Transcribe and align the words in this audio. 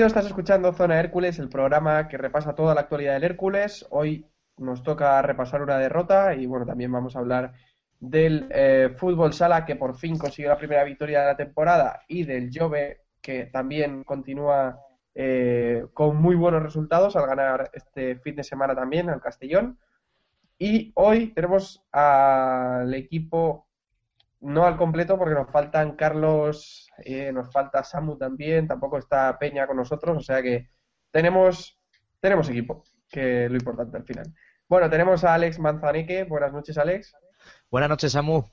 Bienvenido, 0.00 0.18
estás 0.18 0.30
escuchando 0.30 0.72
Zona 0.72 0.98
Hércules, 0.98 1.38
el 1.38 1.50
programa 1.50 2.08
que 2.08 2.16
repasa 2.16 2.54
toda 2.54 2.74
la 2.74 2.80
actualidad 2.80 3.12
del 3.12 3.24
Hércules. 3.24 3.86
Hoy 3.90 4.24
nos 4.56 4.82
toca 4.82 5.20
repasar 5.20 5.60
una 5.60 5.76
derrota 5.76 6.34
y 6.34 6.46
bueno, 6.46 6.64
también 6.64 6.90
vamos 6.90 7.14
a 7.14 7.18
hablar 7.18 7.52
del 7.98 8.48
eh, 8.50 8.94
fútbol 8.96 9.34
sala 9.34 9.66
que 9.66 9.76
por 9.76 9.94
fin 9.98 10.16
consiguió 10.16 10.48
la 10.48 10.56
primera 10.56 10.84
victoria 10.84 11.20
de 11.20 11.26
la 11.26 11.36
temporada 11.36 12.00
y 12.08 12.24
del 12.24 12.48
Jove 12.50 13.02
que 13.20 13.44
también 13.52 14.02
continúa 14.02 14.80
eh, 15.14 15.84
con 15.92 16.16
muy 16.16 16.34
buenos 16.34 16.62
resultados 16.62 17.14
al 17.14 17.26
ganar 17.26 17.70
este 17.74 18.16
fin 18.20 18.36
de 18.36 18.42
semana 18.42 18.74
también 18.74 19.10
al 19.10 19.20
Castellón. 19.20 19.78
Y 20.58 20.92
hoy 20.94 21.34
tenemos 21.34 21.84
al 21.92 22.94
equipo 22.94 23.66
no 24.40 24.64
al 24.64 24.76
completo 24.76 25.18
porque 25.18 25.34
nos 25.34 25.50
faltan 25.50 25.96
Carlos, 25.96 26.88
eh, 27.04 27.32
nos 27.32 27.52
falta 27.52 27.84
Samu 27.84 28.16
también, 28.18 28.66
tampoco 28.66 28.98
está 28.98 29.38
Peña 29.38 29.66
con 29.66 29.76
nosotros, 29.76 30.16
o 30.16 30.20
sea 30.20 30.42
que 30.42 30.70
tenemos, 31.10 31.78
tenemos 32.20 32.48
equipo, 32.48 32.84
que 33.08 33.44
es 33.46 33.50
lo 33.50 33.56
importante 33.58 33.96
al 33.96 34.04
final. 34.04 34.26
Bueno, 34.68 34.88
tenemos 34.88 35.24
a 35.24 35.34
Alex 35.34 35.58
Manzaneque, 35.58 36.24
buenas 36.24 36.52
noches 36.52 36.78
Alex, 36.78 37.12
Buenas 37.70 37.88
noches, 37.90 38.12
Samu. 38.12 38.44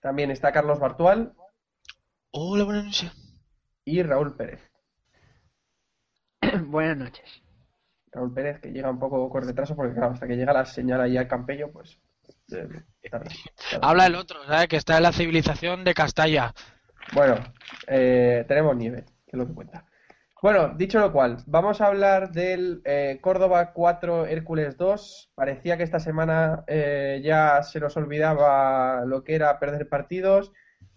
también 0.00 0.30
está 0.30 0.52
Carlos 0.52 0.78
Bartual 0.80 1.34
Hola, 2.32 2.64
buenas 2.64 2.84
noches. 2.84 3.12
y 3.84 4.02
Raúl 4.02 4.36
Pérez. 4.36 4.60
Buenas 6.66 6.96
noches. 6.96 7.42
Raúl 8.12 8.32
Pérez 8.32 8.60
que 8.60 8.70
llega 8.72 8.90
un 8.90 8.98
poco 8.98 9.28
con 9.30 9.42
retraso 9.44 9.74
porque 9.76 9.94
claro, 9.94 10.12
hasta 10.12 10.26
que 10.26 10.36
llega 10.36 10.52
la 10.52 10.64
señal 10.64 11.00
ahí 11.00 11.16
al 11.16 11.28
Campello, 11.28 11.70
pues... 11.72 11.98
Habla 13.80 14.06
el 14.06 14.14
otro, 14.14 14.44
¿sabes? 14.46 14.68
Que 14.68 14.76
está 14.76 14.96
en 14.96 15.02
la 15.04 15.12
civilización 15.12 15.84
de 15.84 15.94
Castalla. 15.94 16.54
Bueno, 17.12 17.36
eh, 17.86 18.44
tenemos 18.46 18.76
nieve, 18.76 19.04
que 19.26 19.32
es 19.32 19.38
lo 19.38 19.46
que 19.46 19.54
cuenta. 19.54 19.84
Bueno, 20.42 20.72
dicho 20.74 20.98
lo 21.00 21.12
cual, 21.12 21.36
vamos 21.46 21.82
a 21.82 21.86
hablar 21.88 22.32
del 22.32 22.80
eh, 22.86 23.18
Córdoba 23.20 23.72
4 23.74 24.24
Hércules 24.26 24.78
2. 24.78 25.32
Parecía 25.34 25.76
que 25.76 25.82
esta 25.82 26.00
semana 26.00 26.64
eh, 26.66 27.20
ya 27.22 27.62
se 27.62 27.78
nos 27.78 27.94
olvidaba 27.98 29.04
lo 29.04 29.22
que 29.22 29.34
era 29.34 29.58
perder 29.58 29.88
partidos, 29.88 30.50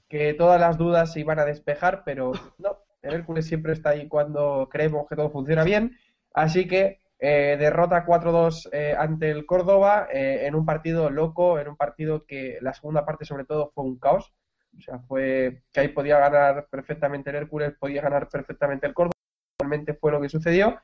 que 0.08 0.34
todas 0.34 0.62
las 0.62 0.78
dudas 0.78 1.12
se 1.12 1.20
iban 1.20 1.40
a 1.40 1.46
despejar, 1.46 2.04
pero 2.06 2.32
no, 2.58 2.78
el 3.02 3.16
Hércules 3.16 3.46
siempre 3.46 3.74
está 3.74 3.90
ahí 3.90 4.08
cuando 4.08 4.70
creemos 4.72 5.08
que 5.10 5.18
todo 5.18 5.30
funciona 5.30 5.66
bien. 5.66 5.98
Así 6.34 6.66
que 6.66 7.03
eh, 7.20 7.56
derrota 7.58 8.06
4-2 8.06 8.70
eh, 8.72 8.96
ante 8.98 9.30
el 9.30 9.46
Córdoba 9.46 10.08
eh, 10.12 10.46
en 10.46 10.56
un 10.56 10.66
partido 10.66 11.10
loco, 11.10 11.60
en 11.60 11.70
un 11.70 11.78
partido 11.78 12.26
que 12.26 12.58
la 12.62 12.74
segunda 12.74 13.06
parte 13.06 13.26
sobre 13.26 13.46
todo 13.46 13.72
fue 13.74 13.84
un 13.86 13.98
caos. 13.98 14.34
O 14.78 14.82
sea, 14.82 15.00
fue 15.00 15.62
que 15.72 15.82
ahí 15.82 15.88
podía 15.90 16.18
ganar 16.20 16.68
perfectamente 16.70 17.30
el 17.30 17.38
Hércules, 17.38 17.74
podía 17.80 18.02
ganar 18.02 18.28
perfectamente 18.28 18.88
el 18.88 18.94
Córdoba. 18.94 19.14
Realmente 19.60 19.94
fue 19.94 20.12
lo 20.12 20.20
que 20.20 20.30
sucedió. 20.30 20.80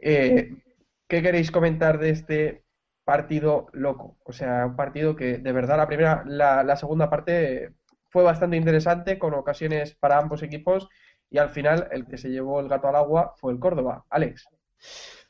Eh, 0.00 0.54
¿Qué 1.08 1.22
queréis 1.22 1.50
comentar 1.50 1.98
de 1.98 2.10
este 2.10 2.64
partido 3.04 3.68
loco? 3.72 4.16
O 4.24 4.32
sea, 4.32 4.66
un 4.66 4.76
partido 4.76 5.16
que 5.16 5.38
de 5.38 5.52
verdad 5.52 5.76
la 5.76 5.86
primera, 5.86 6.22
la, 6.26 6.62
la 6.62 6.76
segunda 6.76 7.10
parte 7.10 7.74
fue 8.10 8.22
bastante 8.22 8.56
interesante, 8.56 9.18
con 9.18 9.34
ocasiones 9.34 9.94
para 9.94 10.18
ambos 10.18 10.42
equipos, 10.42 10.88
y 11.28 11.38
al 11.38 11.50
final 11.50 11.88
el 11.90 12.06
que 12.06 12.18
se 12.18 12.30
llevó 12.30 12.60
el 12.60 12.68
gato 12.68 12.88
al 12.88 12.96
agua 12.96 13.34
fue 13.36 13.52
el 13.52 13.58
Córdoba. 13.58 14.04
Alex. 14.08 14.48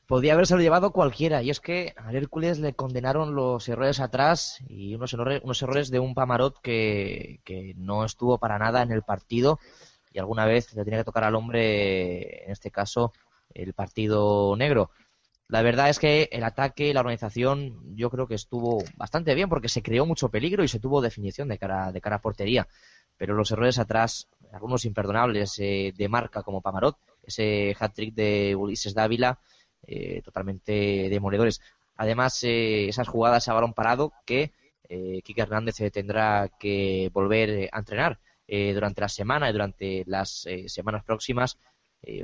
Podía 0.06 0.34
haberse 0.34 0.56
llevado 0.56 0.92
cualquiera, 0.92 1.42
y 1.42 1.50
es 1.50 1.60
que 1.60 1.92
al 1.96 2.14
Hércules 2.14 2.60
le 2.60 2.74
condenaron 2.74 3.34
los 3.34 3.68
errores 3.68 3.98
atrás 3.98 4.58
y 4.68 4.94
unos 4.94 5.12
errores, 5.12 5.40
unos 5.42 5.60
errores 5.62 5.90
de 5.90 5.98
un 5.98 6.14
Pamarot 6.14 6.60
que, 6.60 7.40
que 7.44 7.74
no 7.76 8.04
estuvo 8.04 8.38
para 8.38 8.58
nada 8.58 8.82
en 8.82 8.92
el 8.92 9.02
partido 9.02 9.58
y 10.16 10.18
alguna 10.18 10.46
vez 10.46 10.72
le 10.74 10.82
tenía 10.84 11.00
que 11.00 11.04
tocar 11.04 11.24
al 11.24 11.34
hombre, 11.34 12.44
en 12.44 12.50
este 12.50 12.70
caso, 12.70 13.12
el 13.52 13.74
partido 13.74 14.56
negro. 14.56 14.90
La 15.48 15.60
verdad 15.60 15.90
es 15.90 15.98
que 15.98 16.28
el 16.32 16.42
ataque 16.42 16.94
la 16.94 17.00
organización 17.00 17.94
yo 17.94 18.08
creo 18.10 18.26
que 18.26 18.34
estuvo 18.34 18.82
bastante 18.96 19.34
bien 19.34 19.48
porque 19.48 19.68
se 19.68 19.82
creó 19.82 20.06
mucho 20.06 20.30
peligro 20.30 20.64
y 20.64 20.68
se 20.68 20.80
tuvo 20.80 21.02
definición 21.02 21.48
de 21.48 21.58
cara, 21.58 21.92
de 21.92 22.00
cara 22.00 22.16
a 22.16 22.20
portería. 22.22 22.66
Pero 23.18 23.34
los 23.34 23.50
errores 23.50 23.78
atrás, 23.78 24.28
algunos 24.52 24.86
imperdonables 24.86 25.58
eh, 25.58 25.92
de 25.94 26.08
marca 26.08 26.42
como 26.42 26.62
Pamarot, 26.62 26.96
ese 27.22 27.76
hat-trick 27.78 28.14
de 28.14 28.56
Ulises 28.56 28.94
Dávila, 28.94 29.38
eh, 29.86 30.22
totalmente 30.22 31.08
demoledores. 31.08 31.60
Además, 31.96 32.42
eh, 32.44 32.88
esas 32.88 33.08
jugadas 33.08 33.48
a 33.48 33.54
balón 33.54 33.72
parado 33.72 34.12
que 34.24 34.52
eh, 34.88 35.20
Quique 35.22 35.42
Hernández 35.42 35.80
eh, 35.80 35.90
tendrá 35.90 36.48
que 36.58 37.10
volver 37.12 37.50
eh, 37.50 37.68
a 37.72 37.78
entrenar 37.78 38.18
eh, 38.46 38.72
durante 38.72 39.00
la 39.00 39.08
semana 39.08 39.48
y 39.48 39.52
durante 39.52 40.04
las 40.06 40.46
semanas 40.66 41.02
próximas 41.04 41.58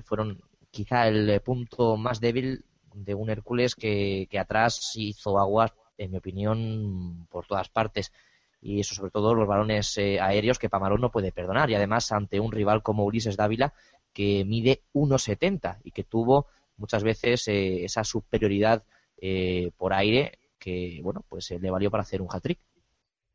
fueron 0.05 0.41
quizá 0.71 1.09
el 1.09 1.41
punto 1.41 1.97
más 1.97 2.21
débil 2.21 2.65
de 2.95 3.15
un 3.17 3.31
Hércules 3.31 3.75
que, 3.75 4.29
atrás 4.39 4.93
hizo 4.95 5.41
aguas, 5.41 5.73
en 5.99 6.13
mi 6.13 6.19
opinión, 6.19 7.27
por 7.29 7.47
todas 7.47 7.69
partes. 7.69 8.13
Y 8.61 8.79
eso 8.79 8.95
sobre 8.95 9.11
todo 9.11 9.35
los 9.35 9.49
balones 9.49 9.99
aéreos 9.99 10.61
que 10.61 10.69
Pamarón 10.69 11.01
no 11.01 11.11
puede 11.11 11.33
perdonar. 11.33 11.69
Y 11.69 11.75
además 11.75 12.13
ante 12.13 12.39
un 12.39 12.53
rival 12.53 12.85
como 12.85 13.05
Ulises 13.05 13.37
Dávila 13.37 13.73
que 14.13 14.45
mide 14.45 14.83
1,70 14.95 15.79
y 15.83 15.91
que 15.91 16.05
tuvo 16.05 16.47
muchas 16.83 17.05
veces 17.05 17.47
eh, 17.49 17.85
esa 17.85 18.03
superioridad 18.05 18.83
eh, 19.17 19.71
por 19.79 19.95
aire 19.95 20.39
que, 20.59 21.01
bueno, 21.03 21.25
pues 21.29 21.51
eh, 21.53 21.59
le 21.61 21.71
valió 21.71 21.91
para 21.91 22.03
hacer 22.03 22.21
un 22.21 22.29
hat-trick. 22.31 22.59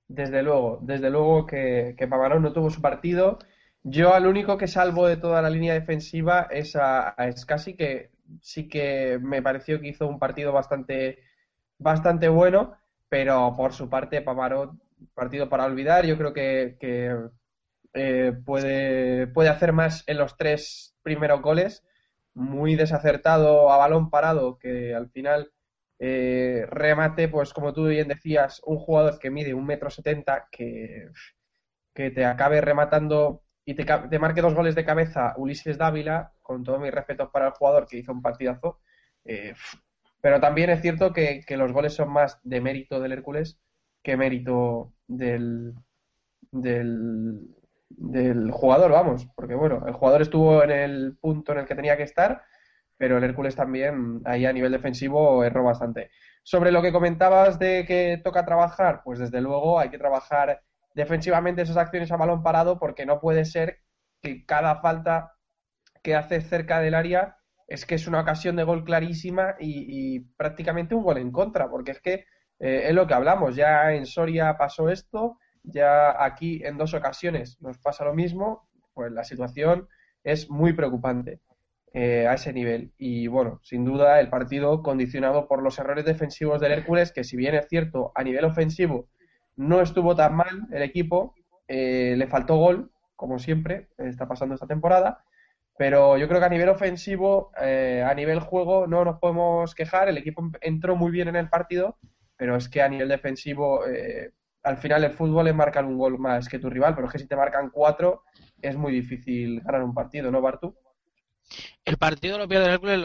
Desde 0.08 0.44
luego, 0.44 0.80
desde 0.82 1.10
luego 1.10 1.46
que, 1.46 1.96
que 1.98 2.08
no 2.08 2.54
tuvo 2.54 2.70
su 2.70 2.82
partido. 2.82 3.40
Yo 3.84 4.14
al 4.14 4.28
único 4.28 4.58
que 4.58 4.68
salvo 4.68 5.08
de 5.08 5.18
toda 5.18 5.42
la 5.42 5.50
línea 5.50 5.74
defensiva 5.74 6.48
es 6.52 6.76
a, 6.76 7.10
a 7.10 7.30
que 7.78 8.12
sí 8.42 8.68
que 8.68 9.18
me 9.22 9.42
pareció 9.42 9.80
que 9.80 9.88
hizo 9.88 10.08
un 10.08 10.20
partido 10.20 10.52
bastante, 10.52 11.20
bastante 11.78 12.28
bueno, 12.28 12.78
pero 13.08 13.54
por 13.56 13.72
su 13.74 13.90
parte 13.90 14.22
Pamarot, 14.22 14.72
partido 15.14 15.48
para 15.48 15.66
olvidar, 15.66 16.06
yo 16.06 16.18
creo 16.18 16.34
que, 16.34 16.78
que, 16.80 17.16
eh, 17.94 18.34
puede, 18.46 19.28
puede 19.28 19.50
hacer 19.50 19.74
más 19.74 20.04
en 20.08 20.18
los 20.18 20.38
tres 20.38 20.96
primeros 21.02 21.42
goles, 21.42 21.84
muy 22.38 22.76
desacertado 22.76 23.72
a 23.72 23.78
balón 23.78 24.10
parado, 24.10 24.58
que 24.60 24.94
al 24.96 25.10
final 25.12 25.52
eh, 26.00 26.66
remate, 26.70 27.28
pues 27.30 27.54
como 27.54 27.74
tú 27.74 27.88
bien 27.88 28.08
decías, 28.08 28.62
un 28.66 28.78
jugador 28.78 29.20
que 29.20 29.32
mide 29.32 29.54
un 29.54 29.66
metro 29.66 29.90
setenta, 29.90 30.48
que, 30.52 31.10
que 31.94 32.12
te 32.12 32.26
acabe 32.26 32.62
rematando 32.62 33.44
y 33.66 33.76
te, 33.76 33.86
marque 34.20 34.42
dos 34.42 34.54
goles 34.56 34.76
de 34.76 34.86
cabeza 34.86 35.34
Ulises 35.38 35.78
Dávila, 35.78 36.34
con 36.42 36.64
todos 36.64 36.80
mis 36.80 36.92
respetos 36.94 37.30
para 37.32 37.48
el 37.48 37.54
jugador 37.54 37.88
que 37.88 37.98
hizo 37.98 38.12
un 38.14 38.22
partidazo. 38.22 38.80
eh, 39.26 39.54
pero 40.22 40.40
también 40.42 40.70
es 40.72 40.82
cierto 40.82 41.14
que, 41.14 41.42
que 41.46 41.58
los 41.58 41.72
goles 41.72 41.94
son 41.94 42.12
más 42.12 42.40
de 42.44 42.62
mérito 42.62 43.00
del 43.00 43.14
Hércules 43.14 43.60
que 44.04 44.18
mérito 44.18 44.94
del, 45.08 45.74
del, 46.52 47.56
del 47.90 48.52
jugador, 48.52 48.92
vamos. 48.92 49.28
Porque 49.36 49.56
bueno, 49.56 49.84
el 49.88 49.94
jugador 49.94 50.22
estuvo 50.22 50.64
en 50.64 50.72
el 50.72 51.18
punto 51.20 51.52
en 51.52 51.60
el 51.60 51.66
que 51.66 51.76
tenía 51.76 51.98
que 51.98 52.04
estar, 52.04 52.44
pero 52.98 53.18
el 53.18 53.24
Hércules 53.24 53.56
también 53.56 54.22
ahí 54.26 54.46
a 54.46 54.54
nivel 54.54 54.72
defensivo 54.72 55.44
erró 55.44 55.64
bastante. 55.64 56.12
Sobre 56.44 56.72
lo 56.72 56.82
que 56.82 56.92
comentabas 56.92 57.60
de 57.60 57.86
que 57.86 58.22
toca 58.24 58.46
trabajar, 58.46 59.02
pues 59.04 59.20
desde 59.20 59.42
luego 59.42 59.80
hay 59.80 59.90
que 59.90 59.98
trabajar 59.98 60.62
defensivamente 60.94 61.62
esas 61.62 61.78
acciones 61.78 62.12
a 62.12 62.18
balón 62.18 62.42
parado 62.42 62.80
porque 62.80 63.06
no 63.06 63.20
puede 63.20 63.46
ser 63.46 63.82
que 64.22 64.46
cada 64.46 64.82
falta 64.82 65.34
que 66.02 66.16
hace 66.16 66.42
cerca 66.42 66.80
del 66.80 66.96
área 66.96 67.38
es 67.68 67.86
que 67.86 67.96
es 67.96 68.08
una 68.08 68.22
ocasión 68.22 68.56
de 68.56 68.64
gol 68.64 68.84
clarísima 68.84 69.56
y, 69.60 70.22
prácticamente 70.38 70.96
un 70.96 71.04
gol 71.04 71.18
en 71.18 71.32
contra, 71.32 71.70
porque 71.70 71.92
es 71.92 72.02
que 72.02 72.26
eh, 72.60 72.86
es 72.88 72.96
lo 72.96 73.06
que 73.06 73.14
hablamos, 73.14 73.56
ya 73.56 73.94
en 73.94 74.06
Soria 74.06 74.58
pasó 74.58 74.90
esto, 74.90 75.38
ya 75.68 76.24
aquí 76.24 76.62
en 76.66 76.78
dos 76.78 76.94
ocasiones 76.94 77.62
nos 77.62 77.78
pasa 77.78 78.06
lo 78.06 78.14
mismo, 78.14 78.68
pues 78.94 79.12
la 79.12 79.24
situación 79.24 79.88
es 80.24 80.50
muy 80.50 80.74
preocupante 80.74 81.40
eh, 81.94 82.28
a 82.28 82.34
ese 82.34 82.54
nivel. 82.54 82.92
Y 82.98 83.28
bueno, 83.28 83.60
sin 83.64 83.86
duda 83.86 84.20
el 84.20 84.30
partido 84.30 84.82
condicionado 84.84 85.48
por 85.48 85.62
los 85.64 85.80
errores 85.80 86.06
defensivos 86.06 86.60
del 86.60 86.72
Hércules, 86.72 87.12
que 87.12 87.24
si 87.24 87.38
bien 87.38 87.56
es 87.56 87.68
cierto, 87.68 88.12
a 88.16 88.24
nivel 88.24 88.46
ofensivo 88.46 89.10
no 89.56 89.82
estuvo 89.82 90.16
tan 90.16 90.36
mal 90.36 90.68
el 90.72 90.84
equipo, 90.84 91.36
eh, 91.68 92.16
le 92.18 92.28
faltó 92.28 92.58
gol, 92.58 92.92
como 93.16 93.40
siempre 93.40 93.90
está 93.98 94.28
pasando 94.28 94.56
esta 94.56 94.68
temporada, 94.68 95.24
pero 95.78 96.18
yo 96.18 96.28
creo 96.28 96.40
que 96.40 96.46
a 96.46 96.50
nivel 96.50 96.70
ofensivo, 96.70 97.52
eh, 97.62 98.04
a 98.06 98.14
nivel 98.14 98.40
juego, 98.40 98.88
no 98.88 99.06
nos 99.06 99.20
podemos 99.20 99.76
quejar. 99.76 100.10
El 100.10 100.18
equipo 100.18 100.50
entró 100.62 100.96
muy 100.96 101.12
bien 101.12 101.28
en 101.28 101.36
el 101.36 101.50
partido, 101.50 101.98
pero 102.36 102.56
es 102.56 102.68
que 102.68 102.82
a 102.82 102.90
nivel 102.90 103.10
defensivo, 103.10 103.86
eh, 103.86 104.32
al 104.68 104.78
final 104.78 105.04
el 105.04 105.12
fútbol 105.12 105.48
es 105.48 105.56
marcar 105.56 105.86
un 105.86 105.98
gol 105.98 106.20
más 106.20 106.50
que 106.50 106.60
tu 106.60 106.70
rival, 106.70 106.94
pero 106.94 107.08
es 107.08 107.14
que 107.14 107.20
si 107.20 107.28
te 107.28 107.36
marcan 107.36 107.70
cuatro, 107.70 108.24
es 108.62 108.76
muy 108.76 108.92
difícil 108.92 109.62
ganar 109.62 109.84
un 109.84 109.94
partido, 109.94 110.30
¿no, 110.30 110.42
Bartu? 110.42 110.76
El 111.86 111.98
partido 111.98 112.38
lo 112.38 112.48
pierde 112.48 112.66
el 112.66 112.72
Hércules 112.72 113.00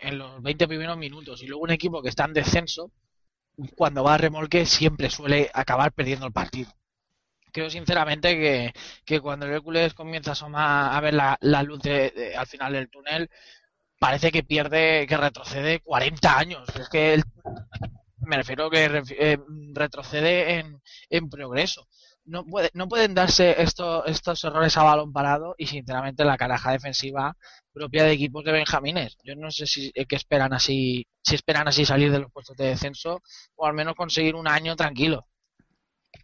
en, 0.00 0.18
los 0.18 0.42
20 0.42 0.66
primeros 0.66 0.96
minutos 0.96 1.42
y 1.42 1.46
luego 1.46 1.64
un 1.64 1.70
equipo 1.70 2.02
que 2.02 2.08
está 2.08 2.24
en 2.24 2.32
descenso, 2.32 2.90
cuando 3.76 4.02
va 4.04 4.14
a 4.14 4.18
remolque, 4.18 4.64
siempre 4.64 5.10
suele 5.10 5.50
acabar 5.52 5.92
perdiendo 5.92 6.26
el 6.26 6.32
partido. 6.32 6.70
Creo 7.52 7.68
sinceramente 7.70 8.36
que, 8.38 8.72
que 9.04 9.20
cuando 9.20 9.46
el 9.46 9.52
Hércules 9.52 9.94
comienza 9.94 10.30
a 10.30 10.32
asomar 10.32 10.94
a 10.94 11.00
ver 11.00 11.14
la, 11.14 11.62
luz 11.62 11.80
de- 11.82 12.34
al 12.36 12.46
final 12.46 12.72
del 12.72 12.88
túnel, 12.90 13.30
parece 13.98 14.32
que 14.32 14.42
pierde, 14.42 15.06
que 15.06 15.16
retrocede 15.16 15.80
40 15.80 16.38
años. 16.38 16.68
Es 16.78 16.88
que 16.88 17.14
el- 17.14 17.24
me 18.26 18.36
refiero 18.36 18.70
que 18.70 18.88
ref- 18.90 19.14
eh, 19.18 19.38
retrocede 19.74 20.58
en, 21.10 21.28
progreso. 21.30 21.86
No, 22.24 22.44
puede, 22.44 22.70
no 22.74 22.88
pueden 22.88 23.14
darse 23.14 23.62
esto- 23.62 24.04
estos 24.06 24.42
errores 24.44 24.76
a 24.76 24.82
balón 24.82 25.12
parado 25.12 25.54
y 25.58 25.66
sinceramente 25.66 26.24
la 26.24 26.36
caraja 26.36 26.72
defensiva 26.72 27.36
propia 27.72 28.04
de 28.04 28.12
equipos 28.12 28.44
de 28.44 28.52
Benjamines. 28.52 29.16
Yo 29.22 29.34
no 29.36 29.50
sé 29.50 29.66
si 29.66 29.92
eh, 29.94 30.06
que 30.06 30.16
esperan 30.16 30.52
así, 30.52 31.06
si 31.22 31.34
esperan 31.36 31.68
así 31.68 31.84
salir 31.84 32.10
de 32.10 32.18
los 32.20 32.32
puestos 32.32 32.56
de 32.56 32.66
descenso 32.66 33.22
o 33.54 33.66
al 33.66 33.74
menos 33.74 33.94
conseguir 33.94 34.34
un 34.34 34.48
año 34.48 34.74
tranquilo. 34.76 35.26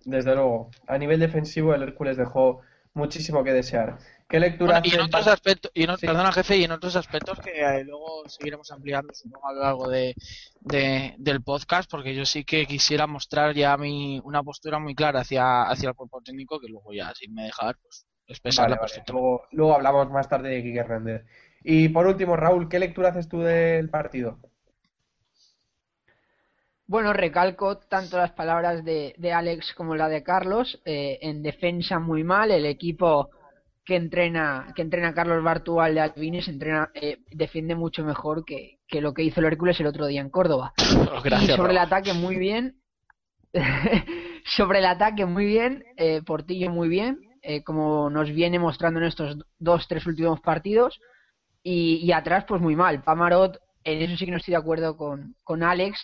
Desde 0.05 0.35
luego. 0.35 0.71
A 0.89 0.99
nivel 0.99 1.21
defensivo, 1.21 1.75
el 1.75 1.83
Hércules 1.83 2.17
dejó 2.17 2.61
muchísimo 2.95 3.45
que 3.45 3.53
desear. 3.53 3.99
¿Qué 4.33 4.41
lectura 4.41 4.81
Bueno, 4.81 4.87
y 4.87 4.95
en 4.95 5.01
otros 5.03 5.25
par- 5.27 5.35
aspectos, 5.35 5.71
y 5.75 5.83
en, 5.85 5.97
Sí. 5.99 6.07
perdona 6.07 6.33
jefe, 6.33 6.57
y 6.57 6.65
en 6.65 6.73
otros 6.73 6.97
aspectos 6.97 7.39
que 7.41 7.51
eh, 7.61 7.85
luego 7.85 8.27
seguiremos 8.29 8.71
ampliando 8.73 9.13
supongo 9.13 9.47
a 9.47 9.53
lo 9.53 9.61
largo 9.61 9.89
de, 9.91 10.15
de- 10.61 11.15
del 11.19 11.43
podcast, 11.43 11.91
porque 11.91 12.15
yo 12.15 12.25
sí 12.25 12.43
que 12.43 12.65
quisiera 12.65 13.07
mostrar 13.07 13.55
ya 13.55 13.77
mi, 13.77 14.21
una 14.25 14.43
postura 14.43 14.79
muy 14.79 14.95
clara 14.95 15.21
hacia, 15.21 15.65
hacia 15.65 15.91
el 15.91 15.95
cuerpo 15.95 16.23
técnico, 16.23 16.59
que 16.59 16.69
luego 16.69 16.95
ya, 16.95 17.13
si 17.15 17.29
me 17.29 17.45
dejar, 17.45 17.77
pues 17.83 18.07
expresarla 18.27 18.77
Vale, 18.77 18.91
vale. 18.97 19.05
Luego, 19.13 19.43
luego 19.53 19.75
hablamos 19.75 20.11
más 20.11 20.27
tarde 20.31 20.49
de 20.49 20.63
Quique 20.63 20.79
Hernández. 20.79 21.27
Y 21.63 21.91
por 21.91 22.07
último, 22.07 22.35
Raúl, 22.35 22.71
¿qué 22.71 22.79
lectura 22.79 23.11
haces 23.11 23.29
tú 23.29 23.41
del 23.41 23.91
partido? 23.91 24.39
Bueno, 26.87 27.13
recalco 27.13 27.79
tanto 27.79 28.19
las 28.19 28.33
palabras 28.33 28.85
de, 28.85 29.15
de 29.17 29.33
Alex 29.33 29.73
como 29.75 29.95
la 29.95 30.09
de 30.09 30.23
Carlos. 30.23 30.81
eh, 30.85 31.19
en 31.23 31.43
defensa 31.43 31.99
muy 31.99 32.25
mal, 32.25 32.51
el 32.51 32.67
equipo 32.67 33.31
que 33.85 33.97
entrena 33.97 34.73
que 34.77 34.83
entrena 34.83 35.15
Carlos 35.15 35.43
Bartual 35.43 35.95
de 35.95 36.01
Alvines 36.01 36.49
entrena 36.49 36.91
eh, 36.95 37.19
defiende 37.31 37.75
mucho 37.75 38.05
mejor 38.05 38.45
que, 38.45 38.79
que 38.87 39.01
lo 39.01 39.13
que 39.13 39.25
hizo 39.25 39.41
el 39.41 39.47
Hércules 39.47 39.79
el 39.81 39.87
otro 39.87 40.07
día 40.07 40.21
en 40.21 40.31
Córdoba. 40.31 40.73
Gracias, 41.25 41.51
y 41.51 41.57
sobre 41.57 41.73
el 41.73 41.79
ataque 41.79 42.13
muy 42.13 42.37
bien. 42.37 42.77
sobre 44.45 44.79
el 44.79 44.87
ataque 44.87 45.27
muy 45.27 45.47
bien, 45.47 45.85
eh, 45.97 46.23
Portillo 46.23 46.71
muy 46.71 46.89
bien, 46.89 47.19
eh, 47.43 47.63
como 47.63 48.09
nos 48.09 48.31
viene 48.31 48.59
mostrando 48.59 49.01
en 49.01 49.07
estos 49.07 49.37
dos, 49.59 49.87
tres 49.89 50.07
últimos 50.07 50.41
partidos. 50.41 51.01
Y, 51.65 52.01
y 52.03 52.13
atrás, 52.13 52.45
pues 52.47 52.61
muy 52.61 52.75
mal. 52.75 53.03
Pamarot, 53.03 53.61
en 53.85 54.03
eso 54.03 54.17
sí 54.17 54.25
que 54.25 54.33
no 54.33 54.39
estoy 54.39 54.53
de 54.53 54.59
acuerdo 54.59 54.97
con, 54.97 55.37
con 55.45 55.63
Alex. 55.63 55.99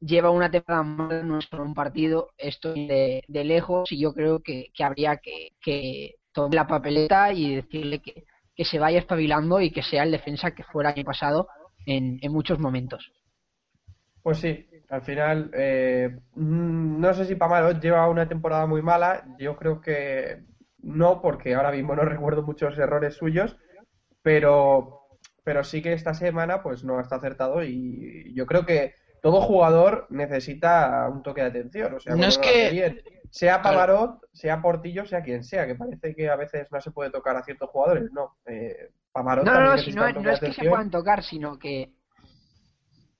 Lleva 0.00 0.30
una 0.30 0.50
temporada 0.50 0.82
mala, 0.82 1.22
no 1.22 1.38
es 1.38 1.44
solo 1.44 1.62
un 1.62 1.74
partido, 1.74 2.30
estoy 2.36 2.86
de, 2.86 3.22
de 3.28 3.44
lejos 3.44 3.92
y 3.92 4.00
yo 4.00 4.12
creo 4.12 4.40
que, 4.40 4.66
que 4.74 4.82
habría 4.82 5.18
que, 5.18 5.52
que 5.60 6.16
tomar 6.32 6.54
la 6.54 6.66
papeleta 6.66 7.32
y 7.32 7.56
decirle 7.56 8.00
que, 8.00 8.24
que 8.56 8.64
se 8.64 8.78
vaya 8.78 8.98
espabilando 9.00 9.60
y 9.60 9.70
que 9.72 9.82
sea 9.82 10.02
el 10.04 10.10
defensa 10.12 10.52
que 10.54 10.64
fuera 10.64 10.90
el 10.90 10.96
año 10.98 11.04
pasado 11.06 11.48
en, 11.86 12.18
en 12.22 12.32
muchos 12.32 12.58
momentos. 12.58 13.12
Pues 14.22 14.38
sí, 14.38 14.66
al 14.88 15.02
final, 15.02 15.50
eh, 15.54 16.16
mm, 16.34 17.00
no 17.00 17.12
sé 17.14 17.24
si 17.24 17.34
Pamarot 17.34 17.80
lleva 17.80 18.08
una 18.08 18.28
temporada 18.28 18.66
muy 18.66 18.80
mala, 18.82 19.24
yo 19.38 19.56
creo 19.56 19.80
que 19.80 20.44
no, 20.78 21.20
porque 21.20 21.54
ahora 21.54 21.72
mismo 21.72 21.96
no 21.96 22.02
recuerdo 22.04 22.42
muchos 22.42 22.78
errores 22.78 23.14
suyos, 23.16 23.56
pero, 24.22 25.00
pero 25.44 25.64
sí 25.64 25.82
que 25.82 25.92
esta 25.92 26.14
semana 26.14 26.62
pues 26.62 26.84
no 26.84 27.00
está 27.00 27.16
acertado 27.16 27.64
y 27.64 28.32
yo 28.34 28.46
creo 28.46 28.64
que 28.66 28.94
todo 29.22 29.40
jugador 29.40 30.06
necesita 30.10 31.08
un 31.10 31.22
toque 31.22 31.42
de 31.42 31.48
atención, 31.48 31.94
o 31.94 32.00
sea, 32.00 32.14
No 32.16 32.26
es 32.26 32.38
que- 32.38 32.70
bien, 32.70 33.00
sea 33.32 33.62
Claro. 33.62 33.78
Pamarot, 33.78 34.20
sea 34.32 34.60
Portillo, 34.60 35.06
sea 35.06 35.22
quien 35.22 35.42
sea, 35.42 35.66
que 35.66 35.74
parece 35.74 36.14
que 36.14 36.28
a 36.28 36.36
veces 36.36 36.68
no 36.70 36.80
se 36.82 36.90
puede 36.90 37.10
tocar 37.10 37.34
a 37.34 37.42
ciertos 37.42 37.70
jugadores, 37.70 38.12
no, 38.12 38.36
eh, 38.46 38.90
Pamarot 39.10 39.44
No, 39.46 39.58
no, 39.58 39.78
si 39.78 39.90
no, 39.92 40.12
no 40.12 40.30
es 40.30 40.38
que 40.38 40.52
se 40.52 40.68
puedan 40.68 40.90
tocar, 40.90 41.22
sino 41.24 41.58
que 41.58 41.90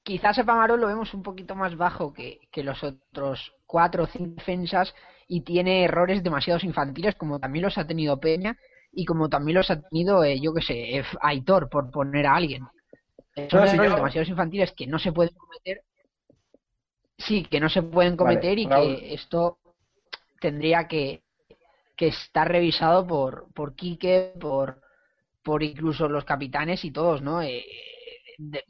quizás 0.02 0.38
a 0.38 0.44
Pamarot 0.44 0.78
lo 0.78 0.86
vemos 0.86 1.14
un 1.14 1.22
poquito 1.22 1.54
más 1.54 1.76
bajo 1.76 2.12
que, 2.12 2.40
que 2.50 2.62
los 2.62 2.82
otros 2.84 3.54
cuatro 3.66 4.04
o 4.04 4.06
cinco 4.06 4.34
defensas 4.36 4.94
y 5.28 5.40
tiene 5.42 5.84
errores 5.84 6.22
demasiados 6.22 6.62
infantiles, 6.64 7.14
como 7.14 7.38
también 7.40 7.64
los 7.64 7.78
ha 7.78 7.86
tenido 7.86 8.20
Peña 8.20 8.56
y 8.92 9.06
como 9.06 9.30
también 9.30 9.56
los 9.56 9.70
ha 9.70 9.80
tenido, 9.80 10.22
eh, 10.24 10.38
yo 10.40 10.52
que 10.52 10.60
sé, 10.62 10.98
eh, 10.98 11.04
Aitor, 11.22 11.70
por 11.70 11.90
poner 11.90 12.26
a 12.26 12.34
alguien. 12.34 12.64
Son 13.50 13.60
No, 13.62 13.66
si 13.66 13.74
errores 13.76 13.90
yo- 13.92 13.96
demasiados 13.96 14.28
infantiles 14.28 14.72
que 14.72 14.86
no 14.86 14.98
se 14.98 15.10
pueden 15.12 15.34
cometer. 15.34 15.82
Sí, 17.16 17.44
que 17.44 17.60
no 17.60 17.68
se 17.70 17.82
pueden 17.82 18.16
Vale, 18.16 18.34
cometer 18.34 18.58
y 18.58 18.66
Raúl. 18.66 18.96
que 18.98 19.14
esto 19.14 19.58
tendría 20.42 20.88
que, 20.88 21.22
que 21.96 22.08
estar 22.08 22.48
revisado 22.50 23.06
por, 23.06 23.46
por 23.54 23.74
Quique, 23.74 24.34
por, 24.40 24.82
por 25.42 25.62
incluso 25.62 26.08
los 26.08 26.24
capitanes 26.24 26.84
y 26.84 26.90
todos, 26.92 27.22
¿no? 27.22 27.42
Eh, 27.42 27.64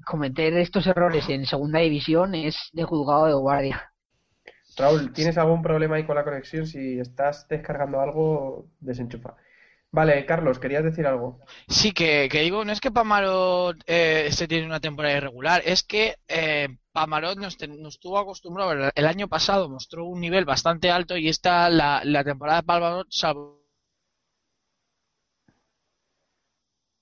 cometer 0.06 0.54
estos 0.56 0.86
errores 0.86 1.28
en 1.28 1.46
segunda 1.46 1.80
división 1.80 2.34
es 2.34 2.56
de 2.72 2.84
juzgado 2.84 3.26
de 3.26 3.34
guardia. 3.34 3.92
Raúl, 4.76 5.12
¿tienes 5.12 5.38
algún 5.38 5.62
problema 5.62 5.96
ahí 5.96 6.04
con 6.06 6.16
la 6.16 6.24
conexión? 6.24 6.66
Si 6.66 6.98
estás 6.98 7.46
descargando 7.48 8.00
algo, 8.00 8.66
desenchufa. 8.80 9.36
Vale, 9.92 10.24
Carlos, 10.24 10.58
¿querías 10.58 10.84
decir 10.84 11.06
algo? 11.06 11.38
Sí, 11.68 11.92
que, 11.92 12.28
que 12.30 12.40
digo, 12.40 12.64
no 12.64 12.72
es 12.72 12.80
que 12.80 12.90
Pamarot 12.90 13.76
eh, 13.86 14.24
este 14.26 14.48
tiene 14.48 14.64
una 14.66 14.80
temporada 14.80 15.18
irregular, 15.18 15.60
es 15.66 15.82
que 15.82 16.16
eh, 16.28 16.68
Pamarot 16.92 17.36
nos, 17.38 17.58
nos 17.68 18.00
tuvo 18.00 18.18
acostumbrado, 18.18 18.90
el, 18.94 19.06
año 19.06 19.28
pasado 19.28 19.68
mostró 19.68 20.06
un 20.06 20.20
nivel 20.20 20.46
bastante 20.46 20.90
alto 20.90 21.18
y 21.18 21.28
esta, 21.28 21.68
la, 21.68 22.00
la 22.04 22.24
temporada 22.24 22.62
de 22.62 22.66
Pamarot, 22.66 23.06
salvo 23.10 23.62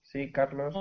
Sí, 0.02 0.32
Carlos. 0.32 0.74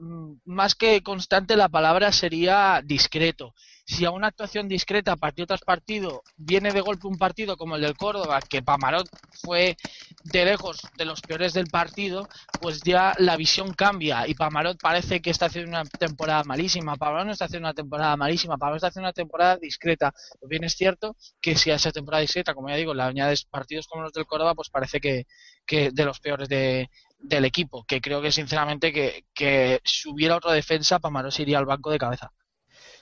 mm, 0.00 0.34
más 0.44 0.74
que 0.74 1.02
constante 1.02 1.56
la 1.56 1.70
palabra 1.70 2.12
sería 2.12 2.82
discreto. 2.84 3.54
Si 3.90 4.04
a 4.04 4.10
una 4.10 4.26
actuación 4.26 4.68
discreta 4.68 5.16
partido 5.16 5.46
tras 5.46 5.62
partido 5.62 6.22
viene 6.36 6.72
de 6.72 6.82
golpe 6.82 7.06
un 7.06 7.16
partido 7.16 7.56
como 7.56 7.74
el 7.74 7.80
del 7.80 7.96
Córdoba, 7.96 8.38
que 8.46 8.62
Pamarot 8.62 9.08
fue 9.42 9.78
de 10.24 10.44
lejos 10.44 10.82
de 10.98 11.06
los 11.06 11.22
peores 11.22 11.54
del 11.54 11.68
partido, 11.68 12.28
pues 12.60 12.82
ya 12.82 13.14
la 13.16 13.38
visión 13.38 13.72
cambia 13.72 14.28
y 14.28 14.34
Pamarot 14.34 14.78
parece 14.78 15.22
que 15.22 15.30
está 15.30 15.46
haciendo 15.46 15.70
una 15.70 15.84
temporada 15.86 16.44
malísima. 16.44 16.96
Pamarot 16.96 17.24
no 17.24 17.32
está 17.32 17.46
haciendo 17.46 17.66
una 17.66 17.72
temporada 17.72 18.14
malísima, 18.18 18.58
Pamarot 18.58 18.76
está 18.76 18.88
haciendo 18.88 19.06
una 19.06 19.14
temporada 19.14 19.56
discreta. 19.56 20.12
Lo 20.42 20.48
bien 20.48 20.64
es 20.64 20.74
cierto 20.74 21.16
que 21.40 21.56
si 21.56 21.70
a 21.70 21.76
esa 21.76 21.90
temporada 21.90 22.20
discreta, 22.20 22.52
como 22.52 22.68
ya 22.68 22.76
digo, 22.76 22.92
le 22.92 23.02
añades 23.02 23.46
partidos 23.46 23.86
como 23.86 24.02
los 24.02 24.12
del 24.12 24.26
Córdoba, 24.26 24.54
pues 24.54 24.68
parece 24.68 25.00
que, 25.00 25.24
que 25.66 25.92
de 25.92 26.04
los 26.04 26.20
peores 26.20 26.50
de, 26.50 26.90
del 27.18 27.46
equipo, 27.46 27.84
que 27.88 28.02
creo 28.02 28.20
que 28.20 28.32
sinceramente 28.32 28.92
que, 28.92 29.24
que 29.32 29.80
si 29.82 30.10
hubiera 30.10 30.36
otra 30.36 30.52
defensa, 30.52 30.98
Pamarot 30.98 31.32
se 31.32 31.40
iría 31.40 31.56
al 31.56 31.64
banco 31.64 31.90
de 31.90 31.98
cabeza. 31.98 32.30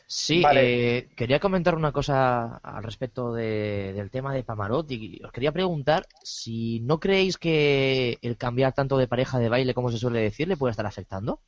Sí, 0.08 0.42
Vale. 0.42 0.60
eh, 0.60 1.08
quería 1.16 1.40
comentar 1.40 1.74
una 1.74 1.90
cosa 1.92 2.56
al 2.58 2.82
respecto 2.84 3.32
de- 3.32 3.92
del 3.94 4.10
tema 4.10 4.32
de 4.32 4.44
Pamarot 4.44 4.88
y 4.92 5.20
os 5.24 5.32
quería 5.32 5.50
preguntar 5.52 6.08
si 6.22 6.80
no 6.80 7.00
creéis 7.00 7.38
que 7.38 8.18
el 8.22 8.36
cambiar 8.36 8.72
tanto 8.72 8.98
de 8.98 9.08
pareja 9.08 9.38
de 9.40 9.48
baile, 9.48 9.74
como 9.74 9.90
se 9.90 9.98
suele 9.98 10.20
decir, 10.20 10.46
le 10.48 10.56
puede 10.56 10.70
estar 10.72 10.86
afectando. 10.86 11.40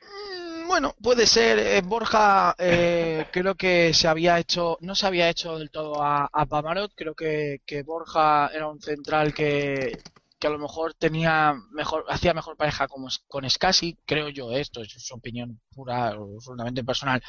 Mm, 0.00 0.68
Bueno, 0.68 0.94
puede 1.02 1.26
ser. 1.26 1.58
eh, 1.58 1.80
Borja 1.82 2.54
eh, 2.58 3.26
creo 3.30 3.54
que 3.56 3.92
se 3.94 4.08
había 4.08 4.38
hecho, 4.38 4.78
no 4.80 4.94
se 4.94 5.06
había 5.06 5.28
hecho 5.28 5.58
del 5.58 5.70
todo 5.70 6.02
a, 6.02 6.28
a 6.32 6.46
Pamarot. 6.46 6.92
Creo 6.94 7.14
que, 7.14 7.60
que 7.66 7.82
Borja 7.82 8.48
era 8.54 8.68
un 8.68 8.80
central 8.80 9.34
que, 9.34 10.04
que 10.40 10.46
a 10.48 10.50
lo 10.50 10.58
mejor 10.58 10.94
tenía 10.94 11.54
mejor, 11.72 12.04
hacía 12.08 12.34
mejor 12.34 12.56
pareja 12.56 12.88
es- 13.08 13.20
con 13.28 13.48
Scassi, 13.48 13.98
creo 14.06 14.28
yo. 14.30 14.50
eh, 14.52 14.60
Esto 14.60 14.82
es 14.82 14.90
su 14.98 15.14
opinión 15.14 15.60
pura, 15.74 16.08
absolutamente 16.08 16.84
personal. 16.84 17.22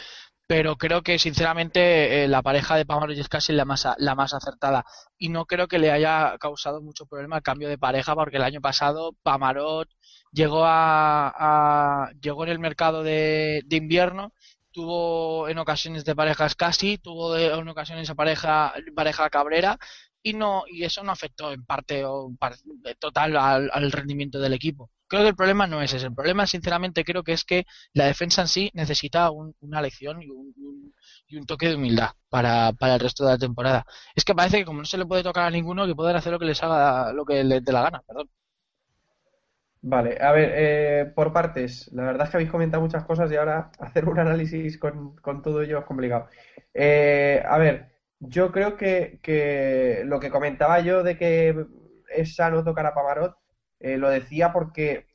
Pero 0.47 0.77
creo 0.77 1.01
que 1.01 1.17
sinceramente 1.19 2.23
eh, 2.25 2.27
la 2.27 2.41
pareja 2.41 2.75
de 2.75 2.85
Pamarot 2.85 3.15
y 3.17 3.23
Scassi 3.23 3.53
es 3.53 3.57
la 3.57 3.65
más, 3.65 3.87
la 3.97 4.15
más 4.15 4.33
acertada. 4.33 4.85
Y 5.17 5.29
no 5.29 5.45
creo 5.45 5.67
que 5.67 5.79
le 5.79 5.91
haya 5.91 6.37
causado 6.39 6.81
mucho 6.81 7.05
problema 7.05 7.37
el 7.37 7.43
cambio 7.43 7.69
de 7.69 7.77
pareja, 7.77 8.15
porque 8.15 8.37
el 8.37 8.43
año 8.43 8.59
pasado 8.61 9.13
Pamarot 9.23 9.89
llegó 10.31 10.63
a, 10.65 12.09
llegó 12.21 12.43
en 12.43 12.49
el 12.51 12.59
mercado 12.59 13.03
de, 13.03 13.61
de 13.65 13.75
invierno 13.77 14.33
tuvo 14.73 15.49
en 15.49 15.57
ocasiones 15.57 16.05
de 16.05 16.15
parejas 16.15 16.55
casi 16.55 16.97
tuvo 16.97 17.35
en 17.37 17.67
ocasiones 17.67 18.09
a 18.09 18.15
pareja 18.15 18.73
pareja 18.95 19.29
Cabrera 19.29 19.77
y 20.23 20.33
no 20.33 20.63
y 20.67 20.83
eso 20.83 21.03
no 21.03 21.11
afectó 21.11 21.51
en 21.51 21.65
parte 21.65 22.05
o 22.05 22.31
total 22.99 23.35
al, 23.37 23.69
al 23.73 23.91
rendimiento 23.91 24.39
del 24.39 24.53
equipo 24.53 24.91
creo 25.07 25.23
que 25.23 25.29
el 25.29 25.35
problema 25.35 25.67
no 25.67 25.81
es 25.81 25.93
ese 25.93 26.07
el 26.07 26.13
problema 26.15 26.45
sinceramente 26.47 27.03
creo 27.03 27.23
que 27.23 27.33
es 27.33 27.43
que 27.43 27.65
la 27.93 28.05
defensa 28.05 28.41
en 28.41 28.47
sí 28.47 28.71
necesita 28.73 29.31
un- 29.31 29.55
una 29.61 29.81
lección 29.81 30.21
y 30.21 30.29
un, 30.29 30.53
un- 30.57 30.93
y 31.27 31.37
un 31.37 31.45
toque 31.45 31.67
de 31.69 31.75
humildad 31.75 32.11
para, 32.29 32.73
para 32.73 32.95
el 32.95 32.99
resto 32.99 33.25
de 33.25 33.31
la 33.31 33.37
temporada 33.37 33.85
es 34.15 34.23
que 34.25 34.35
parece 34.35 34.57
que 34.59 34.65
como 34.65 34.79
no 34.79 34.85
se 34.85 34.97
le 34.97 35.05
puede 35.05 35.23
tocar 35.23 35.45
a 35.45 35.51
ninguno 35.51 35.85
que 35.87 35.95
pueden 35.95 36.15
hacer 36.15 36.31
lo 36.31 36.39
que 36.39 36.45
les 36.45 36.61
haga 36.63 37.13
lo 37.13 37.25
que 37.25 37.43
les 37.43 37.63
dé 37.63 37.71
la 37.71 37.81
gana 37.83 38.01
perdón 38.07 38.29
Vale, 39.83 40.17
a 40.21 40.31
ver, 40.31 40.51
eh, 40.53 41.05
por 41.15 41.33
partes. 41.33 41.89
La 41.93 42.03
verdad 42.03 42.25
es 42.27 42.29
que 42.31 42.37
habéis 42.37 42.51
comentado 42.51 42.83
muchas 42.83 43.03
cosas 43.05 43.31
y 43.31 43.35
ahora 43.35 43.71
hacer 43.79 44.07
un 44.07 44.19
análisis 44.19 44.77
con, 44.77 45.15
con 45.17 45.41
todo 45.41 45.61
ello 45.61 45.79
es 45.79 45.85
complicado. 45.85 46.27
Eh, 46.73 47.41
a 47.45 47.57
ver, 47.57 47.91
yo 48.21 48.51
creo 48.53 48.77
que, 48.77 49.19
que 49.23 50.03
lo 50.05 50.19
que 50.21 50.31
comentaba 50.31 50.81
yo 50.81 51.03
de 51.03 51.17
que 51.17 51.65
es 52.15 52.35
sano 52.35 52.63
tocar 52.63 52.87
a 52.87 52.95
Pamarot, 52.95 53.35
eh, 53.79 53.97
lo 53.97 54.09
decía 54.09 54.53
porque 54.53 55.07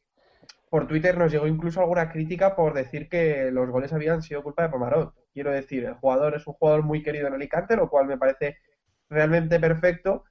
por 0.70 0.86
Twitter 0.88 1.18
nos 1.18 1.32
llegó 1.32 1.46
incluso 1.48 1.80
alguna 1.80 2.10
crítica 2.10 2.56
por 2.56 2.74
decir 2.74 3.08
que 3.08 3.50
los 3.52 3.70
goles 3.70 3.92
habían 3.92 4.22
sido 4.22 4.42
culpa 4.42 4.64
de 4.64 4.70
Pamarot. 4.70 5.14
Quiero 5.32 5.52
decir, 5.52 5.84
el 5.86 5.94
jugador 5.94 6.36
es 6.36 6.46
un 6.46 6.54
jugador 6.54 6.84
muy 6.84 7.02
querido 7.02 7.28
en 7.28 7.34
Alicante, 7.34 7.76
lo 7.76 7.90
cual 7.90 8.06
me 8.06 8.18
parece 8.18 8.58
realmente 9.10 9.60
perfecto, 9.60 10.24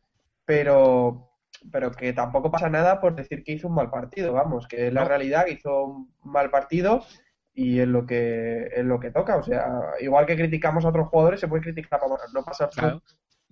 pero 0.46 1.29
pero 1.72 1.91
que 1.91 2.13
tampoco 2.13 2.51
pasa 2.51 2.70
nada 2.70 3.01
por 3.01 3.15
decir 3.15 3.44
que 3.44 3.53
hizo 3.53 3.67
un 3.70 3.75
mal 3.75 3.89
partido, 3.89 4.34
vamos, 4.34 4.67
que 4.67 4.88
es 4.88 4.94
la 4.94 5.03
No. 5.03 5.10
realidad 5.10 5.46
que 5.46 5.53
hizo 5.53 5.86
un 5.86 6.13
mal 6.24 6.51
partido 6.51 7.03
y 7.56 7.80
es 7.80 7.88
lo 7.88 8.06
que 8.06 8.68
es 8.76 8.86
lo 8.86 9.00
que 9.00 9.10
toca, 9.12 9.38
o 9.38 9.44
sea, 9.44 9.66
igual 10.02 10.26
que 10.26 10.36
criticamos 10.36 10.86
a 10.86 10.90
otros 10.90 11.08
jugadores, 11.08 11.40
se 11.40 11.48
puede 11.48 11.64
criticar 11.64 12.00
a 12.00 12.04
Pamarot, 12.04 12.34
no 12.34 12.44
pasa 12.44 12.68
Claro. 12.70 13.02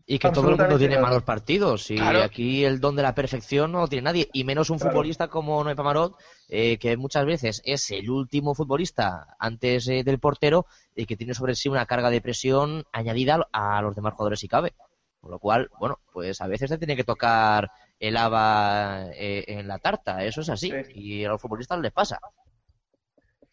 Y 0.06 0.20
que 0.20 0.30
todo 0.32 0.50
el 0.50 0.58
mundo 0.58 0.78
tiene 0.78 0.96
nada. 0.96 1.08
malos 1.08 1.24
partidos. 1.24 1.90
Y 1.90 1.96
Claro. 1.96 2.24
aquí 2.24 2.66
el 2.66 2.82
don 2.82 2.98
de 2.98 3.04
la 3.04 3.16
perfección 3.16 3.72
no 3.72 3.80
lo 3.80 3.88
tiene 3.88 4.04
nadie. 4.04 4.28
Y 4.34 4.44
menos 4.44 4.70
un 4.70 4.78
Claro. 4.78 4.92
futbolista 4.92 5.30
como 5.30 5.64
Noé 5.64 5.78
Pamarot, 5.78 6.18
eh, 6.50 6.78
que 6.78 6.98
muchas 6.98 7.26
veces 7.26 7.62
es 7.64 7.90
el 7.92 8.10
último 8.10 8.54
futbolista 8.54 9.28
antes 9.40 9.88
eh, 9.88 10.04
del 10.04 10.20
portero 10.20 10.66
y 10.94 11.06
que 11.06 11.16
tiene 11.16 11.34
sobre 11.34 11.56
sí 11.56 11.70
una 11.70 11.86
carga 11.86 12.10
de 12.10 12.20
presión 12.20 12.84
añadida 12.92 13.48
a 13.54 13.82
los 13.82 13.96
demás 13.96 14.14
jugadores 14.16 14.42
si 14.42 14.50
cabe. 14.50 14.74
Con 15.22 15.32
lo 15.32 15.40
cual, 15.40 15.70
bueno, 15.80 16.00
pues 16.12 16.42
a 16.42 16.48
veces 16.48 16.70
te 16.70 16.78
tiene 16.78 16.98
que 16.98 17.06
tocar 17.06 17.72
el 17.98 18.18
haba 18.18 19.06
eh, 19.14 19.46
en 19.48 19.70
la 19.70 19.80
tarta. 19.80 20.26
Eso 20.26 20.42
es 20.42 20.50
así. 20.50 20.70
Sí. 20.70 20.92
Y 20.96 21.24
a 21.24 21.30
los 21.30 21.42
futbolistas 21.42 21.80
les 21.80 21.94
pasa. 21.94 22.20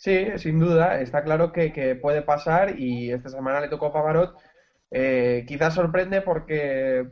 Sí, 0.00 0.26
sin 0.38 0.58
duda, 0.58 0.98
está 1.02 1.22
claro 1.22 1.52
que, 1.52 1.72
que 1.74 1.94
puede 1.94 2.22
pasar 2.22 2.80
y 2.80 3.12
esta 3.12 3.28
semana 3.28 3.60
le 3.60 3.68
tocó 3.68 3.86
a 3.86 3.92
Pamarot. 3.92 4.34
Eh, 4.90 5.44
quizás 5.46 5.74
sorprende 5.74 6.22
porque 6.22 7.06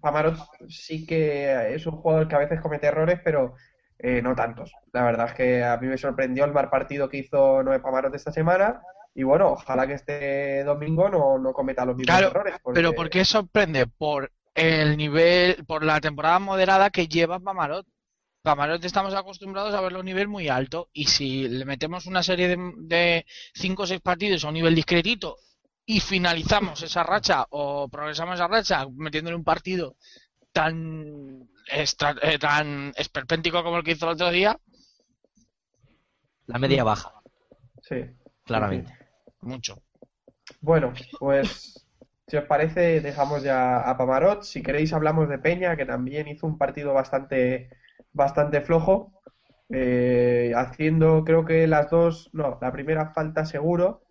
Pamarot 0.00 0.36
sí 0.68 1.04
que 1.06 1.74
es 1.74 1.84
un 1.86 1.96
jugador 1.96 2.28
que 2.28 2.36
a 2.36 2.38
veces 2.38 2.60
comete 2.60 2.86
errores, 2.86 3.18
pero 3.24 3.54
eh, 3.98 4.22
no 4.22 4.36
tantos. 4.36 4.72
La 4.92 5.02
verdad 5.02 5.26
es 5.26 5.34
que 5.34 5.64
a 5.64 5.76
mí 5.78 5.88
me 5.88 5.98
sorprendió 5.98 6.44
el 6.44 6.52
mal 6.52 6.70
partido 6.70 7.08
que 7.08 7.16
hizo 7.18 7.64
Noé 7.64 7.80
Pamarot 7.80 8.14
esta 8.14 8.30
semana 8.30 8.80
y 9.12 9.24
bueno, 9.24 9.48
ojalá 9.50 9.88
que 9.88 9.94
este 9.94 10.62
domingo 10.62 11.08
no, 11.08 11.36
no 11.36 11.52
cometa 11.52 11.84
los 11.84 11.96
mismos 11.96 12.14
Claro, 12.14 12.28
errores. 12.30 12.54
Pero 12.72 12.92
¿por 12.92 13.10
qué 13.10 13.24
sorprende? 13.24 13.88
Por 13.88 14.30
el 14.54 14.96
nivel, 14.96 15.64
por 15.66 15.82
la 15.84 16.00
temporada 16.00 16.38
moderada 16.38 16.90
que 16.90 17.08
lleva 17.08 17.40
Pamarot. 17.40 17.84
Pamarot 18.42 18.82
estamos 18.84 19.14
acostumbrados 19.14 19.74
a 19.74 19.80
verlo 19.82 19.98
a 19.98 20.00
un 20.00 20.06
nivel 20.06 20.28
muy 20.28 20.48
alto 20.48 20.88
y 20.92 21.04
si 21.06 21.46
le 21.48 21.64
metemos 21.66 22.06
una 22.06 22.22
serie 22.22 22.48
de, 22.48 22.56
de 22.78 23.26
cinco 23.54 23.82
o 23.82 23.86
seis 23.86 24.00
partidos 24.00 24.44
a 24.44 24.48
un 24.48 24.54
nivel 24.54 24.74
discretito 24.74 25.36
y 25.84 26.00
finalizamos 26.00 26.82
esa 26.82 27.02
racha 27.02 27.46
o 27.50 27.88
progresamos 27.88 28.36
esa 28.36 28.48
racha 28.48 28.86
metiéndole 28.96 29.36
un 29.36 29.44
partido 29.44 29.96
tan 30.52 31.48
extra- 31.70 32.16
eh, 32.22 32.38
tan 32.38 32.92
esperpéntico 32.96 33.62
como 33.62 33.76
el 33.78 33.84
que 33.84 33.92
hizo 33.92 34.06
el 34.06 34.12
otro 34.14 34.30
día, 34.30 34.58
La 36.46 36.58
media 36.58 36.82
baja, 36.84 37.12
Sí. 37.82 38.04
claramente. 38.44 38.92
mucho. 39.42 39.82
Bueno, 40.60 40.92
pues 41.18 41.86
si 42.26 42.36
os 42.36 42.44
parece, 42.44 43.00
dejamos 43.00 43.42
ya 43.42 43.80
a 43.80 43.96
Pamarot. 43.96 44.42
Si 44.42 44.62
queréis, 44.62 44.92
hablamos 44.92 45.28
de 45.28 45.38
Peña, 45.38 45.76
que 45.76 45.86
también 45.86 46.28
hizo 46.28 46.46
un 46.46 46.58
partido 46.58 46.92
bastante, 46.92 47.70
bastante 48.12 48.60
flojo, 48.60 49.12
eh, 49.70 50.52
haciendo 50.56 51.24
creo 51.24 51.44
que 51.44 51.66
las 51.66 51.90
dos, 51.90 52.30
no, 52.32 52.58
la 52.60 52.72
primera 52.72 53.12
falta 53.12 53.44
seguro. 53.44 54.02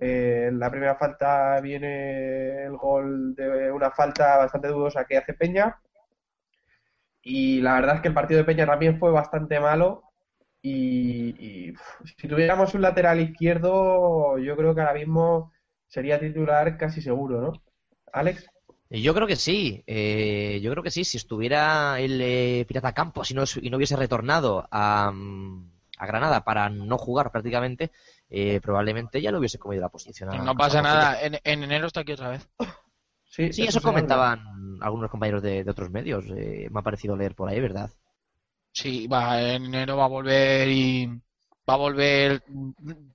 Eh, 0.00 0.50
la 0.52 0.70
primera 0.70 0.96
falta 0.96 1.60
viene 1.60 2.64
el 2.64 2.76
gol 2.76 3.34
de 3.34 3.72
una 3.72 3.90
falta 3.90 4.38
bastante 4.38 4.68
dudosa 4.68 5.04
que 5.06 5.16
hace 5.18 5.34
Peña. 5.34 5.80
Y 7.22 7.60
la 7.60 7.74
verdad 7.74 7.96
es 7.96 8.02
que 8.02 8.08
el 8.08 8.14
partido 8.14 8.38
de 8.38 8.44
Peña 8.44 8.66
también 8.66 8.98
fue 8.98 9.10
bastante 9.10 9.60
malo. 9.60 10.02
Y, 10.62 11.70
y, 11.70 11.74
si 12.16 12.28
tuviéramos 12.28 12.74
un 12.74 12.82
lateral 12.82 13.20
izquierdo, 13.20 14.38
yo 14.38 14.56
creo 14.56 14.74
que 14.74 14.80
ahora 14.80 14.94
mismo 14.94 15.52
sería 15.86 16.20
titular 16.20 16.76
casi 16.76 17.00
seguro, 17.00 17.40
¿no? 17.40 17.52
Alex. 18.12 18.46
Y 18.90 19.02
Yo 19.02 19.14
creo 19.14 19.26
que 19.26 19.36
sí, 19.36 19.82
eh, 19.86 20.60
yo 20.62 20.70
creo 20.70 20.82
que 20.82 20.90
sí, 20.90 21.04
si 21.04 21.18
estuviera 21.18 22.00
el 22.00 22.20
eh, 22.22 22.64
Pirata 22.66 22.94
Campos 22.94 23.30
y 23.30 23.34
no, 23.34 23.44
y 23.60 23.68
no 23.70 23.76
hubiese 23.76 23.96
retornado 23.96 24.66
a, 24.70 25.10
mm, 25.12 25.70
a 25.98 26.06
Granada 26.06 26.42
para 26.44 26.70
no 26.70 26.96
jugar 26.96 27.30
prácticamente, 27.30 27.90
eh, 28.30 28.60
probablemente 28.62 29.20
ya 29.20 29.30
lo 29.30 29.38
hubiese 29.38 29.58
comido 29.58 29.82
la 29.82 29.90
posición. 29.90 30.30
a- 30.30 30.46
no 30.46 30.56
pasa 30.56 30.82
nada, 30.82 31.20
en, 31.22 31.38
en 31.44 31.62
enero 31.64 31.86
está 31.86 32.00
aquí 32.00 32.12
otra 32.12 32.30
vez. 32.30 32.48
Sí, 33.30 33.52
Sí, 33.52 33.64
eso 33.64 33.80
comentaban 33.82 34.40
algunos 34.82 35.10
compañeros 35.10 35.42
de, 35.42 35.62
de 35.62 35.70
otros 35.70 35.90
medios. 35.90 36.24
eh, 36.30 36.68
me 36.70 36.80
ha 36.80 36.82
parecido 36.82 37.16
leer 37.16 37.34
por 37.36 37.48
ahí, 37.48 37.60
¿verdad? 37.60 37.90
Sí, 38.80 39.06
va, 39.12 39.22
en 39.42 39.64
enero 39.66 39.96
va 39.98 40.04
a 40.04 40.08
volver 40.08 40.68
y 40.68 41.20
va 41.68 41.74
a 41.74 41.76
volver. 41.76 42.42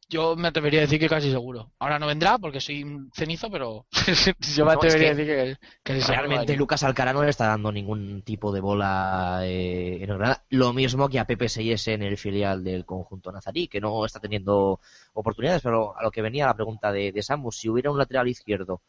Yo 0.10 0.36
me 0.36 0.50
atrevería 0.50 0.82
a 0.82 0.82
decir 0.82 1.00
que 1.00 1.10
casi 1.10 1.32
seguro. 1.32 1.72
Ahora 1.80 1.98
no 1.98 2.08
vendrá 2.08 2.38
porque 2.38 2.62
soy 2.62 2.84
un 2.84 3.10
cenizo, 3.14 3.50
pero 3.50 3.86
yo 4.56 4.66
me 4.66 4.74
No, 4.74 4.82
es 4.82 4.86
atrevería 4.86 5.12
a 5.12 5.16
decir 5.16 5.26
que 5.26 5.58
casi 5.82 6.02
seguro 6.02 6.20
Realmente. 6.20 6.56
Lucas 6.56 6.84
Alcaraz 6.84 7.16
no 7.16 7.24
le 7.24 7.30
está 7.30 7.48
dando 7.48 7.72
ningún 7.72 8.22
tipo 8.22 8.52
de 8.52 8.62
bola 8.62 9.40
eh, 9.44 9.98
en 10.02 10.08
Granada. 10.08 10.44
Lo 10.50 10.72
mismo 10.74 11.10
que 11.10 11.20
a 11.20 11.26
Pepe 11.26 11.50
Seyes 11.50 11.88
en 11.88 12.04
el 12.04 12.18
filial 12.18 12.64
del 12.64 12.86
conjunto 12.86 13.32
nazarí, 13.32 13.68
que 13.68 13.82
no 13.82 14.06
está 14.06 14.20
teniendo 14.20 14.80
oportunidades. 15.14 15.64
Pero 15.64 15.98
a 15.98 16.04
lo 16.04 16.12
que 16.12 16.22
venía 16.22 16.46
la 16.46 16.56
pregunta 16.56 16.92
de, 16.92 17.12
de 17.12 17.24
Samu, 17.24 17.52
si 17.52 17.70
hubiera 17.70 17.90
un 17.90 17.98
lateral 17.98 18.28
izquierdo, 18.28 18.82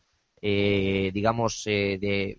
eh, 0.42 1.10
digamos, 1.14 1.62
eh, 1.66 1.96
de 1.98 2.38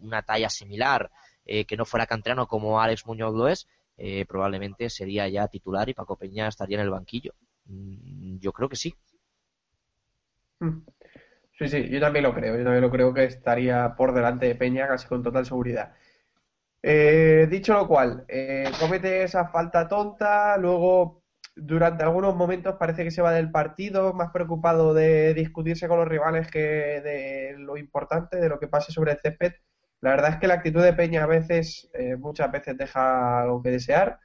una 0.00 0.22
talla 0.22 0.48
similar, 0.48 1.10
eh, 1.44 1.64
que 1.64 1.76
no 1.76 1.84
fuera 1.84 2.06
canterano 2.06 2.46
como 2.46 2.80
Alex 2.80 3.06
Muñoz 3.06 3.34
lo 3.34 3.48
es, 3.48 3.66
eh, 4.00 4.24
probablemente 4.26 4.90
sería 4.90 5.28
ya 5.28 5.48
titular 5.48 5.88
y 5.88 5.94
Paco 5.94 6.16
Peña 6.16 6.48
estaría 6.48 6.78
en 6.78 6.84
el 6.84 6.90
banquillo. 6.90 7.34
Mm, 7.66 8.38
Yo 8.38 8.52
creo 8.52 8.68
que 8.68 8.76
sí. 8.76 8.94
Mm. 10.60 10.82
Sí, 11.58 11.68
sí, 11.68 11.88
yo 11.90 12.00
también 12.00 12.24
lo 12.24 12.34
creo. 12.34 12.56
Yo 12.56 12.64
también 12.64 12.82
lo 12.82 12.90
creo 12.90 13.14
que 13.14 13.24
estaría 13.24 13.94
por 13.96 14.14
delante 14.14 14.46
de 14.46 14.54
Peña 14.56 14.88
casi 14.88 15.06
con 15.08 15.22
total 15.22 15.46
seguridad. 15.46 15.94
Eh, 16.82 17.48
dicho 17.50 17.74
lo 17.74 17.88
cual, 17.88 18.24
eh, 18.28 18.70
comete 18.80 19.24
esa 19.24 19.48
falta 19.48 19.88
tonta, 19.88 20.56
luego 20.58 21.24
durante 21.56 22.04
algunos 22.04 22.36
momentos 22.36 22.76
parece 22.78 23.04
que 23.04 23.10
se 23.12 23.22
va 23.22 23.32
del 23.32 23.50
partido, 23.52 24.14
más 24.14 24.30
preocupado 24.32 24.94
de 24.94 25.34
discutirse 25.34 25.88
con 25.88 25.98
los 26.00 26.08
rivales 26.08 26.50
que 26.50 26.60
de 26.60 27.54
lo 27.58 27.76
importante, 27.78 28.38
de 28.38 28.48
lo 28.48 28.60
que 28.60 28.68
pase 28.68 28.92
sobre 28.92 29.12
el 29.12 29.20
césped. 29.20 29.54
La 30.00 30.10
verdad 30.10 30.30
es 30.32 30.36
que 30.38 30.46
la 30.46 30.54
actitud 30.54 30.82
de 30.82 30.92
Peña 30.94 31.24
a 31.24 31.26
veces, 31.26 31.90
eh, 31.94 32.16
muchas 32.16 32.50
veces 32.52 32.76
deja 32.76 33.42
algo 33.42 33.62
que 33.62 33.70
desear 33.70 34.18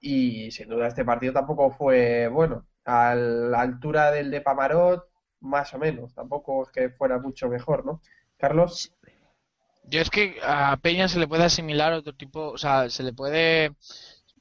y 0.00 0.50
sin 0.52 0.68
duda 0.68 0.88
este 0.88 1.04
partido 1.04 1.32
tampoco 1.34 1.70
fue 1.72 2.28
bueno. 2.28 2.66
A 2.84 3.14
la 3.14 3.60
altura 3.62 4.10
del 4.12 4.30
de 4.30 4.40
Pamarot, 4.42 5.04
más 5.40 5.74
o 5.74 5.78
menos, 5.78 6.14
tampoco 6.14 6.64
es 6.64 6.70
que 6.72 6.90
fuera 6.90 7.18
mucho 7.18 7.48
mejor, 7.48 7.84
¿no? 7.86 8.02
Carlos. 8.38 8.92
Yo 9.84 10.00
es 10.00 10.10
que 10.10 10.36
a 10.42 10.76
Peña 10.78 11.08
se 11.08 11.18
le 11.18 11.28
puede 11.28 11.44
asimilar 11.44 11.92
otro 11.92 12.12
tipo, 12.14 12.50
o 12.50 12.58
sea, 12.58 12.90
se 12.90 13.02
le 13.04 13.12
puede, 13.12 13.74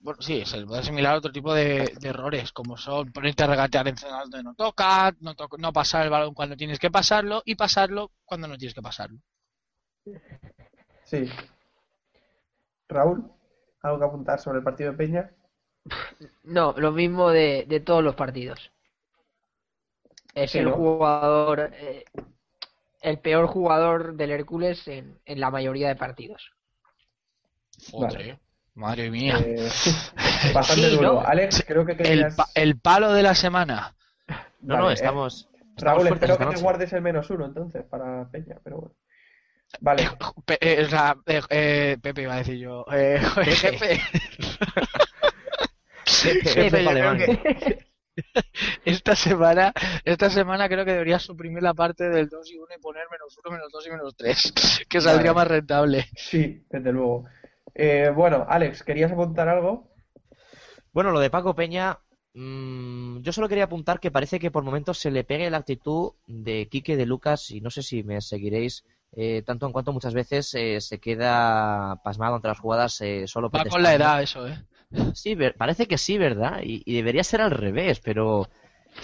bueno, 0.01 0.22
sí, 0.22 0.43
se 0.45 0.57
le 0.57 0.65
puede 0.65 0.81
asimilar 0.81 1.15
otro 1.15 1.31
tipo 1.31 1.53
de, 1.53 1.93
errores, 2.03 2.51
como 2.51 2.77
son 2.77 3.12
ponerte 3.12 3.43
a 3.43 3.48
regatear 3.48 3.88
en 3.88 3.98
zonas 3.98 4.24
donde 4.24 4.43
no 4.43 4.55
toca, 4.55 5.13
no, 5.22 5.36
to- 5.36 5.50
no 5.60 5.72
pasar 5.74 6.03
el 6.03 6.10
balón 6.12 6.34
cuando 6.34 6.57
tienes 6.57 6.79
que 6.79 6.91
pasarlo 6.91 7.41
y 7.45 7.55
pasarlo 7.55 8.12
cuando 8.25 8.48
no 8.48 8.57
tienes 8.57 8.74
que 8.75 8.81
pasarlo. 8.81 9.19
Sí. 11.03 11.29
Raúl, 12.89 13.19
¿algo 13.83 14.00
que 14.00 14.05
apuntar 14.05 14.39
sobre 14.39 14.57
el 14.57 14.63
partido 14.63 14.91
de 14.91 14.97
Peña? 14.97 15.31
No, 16.43 16.74
lo 16.77 16.93
mismo 16.93 17.29
de, 17.31 17.65
de 17.67 17.81
todos 17.81 18.01
los 18.01 18.15
partidos. 18.15 18.71
Es 20.35 20.53
Sí, 20.53 20.59
el 20.59 20.65
¿no? 20.65 20.71
jugador, 20.71 21.71
eh, 21.74 22.05
el 23.01 23.19
peor 23.19 23.47
jugador 23.47 24.15
del 24.17 24.31
Hércules 24.31 24.88
en, 24.88 25.19
en 25.25 25.39
la 25.39 25.51
mayoría 25.51 25.88
de 25.88 25.95
partidos. 25.95 26.53
Joder, 27.91 28.39
madre 28.75 29.09
mía. 29.09 29.38
Eh, 29.38 29.69
bastante 30.53 30.88
Sí, 30.89 30.97
duro. 30.97 31.13
¿no? 31.13 31.21
Alex, 31.21 31.63
creo 31.67 31.85
que 31.85 31.95
El, 31.97 31.97
querías... 31.97 32.35
pa- 32.35 32.50
el 32.55 32.79
palo 32.79 33.13
de 33.13 33.24
la 33.24 33.35
semana. 33.35 33.95
No, 34.62 34.75
Vale, 34.75 34.89
no, 34.89 34.91
eh, 34.91 34.93
estamos. 34.93 35.50
Raúl, 35.77 36.07
espero 36.07 36.38
que 36.38 36.45
te 36.47 36.57
guardes 36.57 36.93
el 36.93 37.01
menos 37.01 37.29
uno 37.29 37.45
entonces 37.45 37.83
para 37.85 38.29
Peña, 38.31 38.59
pero 38.63 38.77
bueno. 38.77 38.95
Vale, 39.81 40.10
Pe- 40.45 40.57
eh, 40.62 40.84
o 40.86 40.89
sea, 40.89 41.15
eh, 41.25 41.41
eh, 41.50 41.98
Pepe 42.01 42.22
iba 42.24 42.34
a 42.36 42.38
decir 42.38 42.57
yo. 42.57 42.86
Eh, 42.91 43.19
jefe. 43.45 44.00
Jefe, 46.05 46.53
Pepe 46.55 46.84
yo 46.84 46.89
creo 46.91 47.10
Alemán. 47.10 47.17
que 47.17 47.86
esta 48.86 49.15
semana, 49.15 49.74
esta 50.05 50.29
semana 50.29 50.69
creo 50.69 50.86
que 50.86 50.93
deberías 50.93 51.22
suprimir 51.24 51.62
la 51.62 51.74
parte 51.74 52.10
del 52.10 52.29
2 52.29 52.50
y 52.51 52.57
1 52.57 52.67
y 52.77 52.81
poner 52.81 53.03
menos 53.12 53.38
1, 53.43 53.51
menos 53.55 53.69
2 53.72 53.88
y 53.88 53.89
menos 53.89 54.15
3, 54.15 54.86
que 54.88 55.01
saldría 55.01 55.34
Vale. 55.34 55.43
más 55.43 55.48
rentable. 55.57 56.05
sí, 56.15 56.63
desde 56.69 56.91
luego. 56.93 57.25
Eh, 57.74 58.10
bueno, 58.15 58.45
Alex, 58.48 58.84
¿querías 58.84 59.12
apuntar 59.12 59.50
algo? 59.50 59.91
Bueno, 60.93 61.12
lo 61.12 61.19
de 61.19 61.29
Paco 61.29 61.53
Peña, 61.55 62.00
mm, 62.36 63.19
yo 63.19 63.34
solo 63.34 63.50
quería 63.50 63.65
apuntar 63.65 64.00
que 64.00 64.12
parece 64.12 64.39
que 64.39 64.50
por 64.51 64.63
momentos 64.63 64.98
se 64.98 65.12
le 65.12 65.25
pegue 65.25 65.50
la 65.50 65.57
actitud 65.57 66.13
de 66.25 66.69
Quique 66.69 66.95
de 66.95 67.05
Lucas, 67.05 67.51
y 67.51 67.60
no 67.60 67.69
sé 67.69 67.84
si 67.84 68.03
me 68.03 68.22
seguiréis, 68.22 68.86
eh, 69.15 69.43
tanto 69.45 69.65
en 69.65 69.72
cuanto 69.72 69.93
muchas 69.93 70.13
veces 70.13 70.53
eh, 70.55 70.81
se 70.81 71.00
queda 71.00 72.01
pasmado 72.03 72.36
ante 72.36 72.50
las 72.50 72.60
jugadas 72.60 73.00
eh, 73.01 73.25
solo 73.27 73.50
Va 73.50 73.63
con 73.65 73.81
la 73.81 73.95
edad 73.95 74.22
eso, 74.22 74.48
¿eh? 74.48 74.62
Sí, 75.13 75.38
parece 75.57 75.88
que 75.88 75.98
sí, 75.98 76.17
¿verdad? 76.17 76.60
Y, 76.63 76.84
y 76.86 76.95
debería 76.95 77.24
ser 77.24 77.41
al 77.41 77.51
revés, 77.51 78.00
pero 78.01 78.48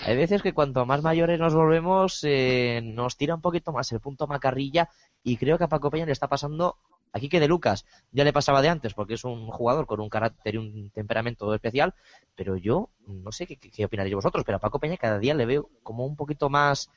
hay 0.06 0.18
veces 0.18 0.42
que 0.42 0.54
cuanto 0.54 0.86
más 0.86 1.02
mayores 1.02 1.40
nos 1.40 1.54
volvemos, 1.54 2.24
eh, 2.24 2.82
nos 2.84 3.18
tira 3.18 3.36
un 3.36 3.42
poquito 3.42 3.72
más 3.72 3.92
el 3.92 4.00
punto 4.00 4.26
macarrilla 4.26 4.90
y 5.24 5.38
creo 5.38 5.58
que 5.58 5.66
a 5.66 5.70
Paco 5.70 5.92
Peña 5.92 6.06
le 6.06 6.12
está 6.12 6.28
pasando 6.28 6.78
aquí 7.14 7.30
que 7.30 7.40
de 7.40 7.48
Lucas. 7.48 7.86
Ya 8.12 8.24
le 8.24 8.34
pasaba 8.34 8.62
de 8.62 8.70
antes 8.70 8.94
porque 8.94 9.16
es 9.16 9.24
un 9.24 9.48
jugador 9.48 9.86
con 9.86 10.00
un 10.00 10.10
carácter 10.10 10.56
y 10.56 10.58
un 10.58 10.90
temperamento 10.92 11.54
especial, 11.54 11.94
pero 12.36 12.56
yo 12.56 12.90
no 13.06 13.32
sé 13.32 13.46
qué, 13.46 13.58
qué, 13.58 13.70
qué 13.70 13.86
opinaréis 13.86 14.16
vosotros, 14.16 14.44
pero 14.46 14.58
a 14.58 14.62
Paco 14.62 14.80
Peña 14.80 14.98
cada 14.98 15.20
día 15.20 15.34
le 15.34 15.46
veo 15.46 15.70
como 15.84 16.06
un 16.06 16.16
poquito 16.16 16.50
más, 16.50 16.90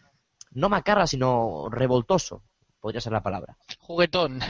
no 0.53 0.69
macarra, 0.69 1.07
sino 1.07 1.69
revoltoso, 1.71 2.43
podría 2.85 3.01
ser 3.01 3.13
la 3.15 3.23
palabra. 3.23 3.57
Juguetón. 3.79 4.41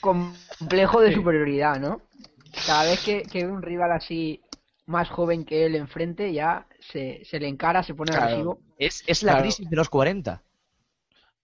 Complejo 0.00 1.00
de 1.00 1.14
superioridad, 1.14 1.78
¿no? 1.78 2.02
Cada 2.66 2.82
vez 2.82 3.00
que, 3.00 3.22
que 3.30 3.46
ve 3.46 3.52
un 3.52 3.62
rival 3.62 3.92
así 3.92 4.40
más 4.86 5.08
joven 5.08 5.44
que 5.44 5.66
él 5.66 5.76
enfrente, 5.76 6.32
ya 6.32 6.66
se, 6.80 7.24
se 7.24 7.38
le 7.38 7.46
encara, 7.46 7.84
se 7.84 7.94
pone 7.94 8.10
Claro. 8.10 8.26
agresivo. 8.26 8.58
Es, 8.76 9.04
es 9.06 9.22
la 9.22 9.34
Claro. 9.34 9.42
crisis 9.44 9.70
de 9.70 9.76
los 9.76 9.88
40. 9.88 10.42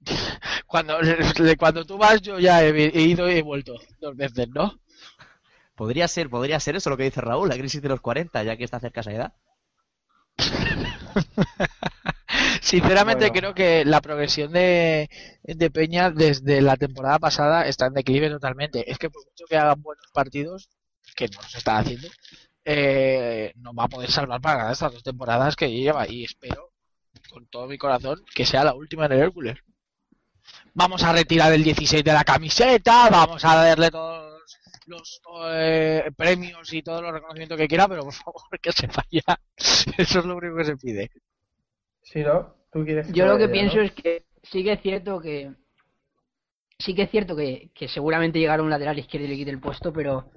Cuando, 0.67 1.01
le- 1.01 1.57
cuando 1.57 1.85
tú 1.85 1.97
vas, 1.97 2.21
yo 2.23 2.41
ya 2.41 2.65
he, 2.65 2.71
he 2.71 3.03
ido 3.03 3.31
y 3.31 3.39
he 3.39 3.43
vuelto 3.43 3.75
dos 4.01 4.17
veces, 4.17 4.49
¿no? 4.49 4.81
Podría 5.77 6.09
ser, 6.09 6.29
podría 6.29 6.59
ser 6.61 6.77
eso 6.77 6.91
lo 6.91 6.97
que 6.97 7.05
dice 7.05 7.21
Raúl, 7.21 7.49
la 7.49 7.57
crisis 7.57 7.81
de 7.83 7.89
los 7.89 8.01
40, 8.01 8.43
ya 8.43 8.57
que 8.57 8.65
está 8.65 8.81
cerca 8.81 9.01
esa 9.03 9.12
edad. 9.12 9.33
Sinceramente 12.61 13.27
Bueno. 13.27 13.40
creo 13.40 13.55
que 13.55 13.85
la 13.85 14.01
progresión 14.01 14.53
de, 14.53 15.09
de 15.42 15.71
Peña 15.71 16.11
desde 16.11 16.61
la 16.61 16.77
temporada 16.77 17.19
pasada 17.19 17.66
está 17.66 17.87
en 17.87 17.95
declive 17.95 18.31
totalmente. 18.31 18.90
Es 18.90 18.99
que 18.99 19.11
por 19.11 19.25
mucho 19.25 19.45
que 19.49 19.57
hagan 19.57 19.81
buenos 19.83 20.07
partidos, 20.12 20.69
que 21.14 21.29
no 21.29 21.42
se 21.42 21.59
está 21.59 21.79
haciendo, 21.79 22.09
eh, 22.64 23.53
no 23.57 23.73
va 23.75 23.85
a 23.85 23.88
poder 23.88 24.11
salvar 24.11 24.40
para 24.40 24.57
ganar 24.57 24.73
estas 24.73 24.92
dos 24.92 25.03
temporadas 25.03 25.57
que 25.57 25.71
lleva 25.71 26.09
y 26.09 26.25
espero 26.25 26.73
con 27.31 27.47
todo 27.47 27.66
mi 27.66 27.79
corazón 27.79 28.23
que 28.35 28.47
sea 28.47 28.64
la 28.64 28.75
última 28.75 29.07
en 29.07 29.12
el 29.12 29.21
Hércules. 29.21 29.59
Vamos 30.75 31.03
a 31.03 31.12
retirar 31.12 31.53
el 31.53 31.64
16 31.64 32.05
de 32.05 32.12
la 32.12 32.25
camiseta, 32.25 33.09
vamos 33.09 33.45
a 33.45 33.55
darle 33.55 33.90
todos 33.90 34.42
los 34.87 35.21
eh, 35.53 36.11
premios 36.16 36.73
y 36.73 36.83
todos 36.83 37.03
los 37.03 37.12
reconocimientos 37.12 37.59
que 37.59 37.69
quiera, 37.69 37.88
pero 37.88 38.03
por 38.03 38.12
favor 38.12 38.42
que 38.62 38.73
se 38.73 38.87
vaya. 38.87 39.40
Eso 39.99 40.19
es 40.19 40.25
lo 40.25 40.37
único 40.37 40.57
que 40.57 40.64
se 40.64 40.77
pide. 40.77 41.11
Sí, 42.07 42.23
¿no? 42.23 42.55
¿Tú 42.73 42.85
quieres 42.85 43.12
Yo 43.12 43.27
lo 43.27 43.37
que 43.37 43.49
pienso 43.49 43.77
no? 43.77 43.83
es 43.83 43.92
que 43.92 44.25
sí 44.42 44.62
que 44.62 44.73
es 44.73 44.81
cierto 44.81 45.21
que 45.21 45.53
sí 46.79 46.95
que 46.95 47.03
es 47.03 47.11
cierto 47.11 47.35
que, 47.35 47.71
que 47.75 47.88
seguramente 47.88 48.38
llegará 48.38 48.62
un 48.62 48.71
lateral 48.71 48.99
izquierdo 48.99 49.27
y 49.27 49.31
le 49.31 49.37
quite 49.37 49.51
el 49.51 49.61
puesto, 49.61 49.92
pero 49.92 50.31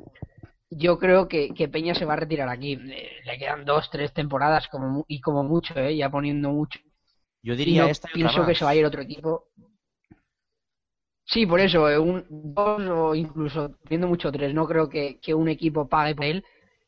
yo 0.71 0.97
creo 0.97 1.27
que, 1.27 1.49
que 1.53 1.67
Peña 1.67 1.93
se 1.93 2.05
va 2.05 2.13
a 2.13 2.17
retirar 2.17 2.49
aquí. 2.49 2.75
Le, 2.75 3.21
le 3.23 3.37
quedan 3.37 3.65
dos, 3.65 3.89
tres 3.91 4.13
temporadas 4.13 4.67
como 4.67 5.05
y 5.07 5.21
como 5.21 5.43
mucho, 5.43 5.77
¿eh? 5.77 5.95
ya 5.95 6.09
poniendo 6.09 6.49
mucho. 6.49 6.79
Yo 7.43 7.55
diría 7.55 7.83
no 7.83 7.89
esta 7.89 8.07
y 8.09 8.23
otra 8.23 8.31
pienso 8.31 8.45
que 8.47 8.55
se 8.55 8.65
va 8.65 8.71
a 8.71 8.75
ir 8.75 8.85
otro 8.85 9.01
equipo. 9.01 9.45
Sí, 11.25 11.45
por 11.45 11.59
eso, 11.59 11.87
eh, 11.89 11.99
un 11.99 12.25
dos 12.29 12.81
o 12.89 13.13
incluso 13.13 13.75
viendo 13.87 14.07
mucho 14.07 14.31
tres. 14.31 14.53
No 14.53 14.67
creo 14.67 14.89
que, 14.89 15.19
que 15.21 15.33
un 15.33 15.47
equipo 15.47 15.87
pague 15.87 16.15
por 16.15 16.25
él, 16.25 16.43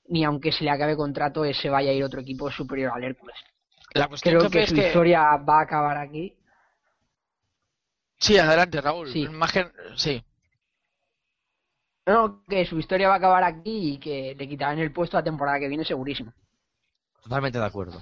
ni 0.07 0.23
aunque 0.23 0.51
se 0.51 0.63
le 0.63 0.71
acabe 0.71 0.95
contrato, 0.95 1.45
eh, 1.45 1.53
se 1.53 1.69
vaya 1.69 1.91
a 1.91 1.93
ir 1.93 2.03
otro 2.03 2.21
equipo 2.21 2.49
superior 2.49 2.91
al 2.95 3.03
Hércules. 3.03 3.37
La 3.93 4.07
cuestión 4.07 4.37
Creo 4.37 4.49
que 4.49 4.63
es 4.63 4.69
su 4.69 4.75
que 4.75 4.87
historia 4.87 5.35
va 5.37 5.59
a 5.59 5.63
acabar 5.63 5.97
aquí. 5.97 6.37
Sí, 8.19 8.37
adelante, 8.37 8.79
Raúl. 8.79 9.09
Sí. 9.11 9.27
Más 9.29 9.51
que- 9.51 9.71
Sí. 9.95 10.23
No, 12.05 12.43
que 12.47 12.65
su 12.65 12.79
historia 12.79 13.07
va 13.09 13.15
a 13.15 13.17
acabar 13.17 13.43
aquí 13.43 13.93
y 13.93 13.97
que 13.99 14.35
le 14.37 14.47
quitarán 14.47 14.79
el 14.79 14.91
puesto 14.91 15.17
la 15.17 15.23
temporada 15.23 15.59
que 15.59 15.67
viene 15.67 15.85
segurísimo. 15.85 16.33
Totalmente 17.23 17.59
de 17.59 17.65
acuerdo. 17.65 18.01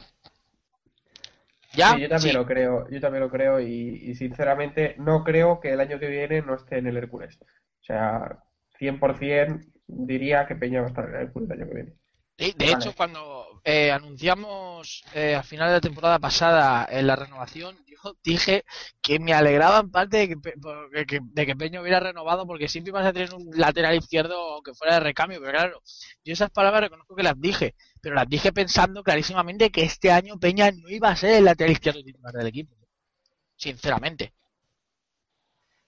¿Ya? 1.73 1.91
Sí, 1.93 2.01
yo 2.01 2.09
también 2.09 2.31
Sí. 2.31 2.37
lo 2.37 2.45
creo, 2.45 2.89
yo 2.89 2.99
también 3.01 3.23
lo 3.23 3.29
creo 3.29 3.59
y, 3.59 3.67
y 4.09 4.15
sinceramente 4.15 4.95
no 4.97 5.23
creo 5.23 5.59
que 5.59 5.71
el 5.73 5.79
año 5.79 5.99
que 5.99 6.07
viene 6.07 6.41
no 6.41 6.55
esté 6.55 6.77
en 6.79 6.87
el 6.87 6.97
Hércules. 6.97 7.37
O 7.41 7.83
sea, 7.83 8.39
100% 8.79 9.59
diría 9.87 10.47
que 10.47 10.55
Peña 10.55 10.81
va 10.81 10.87
a 10.87 10.89
estar 10.89 11.05
en 11.09 11.15
el 11.15 11.21
Hércules 11.23 11.49
el 11.49 11.61
año 11.61 11.69
que 11.69 11.75
viene. 11.75 11.93
De 12.39 12.53
Vale. 12.57 12.71
hecho, 12.73 12.95
cuando 12.95 13.61
eh, 13.65 13.91
anunciamos 13.91 15.03
eh, 15.13 15.35
al 15.35 15.43
final 15.43 15.67
de 15.67 15.73
la 15.73 15.81
temporada 15.81 16.19
pasada 16.19 16.87
en 16.89 17.05
la 17.05 17.17
renovación, 17.17 17.77
yo 17.85 17.97
dije 18.23 18.63
que 19.01 19.19
me 19.19 19.33
alegraba 19.33 19.79
en 19.79 19.91
parte 19.91 20.17
de 20.17 20.27
que, 20.29 20.37
porque- 20.37 21.05
que- 21.05 21.19
de 21.21 21.45
que 21.45 21.55
Peña 21.57 21.81
hubiera 21.81 21.99
renovado 21.99 22.47
porque 22.47 22.69
siempre 22.69 22.91
ibas 22.91 23.05
a 23.05 23.11
tener 23.11 23.33
un 23.33 23.49
lateral 23.55 23.95
izquierdo 23.95 24.61
que 24.63 24.73
fuera 24.73 24.93
de 24.95 24.99
recambio, 25.01 25.39
pero 25.41 25.51
claro, 25.51 25.81
yo 26.23 26.31
esas 26.33 26.49
palabras 26.49 26.83
reconozco 26.83 27.13
que 27.15 27.23
las 27.23 27.39
dije, 27.39 27.75
pero 28.01 28.15
las 28.15 28.29
dije 28.29 28.53
pensando 28.53 29.03
clarísimamente 29.03 29.69
que 29.69 29.83
este 29.83 30.09
año 30.11 30.39
Peña 30.39 30.71
no 30.71 30.87
iba 30.89 31.09
a 31.09 31.15
ser 31.17 31.31
el 31.35 31.45
lateral 31.45 31.73
izquierdo 31.73 32.01
titular 32.03 32.33
del 32.33 32.47
equipo. 32.47 32.73
Sinceramente. 33.57 34.33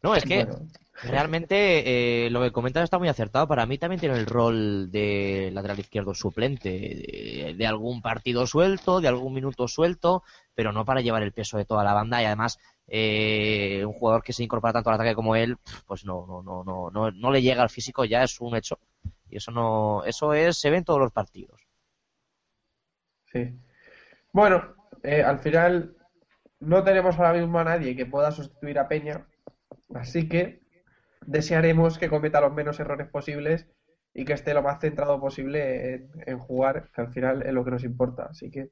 No, 0.03 0.15
es 0.15 0.23
que 0.23 0.45
Bueno, 0.45 0.67
realmente 1.03 2.25
eh, 2.25 2.29
lo 2.29 2.41
que 2.41 2.51
comentas 2.51 2.83
está 2.83 2.97
muy 2.97 3.07
acertado. 3.07 3.47
Para 3.47 3.65
mí 3.65 3.77
también 3.77 3.99
tiene 3.99 4.17
el 4.17 4.25
rol 4.25 4.91
de 4.91 5.51
lateral 5.53 5.79
izquierdo 5.79 6.13
suplente, 6.13 6.69
de, 6.69 7.55
de 7.57 7.67
algún 7.67 8.01
partido 8.01 8.47
suelto, 8.47 8.99
de 9.01 9.07
algún 9.07 9.33
minuto 9.33 9.67
suelto, 9.67 10.23
pero 10.55 10.71
no 10.71 10.85
para 10.85 11.01
llevar 11.01 11.23
el 11.23 11.33
peso 11.33 11.57
de 11.57 11.65
toda 11.65 11.83
la 11.83 11.93
banda 11.93 12.21
y 12.21 12.25
además 12.25 12.59
eh, 12.87 13.83
un 13.85 13.93
jugador 13.93 14.21
que 14.23 14.33
se 14.33 14.43
incorpora 14.43 14.73
tanto 14.73 14.89
al 14.89 14.95
ataque 14.95 15.15
como 15.15 15.35
él, 15.35 15.57
pues 15.85 16.03
no, 16.05 16.25
no, 16.27 16.43
no, 16.43 16.63
no, 16.63 16.91
no, 16.91 17.11
no 17.11 17.31
le 17.31 17.41
llega 17.41 17.63
al 17.63 17.69
físico, 17.69 18.03
ya 18.05 18.23
es 18.23 18.39
un 18.41 18.55
hecho. 18.55 18.79
Y 19.29 19.37
eso 19.37 19.51
no, 19.51 20.03
eso 20.05 20.33
es, 20.33 20.57
se 20.57 20.69
ve 20.69 20.77
en 20.77 20.83
todos 20.83 20.99
los 20.99 21.11
partidos. 21.11 21.61
Sí. 23.31 23.57
Bueno, 24.33 24.75
eh, 25.03 25.23
al 25.23 25.39
final 25.39 25.95
no 26.59 26.83
tenemos 26.83 27.17
ahora 27.17 27.33
mismo 27.33 27.59
a 27.59 27.63
nadie 27.63 27.95
que 27.95 28.05
pueda 28.05 28.31
sustituir 28.31 28.77
a 28.79 28.87
Peña, 28.87 29.25
así 29.95 30.27
que 30.29 30.61
desearemos 31.25 31.97
que 31.97 32.09
cometa 32.09 32.41
los 32.41 32.53
menos 32.53 32.79
errores 32.79 33.07
posibles 33.07 33.67
y 34.13 34.25
que 34.25 34.33
esté 34.33 34.53
lo 34.53 34.61
más 34.63 34.79
centrado 34.81 35.19
posible 35.19 35.93
en, 35.93 36.11
en 36.25 36.39
jugar, 36.39 36.89
que 36.93 37.01
al 37.01 37.13
final 37.13 37.43
es 37.45 37.53
lo 37.53 37.63
que 37.63 37.71
nos 37.71 37.83
importa. 37.83 38.27
Así 38.29 38.49
que, 38.51 38.71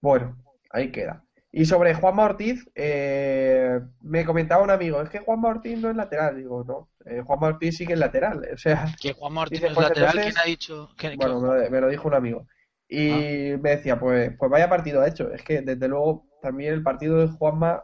bueno, 0.00 0.36
ahí 0.70 0.92
queda. 0.92 1.24
Y 1.54 1.66
sobre 1.66 1.92
Juanma 1.94 2.24
Ortiz, 2.24 2.66
eh, 2.74 3.78
me 4.00 4.24
comentaba 4.24 4.62
un 4.62 4.70
amigo, 4.70 5.02
es 5.02 5.10
que 5.10 5.18
Juanma 5.18 5.48
Ortiz 5.50 5.78
no 5.78 5.90
es 5.90 5.96
lateral. 5.96 6.36
Digo, 6.36 6.64
no, 6.64 6.88
eh, 7.04 7.20
Juanma 7.20 7.48
Ortiz 7.48 7.76
sí 7.76 7.86
que 7.86 7.92
es 7.94 7.98
lateral. 7.98 8.46
O 8.54 8.56
sea, 8.56 8.86
Que 9.00 9.12
Juan 9.12 9.32
Martín 9.34 9.56
Dice, 9.56 9.66
es 9.66 9.74
pues 9.74 9.88
lateral, 9.88 10.10
entonces- 10.18 10.34
¿quién 10.34 10.42
ha 10.42 10.46
dicho? 10.48 10.88
bueno, 11.16 11.40
me 11.40 11.64
lo, 11.64 11.70
me 11.70 11.80
lo 11.80 11.88
dijo 11.88 12.08
un 12.08 12.14
amigo. 12.14 12.46
Y 12.88 13.54
me 13.60 13.70
decía, 13.70 13.98
pues, 13.98 14.32
pues 14.38 14.50
vaya 14.50 14.68
partido 14.68 15.00
ha 15.00 15.08
hecho. 15.08 15.32
Es 15.32 15.42
que 15.42 15.62
desde 15.62 15.88
luego 15.88 16.26
también 16.42 16.74
el 16.74 16.82
partido 16.82 17.18
de 17.18 17.28
Juanma 17.28 17.82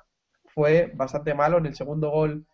fue 0.58 0.90
bastante 0.92 1.34
malo. 1.34 1.58
En 1.58 1.66
el 1.66 1.76
segundo 1.76 2.10
gol 2.10 2.44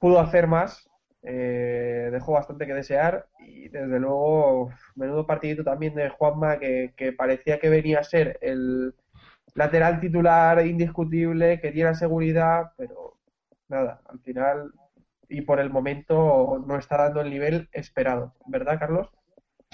pudo 0.00 0.18
hacer 0.18 0.48
más, 0.48 0.90
eh, 1.22 2.08
dejó 2.10 2.32
bastante 2.32 2.66
que 2.66 2.74
desear. 2.74 3.28
Y 3.38 3.68
desde 3.68 4.00
luego, 4.00 4.70
menudo 4.96 5.28
partidito 5.28 5.62
también 5.62 5.94
de 5.94 6.08
Juanma 6.08 6.58
que, 6.58 6.92
que 6.96 7.12
parecía 7.12 7.60
que 7.60 7.68
venía 7.68 8.00
a 8.00 8.04
ser 8.04 8.36
el 8.42 8.96
lateral 9.54 10.00
titular 10.00 10.66
indiscutible, 10.66 11.60
que 11.60 11.70
tiene 11.70 11.94
seguridad, 11.94 12.72
pero 12.76 13.16
nada, 13.68 14.00
al 14.06 14.18
final 14.18 14.72
y 15.28 15.42
por 15.42 15.60
el 15.60 15.70
momento 15.70 16.64
no 16.66 16.76
está 16.76 16.96
dando 16.96 17.20
el 17.20 17.30
nivel 17.30 17.68
esperado. 17.70 18.34
¿Verdad, 18.46 18.80
Carlos? 18.80 19.08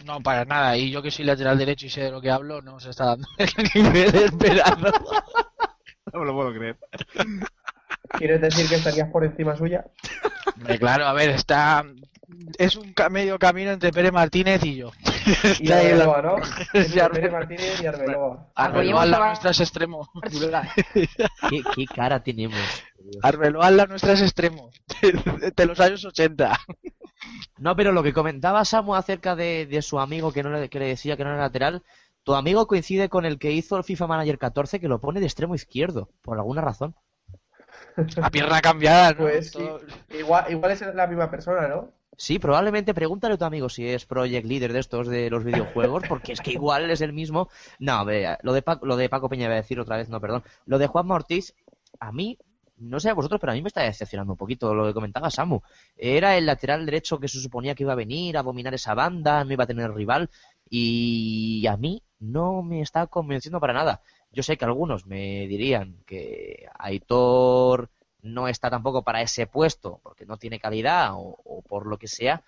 No, 0.04 0.20
para 0.20 0.44
nada. 0.44 0.76
Y 0.76 0.90
yo 0.90 1.00
que 1.00 1.10
soy 1.10 1.24
lateral 1.24 1.56
derecho 1.56 1.86
y 1.86 1.88
sé 1.88 2.02
de 2.02 2.10
lo 2.10 2.20
que 2.20 2.30
hablo, 2.30 2.60
no 2.60 2.78
se 2.80 2.90
está 2.90 3.06
dando 3.06 3.26
el 3.38 3.48
nivel 3.82 4.14
esperado. 4.14 4.92
No 6.16 6.20
me 6.20 6.26
lo 6.28 6.34
puedo 6.34 6.54
creer. 6.54 6.76
¿Quieres 8.18 8.40
decir 8.40 8.66
que 8.68 8.76
estarías 8.76 9.10
por 9.10 9.22
encima 9.24 9.54
suya? 9.54 9.84
Claro, 10.78 11.06
a 11.06 11.12
ver, 11.12 11.28
está. 11.30 11.84
Es 12.58 12.76
un 12.76 12.92
ca- 12.94 13.10
medio 13.10 13.38
camino 13.38 13.70
entre 13.72 13.92
Pérez 13.92 14.12
Martínez 14.12 14.64
y 14.64 14.76
yo. 14.76 14.90
Y 15.60 15.70
Arbeloa, 15.72 16.22
¿no? 16.22 16.36
Entre 16.72 17.02
Arbe- 17.02 17.12
Pérez 17.14 17.32
Martínez 17.32 17.82
y 17.82 17.86
Arbeloa. 17.86 18.48
Arbeloa 18.54 19.04
la 19.06 19.16
hablar- 19.16 19.28
nuestra 19.30 19.50
es 19.50 19.60
extremo. 19.60 20.08
¿Qué, 21.50 21.62
qué 21.74 21.84
cara 21.94 22.22
tenemos? 22.22 22.58
Arbeloa 23.22 23.70
la 23.72 23.86
nuestra 23.86 24.12
es 24.14 24.22
extremo. 24.22 24.70
De, 25.02 25.50
de 25.56 25.66
los 25.66 25.78
años 25.80 26.04
80. 26.04 26.58
No, 27.58 27.76
pero 27.76 27.92
lo 27.92 28.02
que 28.02 28.12
comentaba 28.14 28.64
Samu 28.64 28.94
acerca 28.94 29.36
de, 29.36 29.66
de 29.66 29.82
su 29.82 29.98
amigo 29.98 30.32
que, 30.32 30.42
no 30.42 30.50
le, 30.50 30.68
que 30.70 30.78
le 30.78 30.86
decía 30.86 31.16
que 31.16 31.24
no 31.24 31.30
era 31.30 31.40
lateral, 31.40 31.82
tu 32.26 32.34
amigo 32.34 32.66
coincide 32.66 33.08
con 33.08 33.24
el 33.24 33.38
que 33.38 33.52
hizo 33.52 33.76
el 33.76 33.84
FIFA 33.84 34.08
Manager 34.08 34.36
14 34.36 34.80
que 34.80 34.88
lo 34.88 35.00
pone 35.00 35.20
de 35.20 35.26
extremo 35.26 35.54
izquierdo, 35.54 36.10
por 36.22 36.36
alguna 36.36 36.60
razón. 36.60 36.96
A 38.20 38.30
pierna 38.30 38.60
cambiada, 38.60 39.12
¿no? 39.12 39.18
Pues 39.18 39.52
sí. 39.52 39.64
Igual, 40.18 40.50
igual 40.50 40.72
es 40.72 40.82
la 40.92 41.06
misma 41.06 41.30
persona, 41.30 41.68
¿no? 41.68 41.92
Sí, 42.16 42.40
probablemente 42.40 42.94
pregúntale 42.94 43.34
a 43.34 43.36
tu 43.36 43.44
amigo 43.44 43.68
si 43.68 43.88
es 43.88 44.06
project 44.06 44.44
leader 44.44 44.72
de 44.72 44.80
estos 44.80 45.06
de 45.06 45.30
los 45.30 45.44
videojuegos, 45.44 46.02
porque 46.08 46.32
es 46.32 46.40
que 46.40 46.50
igual 46.50 46.90
es 46.90 47.00
el 47.00 47.12
mismo. 47.12 47.48
No, 47.78 48.04
vea, 48.04 48.40
lo 48.42 48.52
de 48.54 48.62
Paco, 48.62 48.86
lo 48.86 48.96
de 48.96 49.08
Paco 49.08 49.28
Peña 49.28 49.46
voy 49.46 49.52
a 49.52 49.62
decir 49.62 49.78
otra 49.78 49.96
vez, 49.96 50.08
no, 50.08 50.20
perdón. 50.20 50.42
Lo 50.64 50.78
de 50.78 50.88
Juan 50.88 51.08
Ortiz, 51.12 51.54
a 52.00 52.10
mí, 52.10 52.38
no 52.76 52.98
sé 52.98 53.08
a 53.08 53.14
vosotros, 53.14 53.40
pero 53.40 53.52
a 53.52 53.54
mí 53.54 53.62
me 53.62 53.68
está 53.68 53.82
decepcionando 53.82 54.32
un 54.32 54.36
poquito 54.36 54.74
lo 54.74 54.84
que 54.84 54.94
comentaba 54.94 55.30
Samu. 55.30 55.60
Era 55.96 56.36
el 56.36 56.46
lateral 56.46 56.86
derecho 56.86 57.20
que 57.20 57.28
se 57.28 57.38
suponía 57.38 57.76
que 57.76 57.84
iba 57.84 57.92
a 57.92 57.96
venir 57.96 58.36
a 58.36 58.42
dominar 58.42 58.74
esa 58.74 58.94
banda, 58.94 59.44
no 59.44 59.52
iba 59.52 59.62
a 59.62 59.68
tener 59.68 59.94
rival, 59.94 60.28
y 60.68 61.64
a 61.68 61.76
mí 61.76 62.02
no 62.26 62.62
me 62.62 62.80
está 62.80 63.06
convenciendo 63.06 63.60
para 63.60 63.72
nada. 63.72 64.02
Yo 64.32 64.42
sé 64.42 64.56
que 64.56 64.64
algunos 64.64 65.06
me 65.06 65.46
dirían 65.46 66.02
que 66.06 66.66
Aitor 66.78 67.90
no 68.22 68.48
está 68.48 68.70
tampoco 68.70 69.02
para 69.02 69.22
ese 69.22 69.46
puesto 69.46 70.00
porque 70.02 70.26
no 70.26 70.36
tiene 70.36 70.58
calidad 70.58 71.12
o, 71.14 71.62
por 71.68 71.86
lo 71.86 71.98
que 71.98 72.08
sea, 72.08 72.42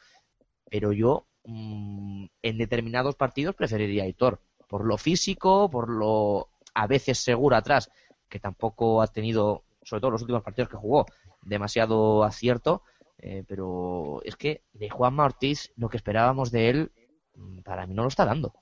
pero 0.71 0.93
yo 0.93 1.27
mm, 1.45 2.27
en 2.43 2.59
determinados 2.59 3.14
partidos 3.14 3.55
preferiría 3.55 4.05
Aitor 4.05 4.41
por 4.69 4.85
lo 4.85 4.99
físico, 4.99 5.71
por 5.71 5.88
lo 5.88 6.49
a 6.75 6.87
veces 6.87 7.19
seguro 7.19 7.57
atrás, 7.57 7.91
que 8.29 8.38
tampoco 8.38 9.01
ha 9.03 9.07
tenido, 9.07 9.64
sobre 9.83 10.01
todo 10.01 10.11
los 10.11 10.23
últimos 10.23 10.43
partidos 10.43 10.69
que 10.69 10.77
jugó, 10.77 11.07
demasiado 11.43 12.25
acierto, 12.25 12.83
eh, 13.19 13.45
pero 13.49 14.21
es 14.25 14.37
que 14.37 14.62
de 14.73 14.91
Juanma 14.91 15.25
Ortiz 15.25 15.73
lo 15.77 15.88
que 15.88 15.97
esperábamos 15.97 16.51
de 16.51 16.71
él 16.71 16.93
mm, 17.35 17.61
para 17.61 17.87
mí 17.87 17.95
no 17.95 18.03
lo 18.03 18.09
está 18.09 18.25
dando. 18.25 18.53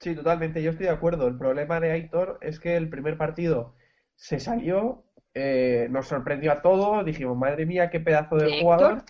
Sí, 0.00 0.14
totalmente, 0.14 0.62
yo 0.62 0.70
estoy 0.70 0.86
de 0.86 0.92
acuerdo. 0.92 1.28
El 1.28 1.36
problema 1.38 1.78
de 1.78 1.92
Aitor 1.92 2.38
es 2.40 2.58
que 2.58 2.76
el 2.76 2.88
primer 2.88 3.16
partido 3.18 3.74
se 4.16 4.40
salió, 4.40 5.04
eh, 5.34 5.88
nos 5.90 6.08
sorprendió 6.08 6.52
a 6.52 6.62
todos, 6.62 7.04
dijimos, 7.04 7.36
madre 7.36 7.66
mía, 7.66 7.90
qué 7.90 8.00
pedazo 8.00 8.36
de 8.36 8.46
¿De 8.46 8.60
jugador. 8.62 9.02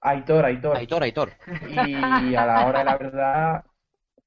Aitor, 0.00 0.44
Aitor. 0.44 0.76
Aitor, 0.76 1.02
Aitor. 1.02 1.30
Y 1.68 2.34
a 2.34 2.46
la 2.46 2.66
hora 2.66 2.78
de 2.80 2.84
la 2.84 2.96
verdad, 2.96 3.64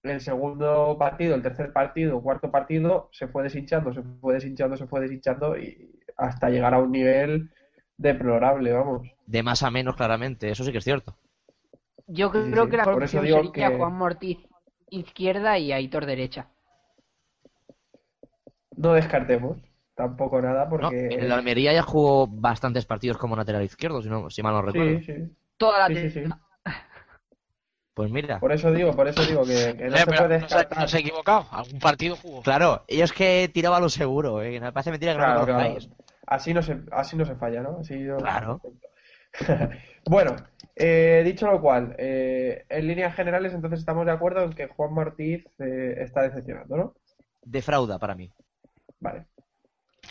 el 0.04 0.22
segundo 0.22 0.98
partido, 1.00 1.36
el 1.36 1.42
tercer 1.42 1.72
partido, 1.74 2.22
cuarto 2.22 2.52
partido, 2.52 3.10
se 3.12 3.28
fue 3.28 3.44
deshinchando, 3.44 3.94
se 3.94 4.02
fue 4.22 4.34
deshinchando, 4.36 4.78
se 4.78 4.88
fue 4.88 5.02
deshinchando 5.02 5.58
y 5.58 6.00
hasta 6.18 6.50
llegar 6.50 6.74
a 6.74 6.80
un 6.80 6.92
nivel 6.92 7.50
deplorable, 7.98 8.72
vamos. 8.74 9.08
De 9.28 9.44
más 9.44 9.64
a 9.64 9.72
menos, 9.72 9.96
claramente, 9.96 10.50
eso 10.52 10.64
sí 10.64 10.72
que 10.72 10.80
es 10.80 10.84
cierto. 10.84 11.16
Yo 12.08 12.32
sí, 12.32 12.40
creo 12.52 12.66
sí. 12.66 12.72
que 12.72 12.78
la 12.78 12.84
Por 12.86 13.04
eso 13.04 13.22
digo 13.22 13.52
sería 13.52 13.70
que- 13.70 13.78
Juan 13.78 13.94
Mortiz 13.94 14.38
izquierda 14.92 15.58
y 15.58 15.72
Aitor 15.72 16.06
derecha. 16.06 16.48
No 18.78 18.94
descartemos 18.94 19.58
tampoco 19.96 20.42
nada 20.42 20.70
No, 20.70 20.70
porque... 20.70 21.06
en 21.08 21.24
el 21.24 21.32
Almería 21.32 21.74
ya 21.74 21.82
jugó 21.82 22.28
bastantes 22.28 22.86
partidos 22.86 23.18
como 23.18 23.36
lateral 23.36 23.64
izquierdo, 23.64 24.02
si, 24.02 24.10
no, 24.10 24.30
si 24.30 24.44
mal 24.44 24.54
no 24.54 24.62
recuerdo. 24.62 25.00
Sí, 25.00 25.06
sí. 25.06 25.36
Toda 25.58 25.80
la 25.80 25.88
Sí, 25.88 25.96
sí, 25.96 26.10
sí. 26.10 26.22
te- 26.24 26.30
Pues 27.94 28.10
mira. 28.10 28.40
Por 28.40 28.52
eso 28.54 28.72
digo, 28.72 28.92
por 28.94 29.08
eso 29.08 29.22
digo 29.24 29.44
que, 29.46 29.76
que 29.78 29.90
no 29.90 29.98
Eh, 29.98 30.00
se 30.00 30.06
pero 30.06 30.28
puede 30.28 30.40
no 30.40 30.48
se, 30.48 30.56
descartar. 30.56 30.80
no 30.80 30.88
se 30.88 30.98
ha 30.98 31.00
equivocado. 31.02 31.46
Algún 31.52 31.80
partido 31.80 32.16
jugó. 32.16 32.42
Claro, 32.42 32.84
ellos 32.88 33.12
que 33.12 33.50
tiraba 33.54 33.80
lo 33.80 33.90
seguro, 33.90 34.42
¿eh? 34.42 34.60
me 34.60 34.72
parece 34.72 34.92
mentira 34.92 35.12
que 35.14 35.18
no 35.20 35.26
Claro, 35.26 35.40
lo 35.42 35.46
claro. 35.46 35.78
Así 36.26 36.54
no 36.54 36.64
se, 36.64 36.80
así 36.92 37.18
no 37.18 37.26
se 37.26 37.36
falla, 37.36 37.62
¿no? 37.62 37.80
Así 37.82 37.96
no- 38.00 38.18
Claro. 38.18 38.62
Bueno, 40.06 40.36
eh, 40.76 41.22
dicho 41.24 41.46
lo 41.46 41.62
cual, 41.62 41.96
eh, 42.00 42.66
en 42.70 42.88
líneas 42.88 43.16
generales 43.16 43.54
entonces 43.54 43.80
estamos 43.80 44.06
de 44.06 44.12
acuerdo 44.12 44.44
en 44.44 44.54
que 44.54 44.68
Juan 44.68 44.94
Martínez 44.94 45.46
eh, 45.60 45.96
está 46.00 46.24
decepcionando, 46.24 46.76
¿no? 46.76 46.96
Defrauda 47.44 48.00
para 48.00 48.16
mí. 48.16 48.32
Vale. 49.00 49.26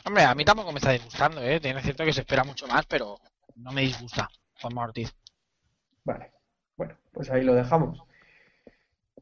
Hombre, 0.04 0.22
a 0.24 0.34
mí 0.34 0.44
tampoco 0.44 0.70
me 0.72 0.78
está 0.78 0.92
disgustando, 0.92 1.42
¿eh? 1.42 1.58
Tiene 1.60 1.82
cierto 1.82 2.04
que 2.04 2.12
se 2.12 2.20
espera 2.20 2.44
mucho 2.44 2.66
más, 2.68 2.86
pero 2.86 3.16
no 3.56 3.72
me 3.72 3.82
disgusta 3.82 4.28
Juan 4.60 4.78
Ortiz. 4.78 5.12
Vale, 6.04 6.30
bueno, 6.76 6.96
pues 7.12 7.30
ahí 7.30 7.42
lo 7.42 7.54
dejamos. 7.54 8.02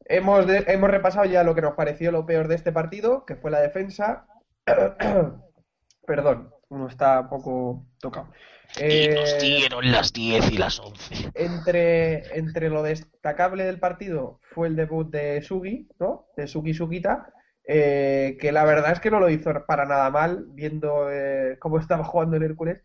Hemos, 0.04 0.46
de- 0.46 0.64
hemos 0.68 0.90
repasado 0.90 1.24
ya 1.26 1.42
lo 1.44 1.54
que 1.54 1.62
nos 1.62 1.74
pareció 1.74 2.12
lo 2.12 2.26
peor 2.26 2.48
de 2.48 2.54
este 2.56 2.72
partido, 2.72 3.24
que 3.24 3.36
fue 3.36 3.50
la 3.50 3.60
defensa. 3.60 4.26
Perdón, 6.06 6.50
uno 6.68 6.88
está 6.88 7.20
un 7.20 7.28
poco 7.28 7.86
tocado. 8.00 8.28
Y 8.76 9.08
nos 9.08 9.36
Eh, 9.36 9.38
dieron 9.38 9.90
las 9.92 10.12
10 10.12 10.50
y 10.50 10.58
las 10.58 10.78
11. 10.80 11.32
entre, 11.34 12.36
entre 12.38 12.68
lo 12.70 12.82
destacable 12.82 13.64
del 13.64 13.80
partido 13.80 14.40
fue 14.42 14.68
el 14.68 14.76
debut 14.76 15.10
de 15.10 15.42
Sugi, 15.42 15.88
¿no? 15.98 16.26
De 16.36 16.46
Sugi 16.46 16.74
Sugita, 16.74 17.32
eh, 17.64 18.36
que 18.40 18.52
la 18.52 18.64
verdad 18.64 18.92
es 18.92 19.00
que 19.00 19.10
no 19.10 19.20
lo 19.20 19.30
hizo 19.30 19.52
para 19.66 19.84
nada 19.86 20.10
mal, 20.10 20.46
viendo 20.50 21.10
eh, 21.12 21.56
cómo 21.60 21.78
estaba 21.78 22.04
jugando 22.04 22.36
el 22.36 22.42
Hércules, 22.44 22.84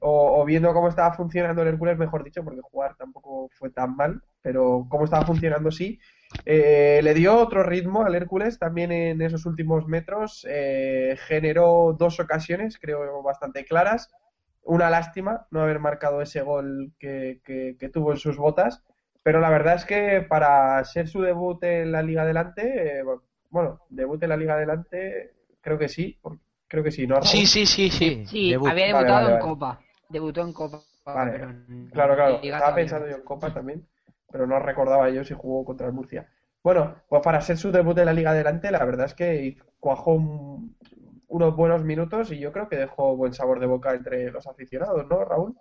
o, 0.00 0.40
o 0.40 0.44
viendo 0.44 0.72
cómo 0.74 0.88
estaba 0.88 1.14
funcionando 1.14 1.62
el 1.62 1.68
Hércules, 1.68 1.98
mejor 1.98 2.24
dicho, 2.24 2.44
porque 2.44 2.60
jugar 2.62 2.96
tampoco 2.96 3.48
fue 3.58 3.70
tan 3.70 3.96
mal, 3.96 4.22
pero 4.42 4.86
cómo 4.88 5.04
estaba 5.04 5.24
funcionando 5.26 5.70
sí. 5.70 5.98
Eh, 6.44 7.00
le 7.02 7.14
dio 7.14 7.36
otro 7.38 7.62
ritmo 7.62 8.04
al 8.04 8.14
Hércules 8.14 8.58
también 8.58 8.92
en 8.92 9.20
esos 9.22 9.46
últimos 9.46 9.86
metros, 9.86 10.46
eh, 10.48 11.16
generó 11.26 11.96
dos 11.98 12.20
ocasiones, 12.20 12.78
creo, 12.78 13.22
bastante 13.22 13.64
claras. 13.64 14.10
Una 14.68 14.90
lástima 14.90 15.46
no 15.50 15.62
haber 15.62 15.78
marcado 15.80 16.20
ese 16.22 16.42
gol 16.42 16.92
que, 16.98 17.40
que- 17.44 17.76
que 17.78 17.88
tuvo 17.88 18.12
en 18.12 18.18
sus 18.18 18.36
botas, 18.36 18.82
pero 19.22 19.40
la 19.40 19.50
verdad 19.50 19.74
es 19.76 19.84
que 19.84 20.20
para 20.28 20.84
ser 20.84 21.08
su 21.08 21.20
debut 21.22 21.62
en 21.64 21.92
la 21.92 22.02
Liga 22.02 22.22
Adelante, 22.22 22.98
eh, 23.00 23.04
bueno, 23.50 23.80
debut 23.88 24.22
en 24.22 24.28
la 24.28 24.36
Liga 24.36 24.54
Adelante, 24.54 25.32
creo 25.60 25.78
que 25.78 25.88
sí, 25.88 26.18
creo 26.68 26.84
que 26.84 26.90
sí, 26.90 27.06
¿no? 27.06 27.20
Sí, 27.22 27.46
sí, 27.46 27.66
sí, 27.66 27.90
sí. 27.90 28.24
Sí, 28.26 28.50
debut. 28.50 28.68
había 28.68 28.86
Vale, 28.92 28.94
debutado 28.94 29.20
vale, 29.20 29.34
en 29.34 29.40
vale. 29.40 29.50
Copa. 29.50 29.80
Debutó 30.10 30.40
en 30.42 30.52
Copa. 30.52 30.82
Vale, 31.04 31.32
pero 31.32 31.44
en- 31.50 31.90
Claro, 31.90 32.14
claro, 32.14 32.40
estaba 32.42 32.74
pensando 32.74 33.08
yo 33.08 33.16
en 33.16 33.22
Copa 33.22 33.52
también, 33.52 33.86
pero 34.30 34.46
no 34.46 34.58
recordaba 34.58 35.08
yo 35.10 35.24
si 35.24 35.34
jugó 35.34 35.64
contra 35.64 35.86
el 35.86 35.92
Murcia. 35.94 36.28
Bueno, 36.62 36.96
pues 37.08 37.22
para 37.22 37.40
ser 37.40 37.56
su 37.56 37.72
debut 37.72 37.96
en 37.98 38.06
la 38.06 38.12
Liga 38.12 38.30
Adelante, 38.32 38.70
la 38.70 38.84
verdad 38.84 39.06
es 39.06 39.14
que 39.14 39.56
cuajó 39.80 40.12
un- 40.14 40.76
unos 41.28 41.54
buenos 41.54 41.84
minutos 41.84 42.32
y 42.32 42.38
yo 42.38 42.52
creo 42.52 42.68
que 42.68 42.76
dejó 42.76 43.16
buen 43.16 43.34
sabor 43.34 43.60
de 43.60 43.66
boca 43.66 43.94
entre 43.94 44.30
los 44.30 44.46
aficionados, 44.46 45.06
¿no, 45.08 45.24
Raúl? 45.24 45.54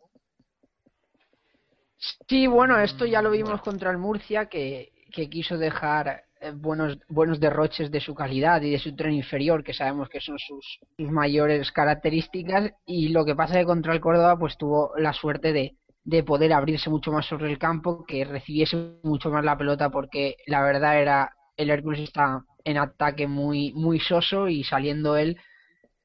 Sí, 2.28 2.48
bueno, 2.48 2.80
esto 2.80 3.06
ya 3.06 3.22
lo 3.22 3.32
vimos 3.32 3.62
contra 3.62 3.92
el 3.92 3.98
Murcia, 3.98 4.48
que, 4.48 4.92
que 5.12 5.30
quiso 5.30 5.58
dejar 5.58 6.24
eh, 6.40 6.52
buenos, 6.52 7.00
buenos 7.10 7.40
derroches 7.40 7.92
de 7.92 8.00
su 8.00 8.14
calidad 8.14 8.62
y 8.62 8.72
de 8.72 8.80
su 8.80 8.96
tren 8.96 9.14
inferior, 9.14 9.64
que 9.64 9.74
sabemos 9.74 10.08
que 10.10 10.22
son 10.22 10.38
sus, 10.38 10.80
sus 10.96 11.12
mayores 11.12 11.72
características. 11.72 12.72
Y 12.86 13.10
lo 13.10 13.26
que 13.26 13.36
pasa 13.36 13.56
es 13.56 13.60
que 13.62 13.66
contra 13.66 13.94
el 13.94 14.02
Córdoba, 14.02 14.38
pues 14.38 14.58
tuvo 14.58 14.94
la 14.98 15.12
suerte 15.14 15.52
de, 15.54 15.76
de 16.04 16.24
poder 16.24 16.54
abrirse 16.54 16.90
mucho 16.90 17.12
más 17.12 17.26
sobre 17.26 17.50
el 17.50 17.58
campo, 17.58 18.06
que 18.06 18.24
recibiese 18.24 19.00
mucho 19.04 19.32
más 19.32 19.44
la 19.44 19.58
pelota, 19.58 19.90
porque 19.90 20.36
la 20.46 20.62
verdad 20.62 21.02
era 21.02 21.32
el 21.58 21.72
Hércules 21.72 22.02
está 22.02 22.44
en 22.64 22.78
ataque 22.78 23.28
muy, 23.28 23.74
muy 23.74 24.00
soso 24.00 24.48
y 24.48 24.64
saliendo 24.64 25.18
él 25.18 25.38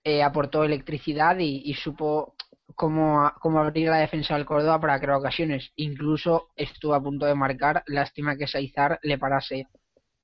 eh, 0.04 0.22
aportó 0.22 0.64
electricidad 0.64 1.38
y, 1.38 1.62
y 1.64 1.74
supo 1.74 2.34
cómo, 2.74 3.32
cómo 3.40 3.60
abrir 3.60 3.88
la 3.88 3.98
defensa 3.98 4.34
del 4.34 4.46
Córdoba 4.46 4.80
para 4.80 4.98
crear 4.98 5.18
ocasiones. 5.18 5.72
Incluso 5.76 6.48
estuvo 6.56 6.94
a 6.94 7.02
punto 7.02 7.26
de 7.26 7.34
marcar, 7.34 7.82
lástima 7.86 8.36
que 8.36 8.46
Saizar 8.46 8.98
le 9.02 9.18
parase, 9.18 9.68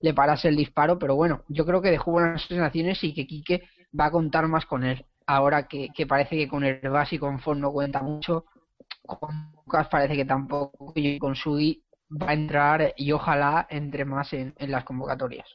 le 0.00 0.14
parase 0.14 0.48
el 0.48 0.56
disparo, 0.56 0.98
pero 0.98 1.14
bueno, 1.14 1.44
yo 1.48 1.64
creo 1.66 1.82
que 1.82 1.90
dejó 1.90 2.12
buenas 2.12 2.42
sensaciones 2.42 3.02
y 3.04 3.14
que 3.14 3.26
Quique 3.26 3.62
va 3.98 4.06
a 4.06 4.10
contar 4.10 4.46
más 4.48 4.66
con 4.66 4.84
él. 4.84 5.04
Ahora 5.26 5.68
que, 5.68 5.88
que 5.94 6.06
parece 6.06 6.36
que 6.36 6.48
con 6.48 6.64
Herbás 6.64 7.12
y 7.12 7.18
con 7.18 7.38
Fon 7.40 7.60
no 7.60 7.70
cuenta 7.72 8.02
mucho, 8.02 8.46
con 9.04 9.52
Lucas 9.52 9.88
parece 9.88 10.16
que 10.16 10.24
tampoco, 10.24 10.92
y 10.94 11.18
con 11.18 11.34
Sugi 11.34 11.82
va 12.10 12.30
a 12.30 12.34
entrar 12.34 12.94
y 12.96 13.12
ojalá 13.12 13.66
entre 13.68 14.04
más 14.06 14.32
en 14.32 14.54
las 14.58 14.84
convocatorias. 14.84 15.46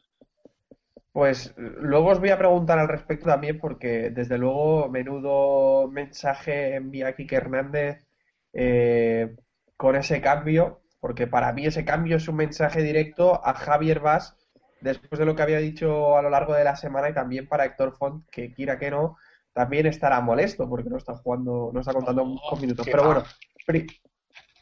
Pues 1.14 1.54
luego 1.58 2.10
os 2.10 2.20
voy 2.20 2.32
a 2.32 2.38
preguntar 2.40 2.80
al 2.80 2.88
respecto 2.88 3.28
también, 3.28 3.60
porque 3.60 4.10
desde 4.10 4.38
luego, 4.40 4.90
menudo 4.90 5.88
mensaje 5.88 6.76
envía 6.76 7.16
Quique 7.16 7.36
Hernández 7.36 8.04
eh, 8.52 9.36
con 9.78 9.96
ese 9.96 10.22
cambio, 10.22 10.82
porque 11.00 11.28
para 11.28 11.54
mí 11.54 11.68
ese 11.68 11.86
cambio 11.86 12.18
es 12.18 12.28
un 12.28 12.38
mensaje 12.38 12.82
directo 12.82 13.46
a 13.46 13.54
Javier 13.54 14.00
Vaz, 14.00 14.36
después 14.82 15.20
de 15.20 15.26
lo 15.26 15.36
que 15.36 15.44
había 15.44 15.60
dicho 15.60 16.18
a 16.18 16.24
lo 16.24 16.32
largo 16.32 16.56
de 16.56 16.64
la 16.64 16.76
semana, 16.76 17.10
y 17.10 17.14
también 17.14 17.48
para 17.48 17.66
Héctor 17.66 17.96
Font, 17.96 18.26
que 18.32 18.52
quiera 18.52 18.80
que 18.80 18.90
no, 18.90 19.16
también 19.54 19.86
estará 19.86 20.20
molesto 20.20 20.68
porque 20.68 20.90
no 20.90 20.98
está 20.98 21.16
jugando, 21.16 21.70
no 21.72 21.80
está 21.82 21.94
contando 21.94 22.24
con 22.50 22.60
minutos. 22.60 22.88
Pero 22.90 23.06
bueno, 23.06 23.24
pri- 23.68 23.86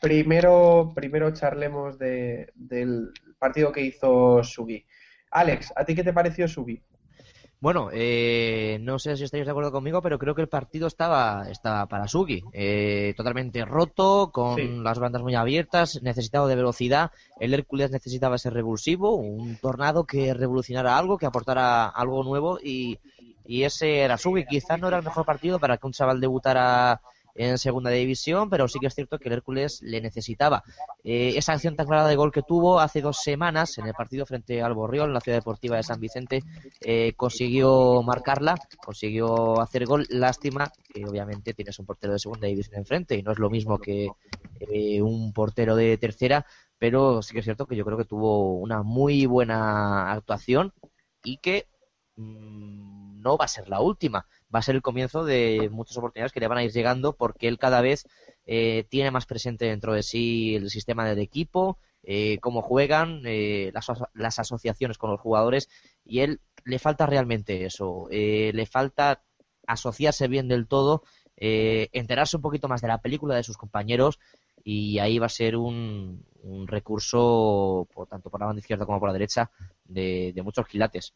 primero, 0.02 0.92
primero 0.96 1.32
charlemos 1.32 1.98
de- 1.98 2.52
del 2.56 3.10
partido 3.40 3.72
que 3.72 3.82
hizo 3.82 4.44
Sugi. 4.44 4.86
Alex, 5.32 5.74
¿a 5.76 5.86
ti 5.86 5.96
qué 5.96 6.04
te 6.04 6.14
pareció 6.14 6.48
Sugi? 6.48 6.82
Bueno, 7.60 7.90
eh, 7.94 8.80
no 8.82 8.98
sé 8.98 9.16
si 9.16 9.24
estáis 9.24 9.46
de 9.46 9.52
acuerdo 9.52 9.72
conmigo, 9.72 10.02
pero 10.02 10.18
creo 10.18 10.34
que 10.34 10.42
el 10.42 10.50
partido 10.50 10.88
estaba, 10.88 11.48
estaba 11.48 11.86
para 11.86 12.08
Sugi. 12.08 12.44
Eh, 12.54 13.14
totalmente 13.16 13.64
roto, 13.66 14.32
con 14.34 14.56
Sí. 14.56 14.68
las 14.84 14.98
bandas 14.98 15.22
muy 15.22 15.36
abiertas, 15.36 16.02
necesitado 16.02 16.48
de 16.48 16.56
velocidad. 16.56 17.12
El 17.40 17.54
Hércules 17.54 17.92
necesitaba 17.92 18.38
ese 18.38 18.50
revulsivo, 18.50 19.16
un 19.16 19.58
tornado 19.58 20.06
que 20.06 20.34
revolucionara 20.34 20.98
algo, 20.98 21.20
que 21.20 21.28
aportara 21.28 21.88
algo 21.88 22.24
nuevo 22.24 22.58
y, 22.60 22.98
y 23.46 23.62
ese 23.64 24.00
era 24.00 24.18
Sugi. 24.18 24.46
Quizás 24.46 24.80
no 24.80 24.88
era 24.88 24.98
el 24.98 25.04
mejor 25.04 25.24
partido 25.26 25.60
para 25.60 25.78
que 25.78 25.86
un 25.86 25.94
chaval 25.94 26.20
debutara 26.20 27.00
en 27.36 27.58
segunda 27.58 27.90
división, 27.90 28.50
pero 28.50 28.68
sí 28.68 28.80
que 28.80 28.88
es 28.88 28.96
cierto 28.96 29.20
que 29.20 29.30
el 29.30 29.34
Hércules 29.34 29.82
le 29.82 30.02
necesitaba. 30.02 30.64
Eh, 31.04 31.34
esa 31.36 31.54
acción 31.54 31.76
tan 31.76 31.88
clara 31.88 32.08
de 32.08 32.16
gol 32.16 32.32
que 32.32 32.42
tuvo 32.42 32.80
hace 32.80 33.02
dos 33.02 33.18
semanas 33.18 33.78
en 33.78 33.88
el 33.88 33.94
partido 33.94 34.26
frente 34.26 34.62
al 34.62 34.74
Borriol, 34.74 35.10
en 35.10 35.14
la 35.14 35.22
ciudad 35.22 35.38
deportiva 35.38 35.78
de 35.78 35.84
San 35.84 36.00
Vicente, 36.00 36.44
eh, 36.82 37.14
consiguió 37.16 38.02
marcarla, 38.04 38.56
consiguió 38.84 39.60
hacer 39.62 39.86
gol. 39.86 40.06
Lástima 40.10 40.72
que 40.94 41.06
obviamente 41.06 41.54
tienes 41.54 41.78
un 41.80 41.86
portero 41.86 42.14
de 42.14 42.20
segunda 42.20 42.48
división 42.48 42.78
enfrente 42.78 43.16
y 43.16 43.24
no 43.24 43.32
es 43.32 43.40
lo 43.40 43.50
mismo 43.50 43.80
que 43.80 44.10
eh, 44.60 45.02
un 45.02 45.34
portero 45.34 45.76
de 45.76 45.98
tercera, 45.98 46.46
pero 46.78 47.22
sí 47.22 47.34
que 47.34 47.40
es 47.40 47.46
cierto 47.46 47.66
que 47.66 47.76
yo 47.76 47.86
creo 47.86 47.98
que 47.98 48.06
tuvo 48.06 48.56
una 48.56 48.84
muy 48.84 49.26
buena 49.26 50.12
actuación 50.12 50.74
y 51.24 51.38
que 51.38 51.68
mm, 52.16 53.22
no 53.22 53.38
va 53.38 53.46
a 53.46 53.48
ser 53.48 53.70
la 53.70 53.82
última. 53.82 54.28
Va 54.54 54.60
a 54.60 54.62
ser 54.62 54.76
el 54.76 54.82
comienzo 54.82 55.24
de 55.24 55.70
muchas 55.72 55.98
oportunidades 55.98 56.32
que 56.32 56.40
le 56.40 56.48
van 56.48 56.58
a 56.58 56.64
ir 56.64 56.72
llegando 56.72 57.14
porque 57.14 57.48
él 57.48 57.58
cada 57.58 57.82
vez 57.82 58.06
eh, 58.46 58.86
tiene 58.90 59.12
más 59.12 59.26
presente 59.26 59.66
dentro 59.66 59.94
de 59.94 60.04
sí 60.04 60.56
el 60.56 60.70
sistema 60.70 61.08
del 61.08 61.20
equipo, 61.20 61.78
eh, 62.04 62.38
cómo 62.40 62.62
juegan, 62.62 63.22
eh, 63.26 63.72
las, 63.74 63.88
las 64.14 64.40
asociaciones 64.40 64.98
con 64.98 65.12
los 65.12 65.22
jugadores 65.22 65.70
y 66.04 66.20
él 66.20 66.42
le 66.66 66.80
falta 66.80 67.06
realmente 67.06 67.66
eso, 67.66 68.08
eh, 68.12 68.52
le 68.54 68.66
falta 68.66 69.24
asociarse 69.68 70.28
bien 70.28 70.48
del 70.48 70.68
todo, 70.68 71.04
eh, 71.38 71.90
enterarse 71.94 72.36
un 72.38 72.42
poquito 72.42 72.68
más 72.68 72.82
de 72.82 72.88
la 72.88 73.00
película 73.00 73.36
de 73.36 73.44
sus 73.44 73.58
compañeros 73.58 74.20
y 74.64 75.00
ahí 75.00 75.18
va 75.18 75.26
a 75.28 75.30
ser 75.30 75.56
un, 75.56 76.26
un 76.44 76.68
recurso, 76.68 77.88
por 77.94 78.08
tanto 78.08 78.30
por 78.30 78.40
la 78.40 78.48
banda 78.48 78.60
izquierda 78.60 78.86
como 78.86 79.00
por 79.00 79.10
la 79.10 79.14
derecha, 79.14 79.50
de, 79.86 80.34
de 80.36 80.44
muchos 80.44 80.68
quilates. 80.68 81.14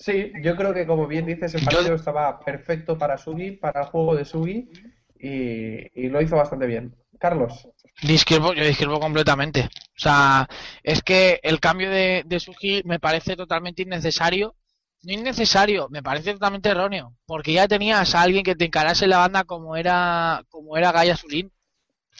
Sí, 0.00 0.32
yo 0.42 0.56
creo 0.56 0.72
que 0.72 0.86
como 0.86 1.06
bien 1.06 1.26
dices, 1.26 1.54
el 1.54 1.64
partido 1.64 1.94
estaba 1.94 2.40
perfecto 2.40 2.96
para 2.96 3.18
Sugi, 3.18 3.52
para 3.52 3.82
el 3.82 3.86
juego 3.88 4.16
de 4.16 4.24
Sugi, 4.24 4.70
y, 5.18 6.06
y 6.06 6.08
lo 6.08 6.22
hizo 6.22 6.36
bastante 6.36 6.66
bien. 6.66 6.96
Carlos, 7.18 7.68
Discrepo, 8.02 8.54
yo 8.54 8.64
discrepo 8.64 8.98
completamente. 8.98 9.68
O 9.96 9.98
sea, 10.00 10.48
es 10.82 11.02
que 11.02 11.38
el 11.42 11.60
cambio 11.60 11.90
de, 11.90 12.22
de 12.24 12.40
Sugi 12.40 12.82
me 12.86 12.98
parece 12.98 13.36
totalmente 13.36 13.82
innecesario. 13.82 14.56
No 15.02 15.12
innecesario, 15.12 15.88
me 15.90 16.02
parece 16.02 16.32
totalmente 16.32 16.70
erróneo. 16.70 17.14
Porque 17.26 17.52
ya 17.52 17.68
tenías 17.68 18.14
a 18.14 18.22
alguien 18.22 18.42
que 18.42 18.54
te 18.56 18.64
encarase 18.64 19.06
la 19.06 19.18
banda 19.18 19.44
como 19.44 19.76
era, 19.76 20.42
como 20.48 20.78
era 20.78 20.92
Gaia 20.92 21.16
Zulín 21.16 21.52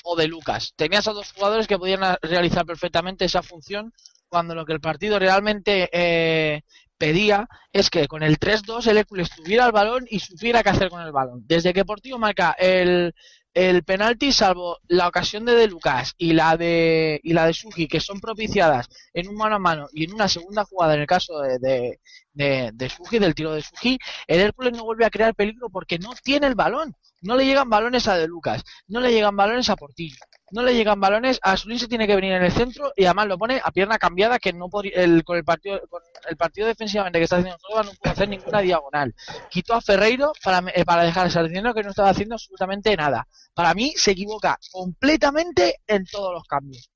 o 0.05 0.17
de 0.17 0.29
Lucas. 0.29 0.75
Tenías 0.77 1.09
a 1.09 1.13
dos 1.13 1.33
jugadores 1.33 1.67
que 1.67 1.79
podían 1.79 2.01
realizar 2.23 2.67
perfectamente 2.67 3.25
esa 3.25 3.43
función 3.43 3.93
cuando 4.29 4.55
lo 4.55 4.67
que 4.67 4.75
el 4.75 4.81
partido 4.81 5.19
realmente 5.19 5.89
eh, 5.93 6.63
pedía 7.01 7.49
es 7.73 7.89
que 7.91 8.07
con 8.07 8.23
el 8.23 8.39
3-2 8.39 8.87
el 8.87 8.99
Hércules 8.99 9.31
tuviera 9.31 9.67
el 9.67 9.73
balón 9.73 10.05
y 10.09 10.21
supiera 10.21 10.63
qué 10.63 10.69
hacer 10.69 10.91
con 10.91 11.01
el 11.03 11.13
balón. 11.13 11.43
Desde 11.47 11.73
que 11.73 11.87
Portillo 11.87 12.19
marca 12.19 12.55
el, 12.59 13.15
el 13.55 13.83
penalti, 13.85 14.33
salvo 14.33 14.79
la 14.87 15.09
ocasión 15.09 15.45
de 15.47 15.55
De 15.55 15.67
Lucas 15.67 16.15
y 16.19 16.35
la 16.35 16.57
de 16.59 17.19
y 17.25 17.33
la 17.33 17.47
de 17.47 17.55
Sugi, 17.55 17.89
que 17.89 18.01
son 18.01 18.21
propiciadas 18.21 18.89
en 19.15 19.29
un 19.29 19.37
mano 19.37 19.57
a 19.57 19.59
mano 19.59 19.89
y 19.93 20.05
en 20.05 20.13
una 20.13 20.29
segunda 20.29 20.65
jugada 20.65 20.95
en 20.95 21.01
el 21.01 21.07
caso 21.07 21.41
de, 21.41 21.59
de, 21.59 21.99
de, 22.33 22.73
del 23.19 23.35
tiro 23.35 23.55
de 23.55 23.63
Sugi, 23.63 23.99
el 24.27 24.41
Hércules 24.41 24.73
no 24.77 24.85
vuelve 24.85 25.07
a 25.07 25.11
crear 25.11 25.35
peligro 25.35 25.71
porque 25.71 25.99
no 25.99 26.13
tiene 26.23 26.47
el 26.49 26.55
balón. 26.55 26.95
No 27.23 27.37
le 27.37 27.45
llegan 27.45 27.69
balones 27.69 28.09
a 28.09 28.17
De 28.17 28.27
Lucas, 28.27 28.63
no 28.89 29.01
le 29.01 29.13
llegan 29.13 29.37
balones 29.37 29.69
a 29.69 29.77
Portillo, 29.77 30.17
no 30.53 30.63
le 30.63 30.75
llegan 30.75 31.01
balones 31.01 31.39
a 31.43 31.57
Zulín 31.57 31.79
se 31.79 31.87
tiene 31.89 32.07
que 32.07 32.17
venir 32.17 32.33
en 32.33 32.43
el 32.43 32.53
centro 32.53 32.93
y 32.97 33.05
además 33.05 33.27
lo 33.29 33.39
pone 33.39 33.61
a 33.63 33.71
pierna 33.71 33.99
cambiada 33.99 34.39
que 34.39 34.53
no 34.53 34.69
podría- 34.69 35.03
el, 35.03 35.23
con 35.25 35.37
el 35.37 35.45
partido 35.45 35.81
con 35.89 36.03
el 36.29 36.37
partido 36.37 36.67
defensivamente 36.67 37.19
que 37.19 37.25
está 37.25 37.37
haciendo 37.37 37.59
Córdoba 37.59 37.83
no 37.85 37.93
puede 38.01 38.13
hacer 38.13 38.29
ninguna 38.29 38.61
diagonal. 38.61 39.15
Quitó 39.51 39.75
a 39.75 39.81
Ferreiro 39.81 40.33
para, 40.43 40.63
eh, 40.75 40.85
para 40.85 41.05
dejar 41.05 41.27
a 41.27 41.31
Sardinero 41.31 41.75
que 41.75 41.83
no 41.83 41.91
estaba 41.91 42.11
haciendo 42.11 42.35
absolutamente 42.35 42.97
nada. 42.97 43.27
Para 43.55 43.75
mí 43.75 43.93
se 43.97 44.13
equivoca 44.13 44.59
completamente 44.73 45.77
en 45.87 46.05
todos 46.07 46.33
los 46.35 46.45
cambios. 46.45 46.91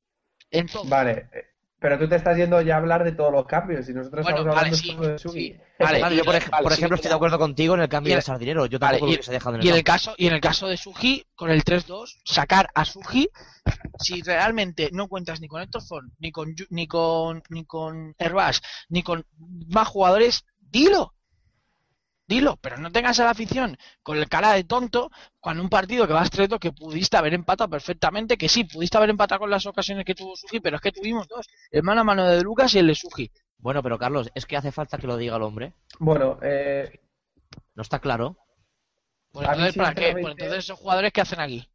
En 0.51 0.69
vale, 0.85 1.29
pero 1.85 1.99
tú 1.99 2.09
te 2.09 2.17
estás 2.17 2.35
yendo 2.35 2.63
ya 2.63 2.77
a 2.77 2.79
hablar 2.79 3.05
de 3.05 3.13
todos 3.13 3.31
los 3.31 3.45
cambios, 3.45 3.87
y 3.91 3.93
nosotros 3.93 4.23
Bueno, 4.25 4.39
estamos 4.39 4.57
vale, 4.57 4.75
hablando 4.75 4.77
sí, 4.79 4.89
solo 4.89 5.09
de 5.09 5.19
Sugi. 5.19 5.49
sí. 5.53 5.57
Vale, 5.79 6.17
yo 6.17 6.25
por, 6.25 6.35
ej- 6.35 6.51
vale, 6.51 6.63
por 6.63 6.73
sí, 6.73 6.79
ejemplo 6.79 6.97
sí, 6.97 7.01
estoy 7.01 7.09
de 7.11 7.15
acuerdo 7.17 7.39
contigo 7.39 7.75
en 7.75 7.81
el 7.83 7.89
cambio 7.91 8.13
el- 8.15 8.19
de 8.21 8.23
Sardinero. 8.23 8.65
Yo 8.65 8.79
Vale, 8.79 8.93
tampoco 8.93 9.07
lo 9.07 9.13
hubiese 9.13 9.33
dejado 9.33 9.55
en 9.57 9.61
el 9.61 9.67
Y 9.67 9.69
en 9.69 9.75
el 9.77 9.85
caso, 9.85 10.15
y 10.17 10.27
en 10.29 10.33
el 10.33 10.41
caso 10.41 10.67
de 10.67 10.79
Sugi, 10.79 11.27
con 11.35 11.51
el 11.51 11.63
3-2, 11.63 12.17
sacar 12.25 12.71
a 12.75 12.87
Sugi, 12.87 13.29
si 14.01 14.23
realmente 14.23 14.89
no 14.95 15.09
cuentas 15.09 15.43
ni 15.43 15.47
con 15.49 15.61
Héctor 15.61 15.83
Font, 15.83 16.11
ni 16.21 16.33
con 16.33 16.55
ni 16.71 16.87
con 16.87 17.43
ni 17.51 17.67
con 17.67 18.15
Herbás, 18.19 18.63
ni 18.89 19.03
con 19.03 19.27
más 19.69 19.87
jugadores, 19.87 20.47
dilo. 20.59 21.13
Dilo, 22.27 22.57
pero 22.57 22.79
no 22.79 22.91
tengas 22.91 23.21
a 23.21 23.25
la 23.25 23.31
afición 23.31 23.77
con 24.03 24.17
el 24.17 24.29
cara 24.29 24.53
de 24.55 24.65
tonto 24.65 25.11
cuando 25.41 25.63
un 25.63 25.69
partido 25.69 26.07
que 26.07 26.15
vas 26.15 26.31
treto 26.31 26.59
que 26.59 26.73
pudiste 26.73 27.17
haber 27.19 27.35
empatado 27.35 27.69
perfectamente, 27.69 28.39
que 28.39 28.49
sí, 28.49 28.65
pudiste 28.65 28.97
haber 28.97 29.11
empatado 29.11 29.41
con 29.41 29.51
las 29.51 29.67
ocasiones 29.67 30.07
que 30.07 30.15
tuvo 30.15 30.35
Sugi, 30.35 30.61
pero 30.61 30.77
es 30.77 30.83
que 30.83 30.91
tuvimos 30.93 31.29
dos, 31.29 31.47
el 31.71 31.83
mano 31.83 32.01
a 32.01 32.05
mano 32.05 32.27
de 32.27 32.43
Lucas 32.43 32.75
y 32.75 32.79
el 32.79 32.87
de 32.87 32.95
Sugi. 32.95 33.31
Bueno, 33.59 33.83
pero 33.83 33.99
Carlos, 33.99 34.31
es 34.35 34.47
que 34.47 34.57
hace 34.57 34.73
falta 34.73 34.97
que 34.97 35.07
lo 35.07 35.19
diga 35.19 35.37
el 35.37 35.43
hombre. 35.43 35.75
Bueno, 35.99 36.39
eh, 36.43 37.01
¿No 37.75 37.83
está 37.83 37.99
claro? 37.99 38.39
Pues 39.31 39.47
entonces, 39.49 39.75
¿para 39.77 39.95
qué? 39.95 40.13
Pues 40.13 40.27
entonces 40.33 40.59
esos 40.59 40.79
jugadores 40.79 41.13
¿qué 41.13 41.21
hacen 41.21 41.41
aquí? 41.41 41.69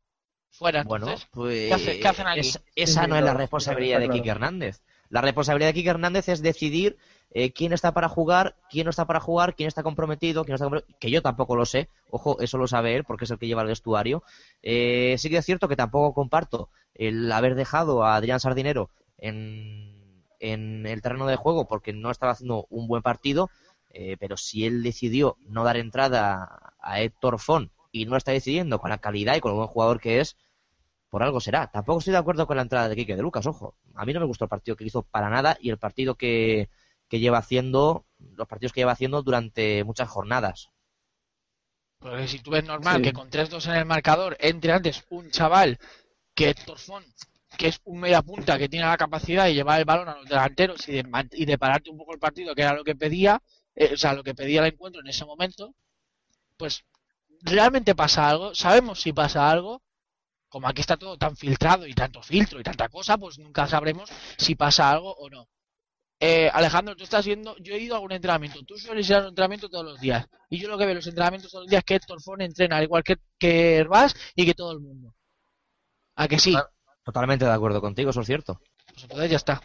Fuera, 0.52 0.84
Bueno, 0.84 1.06
entonces. 1.08 1.28
pues 1.32 1.68
¿qué 1.68 1.74
hace- 1.74 2.00
qué 2.00 2.08
hacen 2.08 2.28
aquí? 2.28 2.40
es- 2.40 2.62
esa 2.76 3.04
Sí, 3.04 3.10
no 3.10 3.16
es 3.18 3.24
la 3.24 3.34
responsabilidad 3.36 4.00
de 4.00 4.06
claro. 4.06 4.20
Quique 4.20 4.30
Hernández. 4.32 4.82
La 5.10 5.22
responsabilidad 5.22 5.70
de 5.70 5.74
Quique 5.76 5.90
Hernández 5.90 6.28
es 6.30 6.42
decidir 6.42 6.98
eh, 7.32 7.52
quién 7.54 7.74
está 7.74 7.94
para 7.94 8.10
jugar, 8.10 8.56
quién 8.70 8.86
no 8.86 8.90
está 8.92 9.06
para 9.06 9.20
jugar, 9.20 9.56
quién 9.56 9.68
está 9.68 9.84
comprometido, 9.84 10.44
quién 10.44 10.54
no 10.54 10.56
está 10.56 10.66
comprometido, 10.66 10.98
que 11.00 11.12
yo 11.12 11.22
tampoco 11.22 11.56
lo 11.56 11.66
sé. 11.66 11.90
Ojo, 12.10 12.40
eso 12.42 12.58
lo 12.58 12.68
sabe 12.68 12.96
él 12.96 13.04
porque 13.04 13.26
es 13.26 13.32
el 13.32 13.38
que 13.40 13.48
lleva 13.48 13.62
el 13.62 13.68
vestuario. 13.68 14.24
Eh, 14.62 15.16
sí 15.20 15.30
que 15.30 15.38
es 15.38 15.46
cierto 15.46 15.68
que 15.68 15.76
tampoco 15.76 16.14
comparto 16.14 16.70
el 16.94 17.32
haber 17.32 17.56
dejado 17.56 18.04
a 18.04 18.16
Adrián 18.16 18.40
Sardinero 18.40 18.90
en, 19.18 20.24
en 20.40 20.86
el 20.86 21.02
terreno 21.02 21.28
de 21.28 21.36
juego 21.36 21.68
porque 21.68 21.94
no 21.94 22.12
estaba 22.12 22.32
haciendo 22.34 22.66
un 22.70 22.88
buen 22.88 23.02
partido. 23.04 23.50
eh, 23.90 24.18
pero 24.20 24.38
si 24.38 24.66
él 24.66 24.84
decidió 24.84 25.38
no 25.48 25.64
dar 25.64 25.78
entrada 25.78 26.74
a 26.80 27.02
Héctor 27.02 27.40
Font 27.40 27.72
y 27.92 28.06
no 28.06 28.18
está 28.18 28.32
decidiendo 28.32 28.80
con 28.80 28.90
la 28.92 29.00
calidad 29.00 29.36
y 29.36 29.40
con 29.42 29.52
el 29.52 29.58
buen 29.58 29.68
jugador 29.68 30.00
que 30.00 30.20
es, 30.20 30.38
por 31.10 31.24
algo 31.24 31.40
será. 31.42 31.68
Tampoco 31.72 32.00
estoy 32.00 32.14
de 32.14 32.20
acuerdo 32.20 32.48
con 32.48 32.58
la 32.58 32.64
entrada 32.64 32.90
de 32.90 32.96
Quique 32.96 33.16
de 33.16 33.22
Lucas, 33.24 33.46
ojo. 33.48 33.76
A 33.96 34.06
mí 34.06 34.14
no 34.14 34.20
me 34.20 34.26
gustó 34.28 34.46
el 34.46 34.50
partido 34.50 34.76
que 34.78 34.86
hizo 34.86 35.04
para 35.04 35.30
nada 35.30 35.58
y 35.62 35.70
el 35.72 35.78
partido 35.78 36.16
que, 36.16 36.70
que 37.10 37.20
lleva 37.20 37.40
haciendo, 37.40 38.06
los 38.38 38.48
partidos 38.48 38.74
que 38.74 38.82
lleva 38.82 38.94
haciendo 38.94 39.24
durante 39.24 39.84
muchas 39.84 40.10
jornadas. 40.10 40.70
Porque 42.00 42.28
si 42.28 42.40
tú 42.40 42.52
ves 42.52 42.64
normal 42.66 42.98
Sí. 42.98 43.04
que 43.04 43.14
con 43.14 43.30
3-2 43.30 43.66
en 43.68 43.76
el 43.76 43.86
marcador 43.86 44.36
entre 44.40 44.72
antes 44.74 45.06
un 45.10 45.30
chaval 45.32 45.78
que 46.36 46.50
Héctor 46.52 46.80
Font, 46.80 47.08
que 47.58 47.68
es 47.70 47.82
un 47.86 48.00
media 48.02 48.22
punta 48.22 48.58
que 48.60 48.70
tiene 48.70 48.86
la 48.88 48.98
capacidad 48.98 49.46
de 49.46 49.54
llevar 49.56 49.80
el 49.80 49.86
balón 49.86 50.10
a 50.10 50.16
los 50.18 50.30
delanteros 50.30 50.88
y 50.90 50.94
de, 50.94 51.04
man- 51.04 51.30
y 51.34 51.46
de 51.46 51.58
pararte 51.58 51.90
un 51.92 51.98
poco 51.98 52.14
el 52.14 52.20
partido, 52.20 52.56
que 52.56 52.64
era 52.64 52.74
lo 52.76 52.84
que 52.86 52.96
pedía, 52.96 53.42
eh, 53.76 53.92
o 53.94 53.98
sea, 53.98 54.14
lo 54.14 54.24
que 54.24 54.36
pedía 54.36 54.62
el 54.62 54.74
encuentro 54.74 55.02
en 55.02 55.08
ese 55.08 55.26
momento, 55.26 55.76
pues 56.58 56.86
realmente 57.42 57.96
pasa 57.96 58.30
algo, 58.30 58.56
sabemos 58.56 59.02
si 59.02 59.14
pasa 59.14 59.50
algo, 59.52 59.82
como 60.50 60.68
aquí 60.70 60.82
está 60.82 60.98
todo 60.98 61.18
tan 61.18 61.36
filtrado 61.38 61.88
y 61.88 61.94
tanto 61.94 62.22
filtro 62.24 62.60
y 62.60 62.64
tanta 62.64 62.90
cosa, 62.90 63.18
pues 63.18 63.40
nunca 63.40 63.68
sabremos 63.68 64.10
si 64.38 64.56
pasa 64.56 64.92
algo 64.92 65.14
o 65.16 65.30
no. 65.30 65.50
Eh, 66.22 66.50
Alejandro, 66.54 66.96
tú 66.96 67.04
estás 67.06 67.24
yendo, 67.24 67.56
yo 67.60 67.74
he 67.74 67.80
ido 67.80 67.96
a 67.96 67.98
algún 67.98 68.12
entrenamiento, 68.12 68.62
tú 68.66 68.78
sueles 68.78 69.10
ir 69.10 69.16
a 69.16 69.20
un 69.22 69.28
entrenamiento 69.28 69.70
todos 69.70 69.86
los 69.86 70.02
días, 70.02 70.28
y 70.50 70.60
yo 70.60 70.68
lo 70.68 70.78
que 70.78 70.84
veo 70.84 70.92
en 70.92 70.98
los 70.98 71.08
entrenamientos 71.08 71.50
todos 71.50 71.64
los 71.64 71.70
días 71.70 71.80
es 71.80 71.86
que 71.86 71.96
Héctor 71.96 72.22
Font 72.22 72.42
entrena 72.42 72.78
al 72.78 72.84
igual 72.84 73.04
que, 73.04 73.16
que 73.38 73.78
Herbás 73.78 74.14
y 74.36 74.46
que 74.46 74.54
todo 74.54 74.74
el 74.74 74.82
mundo. 74.82 75.16
¿A 76.16 76.28
que 76.28 76.38
sí? 76.38 76.54
Totalmente 77.04 77.46
de 77.46 77.52
acuerdo 77.52 77.80
contigo, 77.80 78.10
eso 78.10 78.20
es 78.20 78.28
cierto. 78.28 78.60
Pues 78.92 79.04
entonces 79.04 79.32
ya 79.32 79.38
está. 79.38 79.62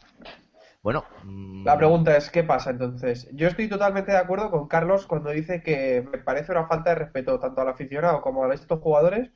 Bueno, 0.80 1.04
mm, 1.24 1.64
La 1.64 1.76
pregunta 1.76 2.16
es, 2.16 2.30
¿qué 2.30 2.44
pasa 2.44 2.70
entonces? 2.70 3.28
Yo 3.32 3.48
estoy 3.48 3.68
totalmente 3.68 4.12
de 4.12 4.18
acuerdo 4.18 4.50
con 4.50 4.68
Carlos 4.68 5.06
cuando 5.06 5.30
dice 5.30 5.62
que 5.62 6.02
me 6.02 6.18
parece 6.18 6.52
una 6.52 6.68
falta 6.68 6.90
de 6.90 6.96
respeto 6.96 7.40
tanto 7.40 7.62
al 7.62 7.68
aficionado 7.68 8.20
como 8.20 8.44
a 8.44 8.54
estos 8.54 8.78
jugadores 8.80 9.32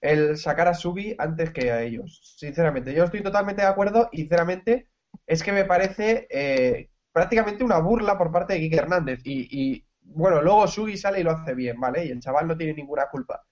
el 0.00 0.36
sacar 0.36 0.68
a 0.68 0.74
Subi 0.74 1.14
antes 1.18 1.50
que 1.50 1.70
a 1.70 1.82
ellos. 1.82 2.20
Sinceramente, 2.38 2.94
yo 2.94 3.04
estoy 3.04 3.22
totalmente 3.22 3.62
de 3.62 3.68
acuerdo 3.68 4.08
y 4.10 4.22
sinceramente 4.22 4.88
es 5.26 5.42
que 5.42 5.52
me 5.52 5.64
parece 5.64 6.26
eh, 6.30 6.90
prácticamente 7.12 7.64
una 7.64 7.78
burla 7.78 8.18
por 8.18 8.32
parte 8.32 8.54
de 8.54 8.60
Quique 8.60 8.76
Hernández. 8.76 9.20
Y, 9.24 9.86
bueno, 10.02 10.42
luego 10.42 10.66
Subi 10.68 10.96
sale 10.96 11.20
y 11.20 11.22
lo 11.22 11.32
hace 11.32 11.54
bien, 11.54 11.80
¿vale? 11.80 12.04
Y 12.04 12.10
el 12.10 12.20
chaval 12.20 12.46
no 12.46 12.56
tiene 12.56 12.74
ninguna 12.74 13.08
culpa. 13.10 13.44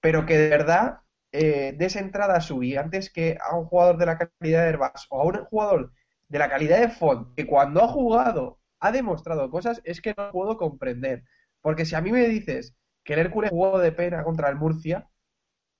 Pero 0.00 0.26
que 0.26 0.36
de 0.38 0.48
verdad 0.48 1.00
eh, 1.32 1.74
des 1.78 1.96
entrada 1.96 2.36
a 2.36 2.40
Subi 2.40 2.76
antes 2.76 3.10
que 3.10 3.38
a 3.40 3.56
un 3.56 3.66
jugador 3.66 3.96
de 3.98 4.06
la 4.06 4.18
calidad 4.18 4.64
de 4.64 4.68
Herbás 4.70 5.06
o 5.10 5.20
a 5.20 5.24
un 5.24 5.44
jugador 5.44 5.92
de 6.28 6.38
la 6.38 6.48
calidad 6.48 6.80
de 6.80 6.88
Font, 6.88 7.34
que 7.36 7.46
cuando 7.46 7.82
ha 7.82 7.88
jugado 7.88 8.58
ha 8.80 8.90
demostrado 8.92 9.50
cosas, 9.50 9.80
es 9.84 10.00
que 10.00 10.14
no 10.16 10.30
puedo 10.32 10.56
comprender. 10.56 11.24
Porque 11.60 11.84
si 11.84 11.94
a 11.94 12.00
mí 12.00 12.10
me 12.10 12.26
dices 12.26 12.74
que 13.04 13.14
el 13.14 13.20
Hércules 13.20 13.50
jugó 13.50 13.78
de 13.78 13.92
pena 13.92 14.24
contra 14.24 14.48
el 14.48 14.56
Murcia, 14.56 15.08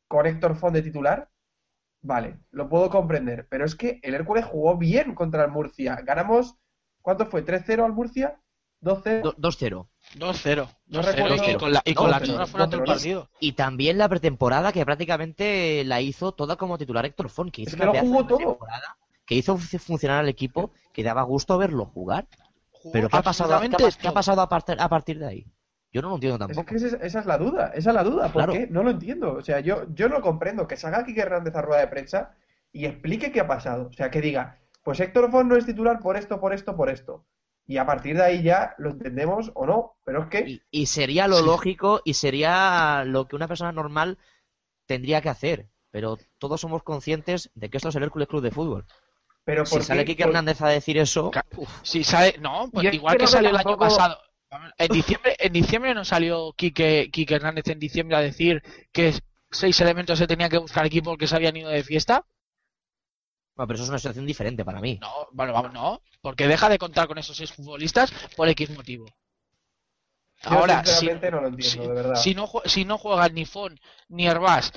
con 0.09 0.27
Héctor 0.27 0.57
Font 0.57 0.75
de 0.75 0.83
titular, 0.83 1.32
vale, 2.03 2.39
lo 2.51 2.69
puedo 2.69 2.91
comprender. 2.91 3.47
Pero 3.49 3.65
es 3.65 3.75
que 3.75 3.99
el 4.03 4.15
Hércules 4.15 4.45
jugó 4.45 4.77
bien 4.77 5.15
contra 5.15 5.45
el 5.45 5.51
Murcia. 5.51 5.97
Ganamos, 6.05 6.57
¿cuánto 7.01 7.27
fue? 7.27 7.45
¿3-0 7.45 7.85
al 7.85 7.93
Murcia? 7.93 8.39
¿2-0? 8.83 9.23
do- 9.23 9.37
2-0. 9.37 9.87
2-0. 10.17 10.69
No 10.87 11.01
2-0 11.03 11.05
recuerdo- 11.05 11.51
y 11.51 11.55
con 11.57 11.73
la, 11.73 11.83
y 11.85 11.95
con 11.95 12.11
la 12.11 12.21
2-0, 12.21 12.27
torre 12.27 12.47
fuera 12.47 12.67
todo 12.67 12.77
el 12.81 12.83
2-0. 12.83 12.87
partido. 12.87 13.31
Y 13.41 13.53
también 13.53 13.97
la 13.99 14.09
pretemporada 14.09 14.73
que 14.73 14.85
prácticamente 14.85 15.85
la 15.85 16.01
hizo 16.01 16.33
toda 16.33 16.57
como 16.57 16.77
titular 16.79 17.07
Héctor 17.07 17.29
Font, 17.31 17.53
que 17.53 17.63
hizo 17.63 17.71
Es 17.71 17.77
que 17.77 17.83
una 17.89 17.93
lo 17.93 18.01
jugó 18.01 18.27
todo. 18.27 18.59
que 19.25 19.35
hizo 19.37 19.57
fu- 19.57 19.79
funcionar 19.79 20.19
al 20.19 20.29
equipo, 20.29 20.73
que 20.93 21.05
daba 21.05 21.23
gusto 21.23 21.57
verlo 21.59 21.87
jugar. 21.87 22.27
Jugó 22.73 22.93
Pero 22.93 23.09
¿qué 23.09 23.17
ha 23.17 23.23
pasado, 23.23 23.61
qué 23.61 23.67
ha, 23.87 23.91
qué 23.93 24.09
ha 24.09 24.13
pasado 24.13 24.41
a, 24.43 24.49
partir, 24.49 24.77
a 24.81 24.89
partir 24.89 25.19
de 25.21 25.27
ahí? 25.29 25.47
Yo 25.93 26.01
no 26.03 26.09
lo 26.09 26.15
entiendo 26.15 26.37
Es 26.37 26.57
tampoco. 26.57 26.67
que 26.67 26.77
esa, 26.77 26.97
esa 26.97 27.21
es 27.21 27.27
la 27.27 27.37
duda, 27.39 27.73
esa 27.75 27.91
es 27.91 27.95
la 27.95 28.03
duda. 28.05 28.25
¿Por 28.33 28.45
Claro. 28.45 28.53
qué? 28.53 28.67
No 28.69 28.83
lo 28.83 28.91
entiendo. 28.91 29.35
O 29.35 29.43
sea, 29.43 29.61
yo, 29.61 29.85
yo 29.95 30.09
no 30.09 30.21
comprendo 30.23 30.67
que 30.67 30.77
salga 30.77 31.05
Quique 31.05 31.21
Hernández 31.21 31.55
a 31.55 31.63
rueda 31.63 31.81
de 31.83 31.89
prensa 31.89 32.35
y 32.73 32.87
explique 32.87 33.31
qué 33.31 33.41
ha 33.41 33.47
pasado. 33.47 33.89
O 33.89 33.93
sea, 33.93 34.11
que 34.11 34.21
diga, 34.23 34.59
pues 34.83 35.01
Héctor 35.01 35.31
Font 35.31 35.49
no 35.51 35.57
es 35.57 35.67
titular 35.67 36.01
por 36.01 36.17
esto, 36.17 36.41
por 36.41 36.55
esto, 36.55 36.75
por 36.77 36.89
esto. 36.89 37.27
Y 37.67 37.77
a 37.77 37.87
partir 37.87 38.17
de 38.17 38.23
ahí 38.25 38.43
ya 38.43 38.75
lo 38.79 38.91
entendemos 38.91 39.51
o 39.55 39.67
no. 39.67 39.97
Pero 40.05 40.23
es 40.23 40.29
que, 40.29 40.41
Y, 40.41 40.63
y 40.71 40.87
sería 40.87 41.29
lo 41.29 41.37
Sí. 41.39 41.45
lógico 41.47 42.01
y 42.05 42.15
sería 42.15 43.05
lo 43.07 43.29
que 43.29 43.37
una 43.37 43.47
persona 43.49 43.71
normal 43.73 44.19
tendría 44.87 45.21
que 45.21 45.29
hacer. 45.29 45.69
Pero 45.91 46.17
todos 46.39 46.61
somos 46.61 46.83
conscientes 46.83 47.51
de 47.55 47.69
que 47.69 47.77
esto 47.77 47.91
es 47.91 47.97
el 47.97 48.03
Hércules 48.03 48.29
Club 48.29 48.43
de 48.43 48.51
Fútbol. 48.51 48.87
pero 49.45 49.67
Si 49.67 49.75
¿por 49.75 49.83
sale 49.85 50.05
Por- 50.07 50.21
Hernández 50.29 50.63
a 50.63 50.69
decir 50.69 50.97
eso, 50.99 51.31
Si 51.83 52.03
sale, 52.03 52.37
no, 52.41 52.69
pues 52.73 52.85
Yo 52.85 52.91
igual 52.91 53.17
que 53.17 53.25
que 53.25 53.27
salió 53.27 53.51
el 53.51 53.57
año 53.57 53.77
pasado. 53.77 54.17
En 54.79 54.89
diciembre, 54.89 55.37
en 55.39 55.53
diciembre 55.53 55.95
no 55.95 56.05
salió 56.05 56.53
Quique, 56.53 57.11
Quique 57.13 57.35
Hernández 57.35 57.69
en 57.69 57.79
diciembre 57.79 58.17
a 58.17 58.21
decir 58.21 58.63
que 58.93 59.15
seis 59.51 59.81
elementos 59.81 60.19
se 60.19 60.27
tenían 60.27 60.51
que 60.51 60.59
buscar 60.59 60.85
equipo 60.87 61.11
porque 61.11 61.27
se 61.27 61.37
habían 61.37 61.57
ido 61.57 61.71
de 61.71 61.85
fiesta. 61.85 62.25
bueno, 63.55 63.67
pero 63.69 63.75
eso 63.75 63.85
es 63.85 63.89
una 63.91 63.99
situación 63.99 64.27
diferente 64.27 64.65
para 64.65 64.81
mí. 64.81 64.99
No, 65.01 65.29
bueno, 65.33 65.53
vamos, 65.53 65.73
no, 65.73 66.03
porque 66.21 66.49
deja 66.49 66.69
de 66.69 66.79
contar 66.79 67.07
con 67.09 67.19
esos 67.19 67.37
seis 67.37 67.53
futbolistas 67.53 68.13
por 68.37 68.49
X 68.49 68.71
motivo. 68.71 69.07
yo 69.07 70.51
Ahora, 70.51 70.85
si, 70.85 71.07
no 71.07 71.13
lo 71.41 71.49
entiendo, 71.49 71.61
si- 71.61 71.79
de 71.79 71.95
verdad. 71.95 72.15
si 72.17 72.35
no, 72.35 72.51
si 72.65 72.85
no 72.85 72.99
juegan 72.99 73.35
ni 73.35 73.45
Fon 73.45 73.79
ni 74.09 74.27
Herbás 74.27 74.73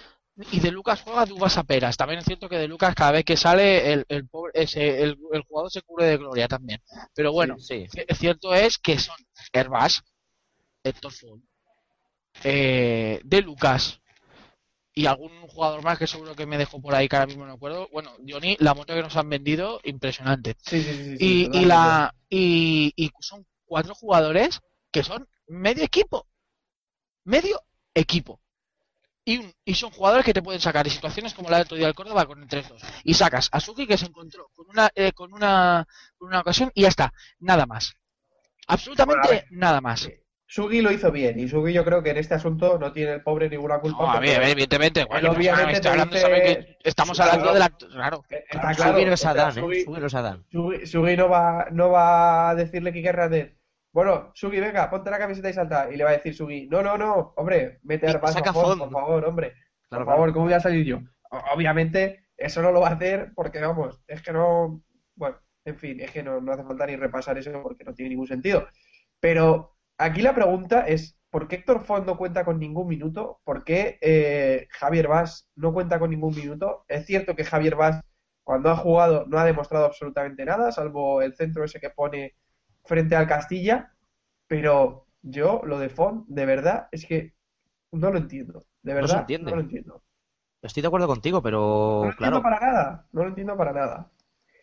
y 0.52 0.60
de 0.60 0.72
Lucas 0.72 1.02
juega 1.02 1.26
Dubas 1.26 1.58
a 1.58 1.64
Peras. 1.64 1.98
También 1.98 2.20
es 2.20 2.26
cierto 2.26 2.50
que 2.50 2.58
de 2.58 2.68
Lucas 2.68 2.94
cada 2.96 3.12
vez 3.12 3.24
que 3.24 3.38
sale 3.38 3.94
el, 3.94 4.06
el, 4.10 4.28
pobre, 4.28 4.52
ese, 4.56 5.02
el, 5.04 5.18
el 5.32 5.42
jugador 5.44 5.72
se 5.72 5.82
cubre 5.82 6.06
de 6.06 6.18
gloria 6.18 6.48
también. 6.48 6.82
Pero 7.14 7.32
bueno, 7.32 7.58
Sí. 7.60 7.88
C- 7.90 8.06
Cierto 8.16 8.54
es 8.54 8.78
que 8.78 9.00
son 9.00 9.16
Herbás, 9.54 10.04
Héctor 10.84 11.12
Font, 11.14 11.44
eh, 12.44 13.22
De 13.24 13.42
Lucas 13.42 14.00
y 14.94 15.08
algún 15.08 15.32
jugador 15.48 15.84
más 15.84 15.98
que 16.00 16.08
seguro 16.08 16.36
que 16.36 16.46
me 16.46 16.58
dejó 16.58 16.82
por 16.82 16.96
ahí 16.96 17.08
que 17.10 17.16
ahora 17.18 17.28
mismo 17.28 17.46
no 17.46 17.54
acuerdo. 17.54 17.90
Bueno, 17.92 18.12
Johnny, 18.28 18.56
la 18.60 18.74
moto 18.74 18.94
que 18.94 19.02
nos 19.02 19.16
han 19.18 19.30
vendido, 19.30 19.80
impresionante. 19.84 20.56
Sí, 20.62 20.82
sí, 20.82 20.94
sí, 20.94 21.18
sí, 21.18 21.50
y, 21.52 21.60
y 21.62 21.66
la 21.66 22.14
y, 22.30 22.94
y 22.96 23.12
son 23.20 23.46
cuatro 23.66 23.94
jugadores 23.96 24.62
que 24.92 25.04
son 25.04 25.28
medio 25.48 25.84
equipo. 25.84 26.28
Medio 27.26 27.62
equipo. 27.94 28.40
Y, 29.28 29.40
un- 29.40 29.52
y 29.66 29.74
son 29.74 29.90
jugadores 29.90 30.24
que 30.24 30.34
te 30.34 30.44
pueden 30.44 30.62
sacar 30.62 30.84
de 30.86 30.92
situaciones 30.92 31.34
como 31.34 31.50
la 31.50 31.58
del 31.58 31.66
otro 31.66 31.78
día 31.78 31.88
del 31.88 31.96
Córdoba 31.96 32.26
con 32.28 32.42
el 32.44 32.48
3-2. 32.48 32.80
Y 33.04 33.16
sacas 33.16 33.50
a 33.52 33.60
Suki 33.60 33.88
que 33.88 33.98
se 33.98 34.06
encontró 34.06 34.50
con 34.56 34.68
una, 34.70 34.90
eh, 34.94 35.12
con 35.14 35.34
una, 35.34 35.88
con 36.18 36.28
una 36.30 36.42
ocasión 36.42 36.72
y 36.76 36.84
ya 36.84 36.90
está. 36.90 37.12
Nada 37.40 37.66
más. 37.66 37.96
Absolutamente 38.68 39.28
Bueno, 39.28 39.42
nada 39.52 39.82
más. 39.82 40.08
Sugi 40.48 40.80
lo 40.82 40.92
hizo 40.92 41.12
bien 41.12 41.40
y 41.40 41.48
Sugi 41.48 41.74
yo 41.74 41.84
creo 41.84 42.04
que 42.04 42.12
en 42.12 42.18
este 42.18 42.36
asunto 42.36 42.78
no 42.78 42.92
tiene 42.94 43.14
el 43.14 43.24
pobre 43.24 43.50
ninguna 43.50 43.80
culpa. 43.80 44.04
No, 44.04 44.12
a 44.12 44.20
ver, 44.20 44.44
evidentemente. 44.44 45.06
Persona 45.08 45.32
obviamente 45.32 45.82
que 45.82 45.88
hablando 45.88 46.16
dice- 46.16 46.28
que 46.30 46.78
estamos 46.90 47.18
Claro. 47.18 47.32
hablando 47.32 47.54
de 47.54 47.60
la. 47.60 47.70
Claro. 47.70 48.24
Eh, 48.30 48.44
Está 48.48 48.60
Claro, 48.62 48.76
claro, 48.76 48.92
Sugi 48.94 49.06
no 49.06 49.14
es 49.14 49.26
Adán, 49.26 49.58
¿eh? 49.58 49.62
Sugi- 49.62 50.00
no 50.00 50.06
es 50.06 50.14
Adán. 50.14 50.46
Sugi, 50.52 50.86
Sugi 50.86 51.18
no 51.18 51.30
va, 51.30 51.66
no 51.72 51.90
va 51.90 52.50
a 52.52 52.56
decirle 52.56 52.94
Quique 52.94 53.10
Hernández, 53.10 53.58
bueno, 53.96 54.32
Sugi, 54.34 54.60
venga, 54.60 54.90
ponte 54.90 55.10
la 55.10 55.18
camiseta 55.18 55.50
y 55.50 55.54
salta. 55.54 55.90
Y 55.90 55.96
le 55.96 56.04
va 56.04 56.10
a 56.10 56.14
decir 56.14 56.36
Sugi, 56.36 56.68
no, 56.68 56.84
no, 56.84 56.98
no, 56.98 57.34
hombre, 57.38 57.80
mete 57.84 58.06
Y 58.06 58.10
a 58.10 58.12
Arbas 58.12 58.34
saca 58.34 58.50
a 58.50 58.54
Font, 58.54 58.78
Font. 58.78 58.92
por 58.92 58.92
favor, 58.92 59.24
hombre. 59.24 59.54
Claro, 59.88 60.04
por 60.04 60.14
favor, 60.14 60.34
¿cómo 60.34 60.46
voy 60.46 60.54
a 60.54 60.60
salir 60.60 60.86
yo? 60.86 61.00
Obviamente, 61.54 62.26
eso 62.36 62.62
no 62.62 62.74
lo 62.74 62.82
va 62.82 62.90
a 62.90 62.92
hacer 62.96 63.32
porque, 63.34 63.62
vamos, 63.62 64.02
es 64.08 64.22
que 64.22 64.34
no. 64.34 64.84
Bueno, 65.16 65.38
en 65.64 65.78
fin, 65.78 66.02
es 66.02 66.12
que 66.12 66.24
no, 66.24 66.42
no 66.42 66.52
hace 66.52 66.66
falta 66.66 66.86
ni 66.86 66.98
repasar 66.98 67.38
eso 67.38 67.54
porque 67.64 67.86
no 67.86 67.94
tiene 67.94 68.10
ningún 68.10 68.28
sentido. 68.28 68.68
Pero 69.22 69.78
aquí 69.98 70.22
la 70.22 70.36
pregunta 70.36 70.86
es: 70.86 71.18
¿por 71.30 71.48
qué 71.48 71.56
Héctor 71.56 71.86
Font 71.86 72.06
no 72.06 72.18
cuenta 72.18 72.44
con 72.44 72.60
ningún 72.60 72.90
minuto? 72.90 73.40
¿Por 73.46 73.64
qué 73.64 73.98
eh, 74.02 74.68
Javier 74.72 75.08
Vaz 75.08 75.48
no 75.56 75.72
cuenta 75.72 76.00
con 76.00 76.10
ningún 76.10 76.36
minuto? 76.36 76.84
Es 76.90 77.06
cierto 77.06 77.34
que 77.34 77.46
Javier 77.46 77.78
Vaz, 77.78 78.02
cuando 78.44 78.70
ha 78.72 78.76
jugado, 78.76 79.26
no 79.28 79.40
ha 79.40 79.46
demostrado 79.46 79.86
absolutamente 79.86 80.44
nada, 80.44 80.74
salvo 80.74 81.22
el 81.22 81.34
centro 81.34 81.64
ese 81.64 81.80
que 81.80 81.92
pone 81.92 82.36
frente 82.86 83.16
al 83.16 83.28
Castilla. 83.28 83.94
Pero 84.48 85.08
yo, 85.24 85.62
lo 85.66 85.80
de 85.80 85.90
Font, 85.90 86.28
de 86.30 86.46
verdad, 86.46 86.88
es 86.92 87.06
que 87.06 87.36
no 87.94 88.12
lo 88.12 88.20
entiendo. 88.20 88.66
De 88.84 88.94
No 89.04 89.08
se 89.08 89.18
verdad, 89.18 89.22
entiende. 89.22 89.52
no 89.52 89.56
lo 89.56 89.62
entiendo. 89.62 90.04
Estoy 90.62 90.82
de 90.82 90.88
acuerdo 90.88 91.08
contigo, 91.08 91.42
No 92.00 92.06
pero 92.06 92.08
lo 92.08 92.12
entiendo 92.14 92.42
para 92.42 92.60
nada, 92.60 93.08
no 93.12 93.24
lo 93.24 93.30
entiendo 93.30 93.58
para 93.58 93.74
nada. 93.74 94.12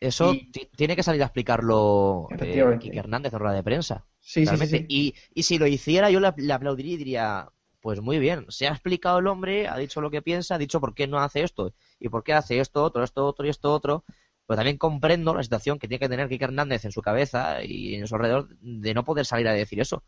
eso 0.00 0.42
y- 0.52 0.54
tiene 0.76 0.96
que 0.96 1.02
salir 1.02 1.22
a 1.22 1.26
explicarlo 1.26 2.34
eh. 2.38 2.78
Quique 2.78 2.98
Hernández 2.98 3.32
en 3.32 3.38
rueda 3.40 3.54
de 3.54 3.62
prensa. 3.62 4.06
Sí, 4.20 4.46
sí, 4.46 4.56
sí. 4.58 4.88
Y, 4.88 5.14
y 5.34 5.42
si 5.44 5.58
lo 5.58 5.66
hiciera, 5.66 6.10
yo 6.10 6.20
le, 6.20 6.32
le 6.36 6.52
aplaudiría 6.52 6.94
y 6.94 6.96
diría, 6.96 7.50
pues 7.80 8.00
muy 8.00 8.18
bien, 8.18 8.46
se 8.48 8.66
ha 8.68 8.72
explicado 8.72 9.18
el 9.18 9.26
hombre, 9.28 9.68
ha 9.68 9.76
dicho 9.76 10.00
lo 10.00 10.10
que 10.10 10.22
piensa, 10.22 10.54
ha 10.56 10.58
dicho 10.58 10.80
por 10.80 10.94
qué 10.94 11.06
no 11.06 11.18
hace 11.18 11.42
esto 11.42 11.72
y 12.00 12.08
por 12.08 12.24
qué 12.24 12.32
hace 12.34 12.60
esto, 12.60 12.82
otro, 12.84 13.04
esto, 13.04 13.26
otro 13.26 13.46
y 13.46 13.50
esto, 13.50 13.72
otro. 13.72 14.04
Pero 14.46 14.56
también 14.56 14.76
comprendo 14.78 15.34
la 15.34 15.42
situación 15.42 15.78
que 15.78 15.88
tiene 15.88 16.00
que 16.00 16.08
tener 16.08 16.28
Quique 16.28 16.44
Hernández 16.44 16.84
en 16.84 16.92
su 16.92 17.00
cabeza 17.02 17.62
y 17.62 17.94
en 17.94 18.06
su 18.06 18.14
alrededor 18.16 18.48
de 18.60 18.92
no 18.94 19.04
poder 19.04 19.24
salir 19.24 19.46
a 19.48 19.52
decir 19.52 19.80
eso. 19.80 20.02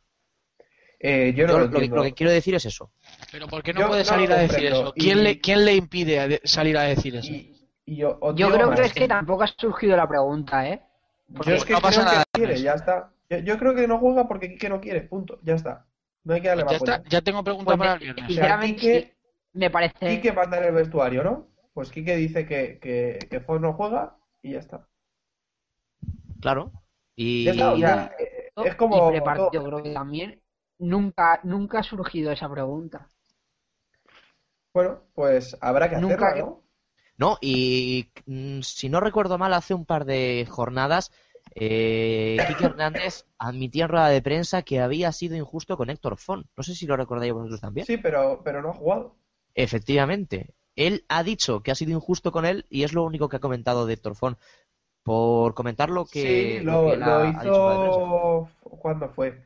Eh, 0.98 1.34
yo 1.36 1.46
no 1.46 1.52
Yo 1.52 1.58
lo 1.58 1.64
lo, 1.64 1.70
que, 1.70 1.76
entiendo. 1.76 1.96
lo 1.96 2.02
que 2.02 2.12
quiero 2.12 2.32
decir 2.32 2.54
es 2.54 2.64
eso. 2.64 2.90
Pero 3.30 3.46
¿por 3.46 3.62
qué 3.62 3.72
no 3.74 3.80
Yo 3.80 3.88
puede 3.88 4.00
no 4.02 4.06
salir 4.06 4.32
a 4.32 4.36
decir 4.36 4.64
eso? 4.66 4.92
¿Quién, 4.96 5.18
Y- 5.18 5.22
le, 5.22 5.40
¿Quién 5.40 5.64
le 5.64 5.74
impide 5.74 6.18
a 6.20 6.28
de- 6.28 6.40
salir 6.44 6.76
a 6.78 6.82
decir 6.82 7.16
eso? 7.16 7.30
Y, 7.30 7.68
y 7.84 7.96
yo, 7.96 8.18
creo 8.18 8.70
que 8.74 8.82
es 8.82 8.92
que 8.94 9.06
tampoco 9.08 9.42
ha 9.42 9.46
surgido 9.48 9.96
la 9.96 10.08
pregunta, 10.08 10.68
¿eh? 10.68 10.82
Yo 11.46 11.54
es 11.54 11.64
que 11.64 11.74
no 11.74 11.80
pasa 11.80 12.00
creo 12.00 12.12
nada 12.12 12.24
quiere, 12.32 12.60
ya 12.60 12.72
está. 12.74 13.10
Yo, 13.30 13.38
yo 13.38 13.58
creo 13.58 13.74
que 13.74 13.86
no 13.88 13.98
juega 13.98 14.26
porque 14.28 14.50
Quique 14.50 14.68
no 14.68 14.80
quiere, 14.80 15.02
punto, 15.02 15.38
ya 15.42 15.54
está. 15.54 15.86
No 16.24 16.34
hay 16.34 16.40
que 16.40 16.48
darle 16.48 16.64
Pues 16.64 16.80
ya, 16.80 16.86
más 16.86 16.96
está, 16.98 17.08
ya 17.10 17.20
tengo 17.22 17.44
pregunta 17.44 17.66
Pues 17.76 17.78
para 17.78 17.92
el 17.94 17.98
viernes. 18.00 18.24
sea, 18.24 18.28
sinceramente, 18.28 18.80
Quique- 18.80 19.00
sí, 19.02 19.12
me 19.58 19.70
parece. 19.70 20.08
Quique 20.08 20.32
manda 20.32 20.58
en 20.58 20.64
el 20.64 20.72
vestuario, 20.72 21.22
¿no? 21.24 21.48
pues 21.74 21.90
Quique 21.90 22.14
dice 22.16 22.46
que, 22.46 22.78
que, 22.80 23.42
no 23.60 23.72
juega 23.72 24.16
y 24.44 24.52
ya 24.52 24.58
está. 24.60 24.86
Claro. 26.40 26.70
Y 27.16 27.44
Ya 27.44 27.52
está, 27.52 27.72
o 27.72 27.78
sea, 27.78 28.12
eh, 28.18 28.50
es 28.64 28.74
como 28.76 29.08
y 29.08 29.12
prepartido, 29.12 29.50
todo. 29.50 29.64
creo 29.64 29.82
que 29.82 29.92
también 29.94 30.42
nunca, 30.78 31.40
nunca 31.44 31.80
ha 31.80 31.82
surgido 31.82 32.30
esa 32.32 32.50
pregunta. 32.50 33.08
Bueno, 34.74 35.00
pues 35.14 35.56
habrá 35.60 35.88
que 35.88 35.96
Nunca 35.96 36.28
hacerla, 36.28 36.34
¿no? 36.36 36.62
No, 37.16 37.38
y 37.40 38.10
mm, 38.26 38.60
si 38.62 38.88
no 38.88 39.00
recuerdo 39.00 39.38
mal, 39.38 39.54
hace 39.54 39.74
un 39.74 39.84
par 39.86 40.04
de 40.04 40.46
jornadas, 40.50 41.12
eh, 41.54 42.38
Quique 42.48 42.64
Hernández 42.66 43.24
admitía 43.38 43.84
en 43.84 43.90
rueda 43.90 44.08
de 44.08 44.22
prensa 44.22 44.62
que 44.62 44.80
había 44.80 45.12
sido 45.12 45.36
injusto 45.36 45.76
con 45.76 45.90
Héctor 45.90 46.18
Font. 46.18 46.46
No 46.56 46.62
sé 46.64 46.74
si 46.74 46.86
lo 46.86 46.96
recordáis 46.96 47.32
vosotros 47.32 47.60
también. 47.60 47.86
Sí, 47.86 47.96
pero, 47.98 48.42
pero 48.44 48.62
no 48.62 48.70
ha 48.70 48.74
jugado. 48.74 49.16
Efectivamente. 49.54 50.54
Él 50.76 51.04
ha 51.08 51.22
dicho 51.22 51.62
que 51.62 51.70
ha 51.70 51.74
sido 51.74 51.92
injusto 51.92 52.32
con 52.32 52.44
él 52.44 52.66
y 52.68 52.82
es 52.82 52.92
lo 52.92 53.04
único 53.04 53.28
que 53.28 53.36
ha 53.36 53.40
comentado 53.40 53.86
de 53.86 53.94
Héctor 53.94 54.16
Font. 54.16 54.38
Por 55.02 55.54
comentar 55.54 55.90
lo 55.90 56.06
que, 56.06 56.58
sí, 56.58 56.64
lo 56.64 56.86
que 56.86 57.46
hizo. 57.46 58.48
¿Cuándo 58.62 59.10
fue? 59.10 59.44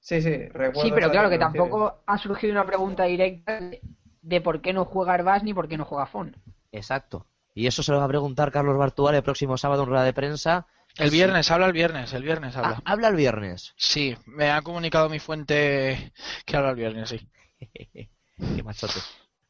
Sí, 0.00 0.20
sí, 0.20 0.48
recuerdo. 0.48 0.82
Sí, 0.82 0.92
pero 0.92 1.10
claro 1.10 1.30
que 1.30 1.38
tampoco 1.38 2.02
ha 2.04 2.18
surgido 2.18 2.52
una 2.52 2.66
pregunta 2.66 3.04
directa 3.04 3.60
de, 3.60 3.80
de 4.22 4.40
por 4.40 4.60
qué 4.60 4.72
no 4.72 4.84
juega 4.84 5.14
Arbas 5.14 5.44
ni 5.44 5.54
por 5.54 5.68
qué 5.68 5.76
no 5.76 5.84
juega 5.84 6.06
Fon. 6.06 6.36
Exacto. 6.72 7.26
Y 7.54 7.66
eso 7.66 7.82
se 7.82 7.92
lo 7.92 7.98
va 7.98 8.04
a 8.04 8.08
preguntar 8.08 8.52
Carlos 8.52 8.76
Bartual 8.76 9.14
el 9.14 9.22
próximo 9.22 9.56
sábado 9.56 9.84
en 9.84 9.88
rueda 9.88 10.04
de 10.04 10.12
prensa. 10.12 10.66
El 10.98 11.10
viernes, 11.10 11.50
habla 11.50 11.66
el 11.66 11.72
viernes, 11.72 12.12
el 12.12 12.22
viernes 12.22 12.56
habla. 12.56 12.82
Ah, 12.84 12.92
habla 12.92 13.08
el 13.08 13.16
viernes. 13.16 13.74
Sí, 13.76 14.16
me 14.26 14.50
ha 14.50 14.62
comunicado 14.62 15.08
mi 15.08 15.18
fuente 15.18 16.12
que 16.44 16.56
habla 16.56 16.70
el 16.70 16.76
viernes, 16.76 17.08
sí. 17.08 17.28
Qué 18.36 18.62
machote. 18.62 19.00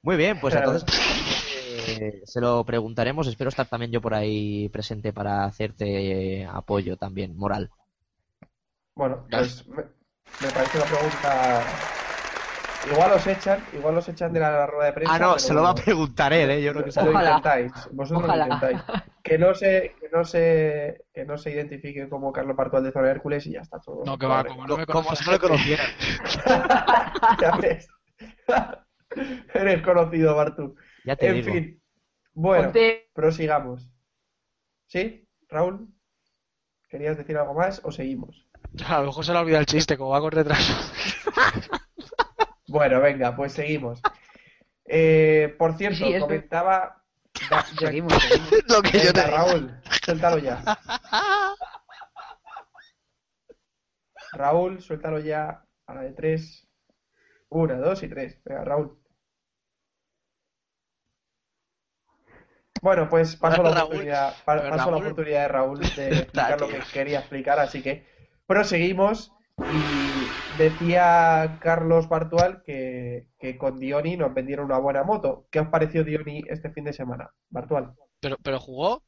Muy 0.07 0.17
bien, 0.17 0.39
pues 0.39 0.55
entonces 0.55 0.85
eh, 1.89 2.23
se 2.25 2.41
lo 2.41 2.63
preguntaremos. 2.63 3.27
Espero 3.27 3.49
estar 3.49 3.67
también 3.67 3.91
yo 3.91 4.01
por 4.01 4.15
ahí 4.15 4.69
presente 4.69 5.13
para 5.13 5.45
hacerte 5.45 6.43
eh, 6.43 6.49
apoyo 6.49 6.97
también, 6.97 7.37
moral. 7.37 7.71
Bueno, 8.95 9.27
pues 9.29 9.67
me, 9.67 9.79
me 9.79 10.53
parece 10.55 10.79
una 10.79 10.87
pregunta. 10.87 11.65
Igual 12.89 13.13
os 13.15 13.27
echan, 13.27 13.59
igual 13.73 13.97
os 13.97 14.09
echan 14.09 14.33
de 14.33 14.39
la 14.39 14.65
rueda 14.69 14.87
de 14.87 14.93
prensa. 14.93 15.13
Ah, 15.13 15.19
no, 15.19 15.39
se 15.41 15.53
lo 15.53 15.65
va 15.65 15.71
a 15.71 15.75
preguntar 15.75 16.33
él, 16.33 16.51
¿eh? 16.51 16.63
Yo 16.63 16.71
creo 16.73 16.85
que 16.85 16.93
se 16.93 17.03
lo 17.03 17.11
intentáis, 17.13 17.73
vosotros 17.91 18.29
Ojalá. 18.29 18.47
lo 18.47 18.55
intentáis. 18.55 19.03
Que 19.25 19.39
no 19.39 19.57
se, 19.57 19.97
que 19.99 20.09
no 20.13 20.25
se, 20.25 21.05
que 21.13 21.25
no 21.25 21.37
se 21.37 21.51
identifique 21.51 22.09
como 22.09 22.33
Carlos 22.33 22.57
Partual 22.57 22.85
de 22.85 22.93
Zona 22.93 23.11
Hércules 23.11 23.45
y 23.49 23.55
ya 23.55 23.63
está 23.63 23.81
todo. 23.81 24.05
No, 24.05 24.17
que 24.17 24.27
va, 24.27 24.45
como 24.45 24.69
no 24.69 24.77
me 24.77 24.87
Como 24.87 25.17
si 25.17 25.25
no 25.25 25.33
le 25.33 25.39
conociera. 25.41 25.83
Ya 27.41 27.57
ves. 27.57 27.89
Eres 29.55 29.83
conocido, 29.83 30.35
Bartu. 30.35 30.77
Ya 31.05 31.17
te 31.17 31.29
En 31.29 31.35
digo. 31.37 31.53
fin. 31.53 31.83
Bueno, 32.35 32.64
Ponte- 32.73 33.09
prosigamos. 33.14 33.91
¿Sí? 34.87 35.29
Raúl, 35.49 35.89
¿querías 36.89 37.17
decir 37.17 37.37
algo 37.37 37.55
más 37.55 37.81
o 37.85 37.91
seguimos? 37.91 38.47
A 38.87 39.01
lo 39.01 39.07
mejor 39.07 39.25
se 39.25 39.33
le 39.33 39.39
olvida 39.39 39.59
el 39.59 39.67
chiste, 39.67 39.97
como 39.97 40.11
va 40.11 40.21
con 40.21 40.33
retraso. 40.33 40.73
Bueno, 42.69 43.01
venga, 43.01 43.35
pues 43.37 43.53
seguimos. 43.53 44.01
Eh, 44.85 45.55
por 45.57 45.77
cierto, 45.79 45.99
Sí, 46.05 46.19
comentaba. 46.19 47.03
Da- 47.49 47.49
ya- 47.49 47.62
Seguimos, 47.87 48.12
seguimos. 48.23 48.51
Lo 48.69 48.83
que 48.83 48.99
yo 48.99 49.12
Venga, 49.12 49.25
te 49.25 49.31
Raúl, 49.31 49.81
suéltalo 50.05 50.39
ya. 50.39 50.62
Raúl, 54.33 54.81
suéltalo 54.83 55.21
ya 55.21 55.64
a 55.87 55.95
la 55.95 56.03
de 56.03 56.12
tres. 56.12 56.67
Una, 57.49 57.77
dos 57.79 58.03
y 58.03 58.09
tres. 58.09 58.41
Venga, 58.45 58.64
Raúl. 58.64 58.99
Bueno, 62.83 63.09
pues 63.09 63.37
paso 63.37 63.62
la 63.62 63.70
oportunidad, 63.85 64.35
pa- 64.45 64.57
paso 64.68 64.91
la 64.91 64.99
Raúl. 64.99 65.07
oportunidad 65.07 65.43
de 65.43 65.49
Raúl 65.49 65.81
de 65.81 66.09
explicar 66.20 66.61
lo 66.61 66.68
que 66.68 66.79
quería 66.93 67.18
explicar, 67.20 67.59
así 67.59 67.83
que 67.83 68.05
proseguimos. 68.47 69.33
Y 69.59 70.59
decía 70.59 71.59
Carlos 71.62 72.09
Bartual 72.11 72.62
que, 72.62 73.27
que 73.39 73.57
con 73.57 73.79
Dioni 73.81 74.16
nos 74.16 74.35
vendieron 74.35 74.66
una 74.66 74.79
buena 74.79 75.03
moto. 75.03 75.47
¿Qué 75.51 75.61
os 75.61 75.68
pareció 75.68 76.05
Dioni 76.05 76.43
este 76.49 76.70
fin 76.70 76.85
de 76.85 76.93
semana? 76.93 77.31
Bartual. 77.49 77.95
Pero, 78.20 78.37
pero 78.43 78.61
jugó. 78.61 79.03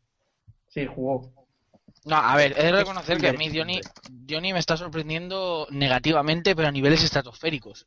Sí, 0.68 0.86
jugó. 0.86 1.32
No, 2.06 2.16
a 2.16 2.34
ver, 2.36 2.54
he 2.58 2.62
de 2.62 2.72
reconocer 2.72 3.18
que 3.18 3.28
a 3.28 3.32
mí 3.34 3.48
Diony, 3.50 3.80
Diony 4.10 4.52
me 4.54 4.58
está 4.58 4.76
sorprendiendo 4.76 5.66
negativamente, 5.70 6.56
pero 6.56 6.68
a 6.68 6.72
niveles 6.72 7.02
estratosféricos. 7.04 7.86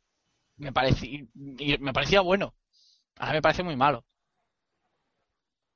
Me 0.56 0.70
y 1.04 1.78
me 1.80 1.92
parecía 1.92 2.20
bueno. 2.20 2.54
Ahora 3.18 3.32
me 3.32 3.42
parece 3.42 3.62
muy 3.62 3.74
malo. 3.76 4.04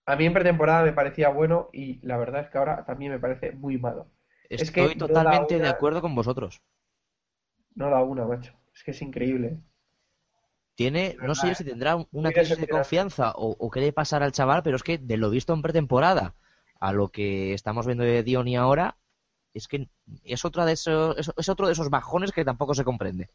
A 0.06 0.16
mí 0.16 0.24
en 0.24 0.32
pretemporada 0.32 0.84
me 0.84 0.92
parecía 0.92 1.28
bueno 1.30 1.68
y 1.72 1.98
la 2.06 2.16
verdad 2.16 2.42
es 2.42 2.50
que 2.50 2.58
ahora 2.58 2.84
también 2.84 3.12
me 3.12 3.18
parece 3.18 3.52
muy 3.52 3.76
malo. 3.76 4.06
Es 4.48 4.70
que 4.70 4.82
Estoy 4.82 4.94
no 4.94 5.08
da 5.08 5.24
totalmente 5.24 5.58
de 5.58 5.68
acuerdo 5.68 6.00
con 6.00 6.14
vosotros. 6.14 6.62
No 7.74 7.90
da 7.90 8.02
una, 8.02 8.24
macho. 8.24 8.52
Es 8.72 8.84
que 8.84 8.92
es 8.92 9.02
increíble. 9.02 9.58
Tiene, 10.76 11.16
no 11.20 11.34
sé 11.34 11.48
yo 11.48 11.54
si 11.54 11.64
tendrá 11.64 11.96
una 12.12 12.30
crisis 12.30 12.60
de 12.60 12.68
confianza 12.68 13.32
o, 13.32 13.56
o 13.58 13.70
qué 13.70 13.80
le 13.80 13.92
pasará 13.92 14.26
al 14.26 14.32
chaval, 14.32 14.62
pero 14.62 14.76
es 14.76 14.82
que 14.82 14.98
de 14.98 15.16
lo 15.16 15.30
visto 15.30 15.54
en 15.54 15.62
pretemporada 15.62 16.34
a 16.78 16.92
lo 16.92 17.08
que 17.08 17.54
estamos 17.54 17.86
viendo 17.86 18.04
de 18.04 18.22
Diony 18.22 18.56
ahora, 18.56 18.96
es 19.54 19.68
que 19.68 19.88
es 20.22 20.44
otra 20.44 20.66
de 20.66 20.72
esos, 20.72 21.16
es, 21.18 21.32
es 21.36 21.48
otro 21.48 21.66
de 21.66 21.72
esos 21.72 21.90
bajones 21.90 22.30
que 22.30 22.44
tampoco 22.44 22.74
se 22.74 22.84
comprende. 22.84 23.30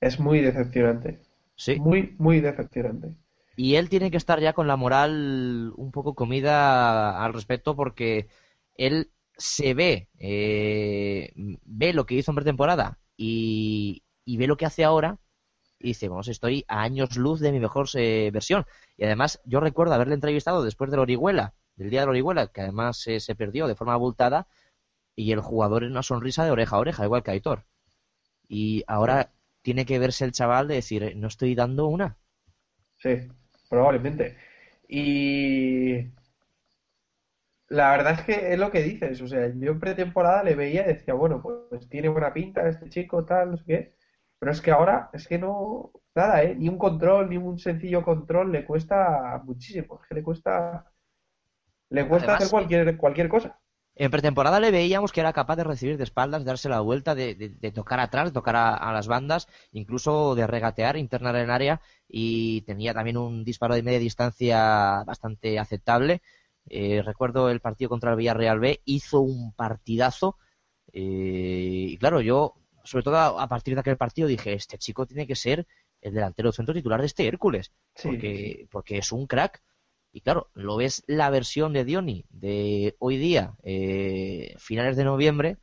Es 0.00 0.20
muy 0.20 0.40
decepcionante. 0.40 1.20
Sí. 1.56 1.80
Muy, 1.80 2.14
muy 2.18 2.40
decepcionante. 2.40 3.14
Y 3.56 3.76
él 3.76 3.88
tiene 3.88 4.10
que 4.10 4.18
estar 4.18 4.38
ya 4.40 4.52
con 4.52 4.66
la 4.66 4.76
moral 4.76 5.72
un 5.76 5.90
poco 5.90 6.14
comida 6.14 7.24
al 7.24 7.32
respecto 7.32 7.74
porque 7.74 8.28
él 8.74 9.10
se 9.36 9.74
ve, 9.74 10.08
eh, 10.18 11.32
ve 11.34 11.92
lo 11.92 12.06
que 12.06 12.14
hizo 12.14 12.30
en 12.30 12.36
pretemporada 12.36 12.98
y, 13.16 14.02
ve 14.26 14.46
lo 14.46 14.56
que 14.56 14.66
hace 14.66 14.84
ahora 14.84 15.18
y 15.78 15.88
dice, 15.88 16.08
vamos, 16.08 16.28
estoy 16.28 16.64
a 16.68 16.82
años 16.82 17.16
luz 17.16 17.40
de 17.40 17.52
mi 17.52 17.60
mejor 17.60 17.88
eh, 17.94 18.30
versión. 18.32 18.66
Y 18.96 19.04
además 19.04 19.40
yo 19.44 19.60
recuerdo 19.60 19.94
haberle 19.94 20.14
entrevistado 20.14 20.62
después 20.62 20.90
del 20.90 21.00
Orihuela, 21.00 21.54
del 21.76 21.90
día 21.90 22.00
del 22.00 22.10
Orihuela, 22.10 22.48
que 22.48 22.62
además 22.62 23.06
eh, 23.06 23.20
se 23.20 23.34
perdió 23.34 23.66
de 23.66 23.74
forma 23.74 23.94
abultada 23.94 24.48
y 25.14 25.32
el 25.32 25.40
jugador 25.40 25.84
en 25.84 25.92
una 25.92 26.02
sonrisa 26.02 26.44
de 26.44 26.50
oreja 26.50 26.76
a 26.76 26.80
oreja, 26.80 27.04
igual 27.04 27.22
que 27.22 27.30
Aitor. 27.30 27.64
Y 28.48 28.84
ahora 28.86 29.32
tiene 29.62 29.86
que 29.86 29.98
verse 29.98 30.24
el 30.24 30.32
chaval 30.32 30.68
de 30.68 30.74
decir, 30.74 31.14
no 31.16 31.28
estoy 31.28 31.54
dando 31.54 31.86
una. 31.86 32.16
Sí, 32.98 33.28
probablemente. 33.68 34.36
Y 34.88 36.10
la 37.68 37.90
verdad 37.90 38.12
es 38.14 38.22
que 38.24 38.52
es 38.52 38.58
lo 38.58 38.70
que 38.70 38.82
dices. 38.82 39.20
O 39.22 39.28
sea, 39.28 39.48
yo 39.54 39.72
en 39.72 39.80
pretemporada 39.80 40.42
le 40.44 40.54
veía 40.54 40.82
y 40.84 40.94
decía, 40.94 41.14
bueno, 41.14 41.42
pues 41.42 41.88
tiene 41.88 42.08
buena 42.08 42.32
pinta 42.32 42.68
este 42.68 42.88
chico, 42.88 43.24
tal, 43.24 43.52
no 43.52 43.56
sé 43.58 43.64
qué. 43.66 43.96
Pero 44.38 44.52
es 44.52 44.60
que 44.60 44.70
ahora 44.70 45.10
es 45.12 45.26
que 45.26 45.38
no, 45.38 45.92
nada, 46.14 46.42
¿eh? 46.42 46.54
Ni 46.56 46.68
un 46.68 46.78
control, 46.78 47.30
ni 47.30 47.36
un 47.38 47.58
sencillo 47.58 48.02
control 48.04 48.52
le 48.52 48.64
cuesta 48.64 49.40
muchísimo. 49.44 49.98
Es 50.02 50.08
que 50.08 50.14
le 50.14 50.22
cuesta, 50.22 50.92
le 51.90 52.06
cuesta 52.08 52.26
Además- 52.34 52.42
hacer 52.42 52.50
cualquier, 52.50 52.96
cualquier 52.96 53.28
cosa. 53.28 53.58
En 53.98 54.10
pretemporada 54.10 54.60
le 54.60 54.70
veíamos 54.70 55.10
que 55.12 55.20
era 55.20 55.32
capaz 55.32 55.56
de 55.56 55.64
recibir 55.64 55.96
de 55.96 56.04
espaldas, 56.04 56.44
darse 56.44 56.68
la 56.68 56.80
vuelta, 56.80 57.14
de, 57.14 57.34
de- 57.34 57.48
de 57.48 57.72
tocar 57.72 57.98
atrás, 58.00 58.26
de 58.26 58.32
tocar 58.32 58.54
a, 58.56 58.74
a 58.74 58.92
las 58.92 59.06
bandas, 59.08 59.48
incluso 59.72 60.34
de 60.34 60.46
regatear, 60.46 60.96
internar 60.98 61.34
en 61.36 61.50
área 61.50 61.80
y 62.08 62.60
tenía 62.62 62.92
también 62.94 63.16
un 63.16 63.42
disparo 63.44 63.74
de 63.74 63.82
media 63.82 63.98
distancia 63.98 65.02
bastante 65.06 65.58
aceptable. 65.58 66.20
Eh, 66.68 67.00
recuerdo 67.04 67.48
el 67.48 67.60
partido 67.60 67.88
contra 67.88 68.10
el 68.10 68.16
Villarreal 68.18 68.60
B, 68.60 68.82
hizo 68.84 69.20
un 69.20 69.52
partidazo 69.54 70.36
eh, 70.92 71.86
y 71.92 71.98
claro, 71.98 72.20
yo 72.20 72.54
sobre 72.84 73.04
todo 73.04 73.16
a, 73.16 73.42
a 73.42 73.48
partir 73.48 73.74
de 73.74 73.80
aquel 73.80 73.96
partido 73.96 74.28
dije, 74.28 74.52
este 74.54 74.78
chico 74.78 75.06
tiene 75.06 75.26
que 75.26 75.36
ser 75.36 75.66
el 76.00 76.14
delantero 76.14 76.52
centro 76.52 76.74
titular 76.74 77.00
de 77.00 77.06
este 77.06 77.26
Hércules, 77.26 77.72
Sí, 77.94 78.08
porque, 78.08 78.68
porque 78.70 78.98
es 78.98 79.10
un 79.12 79.26
crack. 79.26 79.62
Y 80.16 80.22
claro, 80.22 80.48
lo 80.54 80.78
ves 80.78 81.04
la 81.06 81.28
versión 81.28 81.74
de 81.74 81.84
Diony 81.84 82.24
de 82.30 82.96
hoy 83.00 83.18
día, 83.18 83.54
eh, 83.62 84.54
finales 84.56 84.96
de 84.96 85.04
noviembre, 85.04 85.58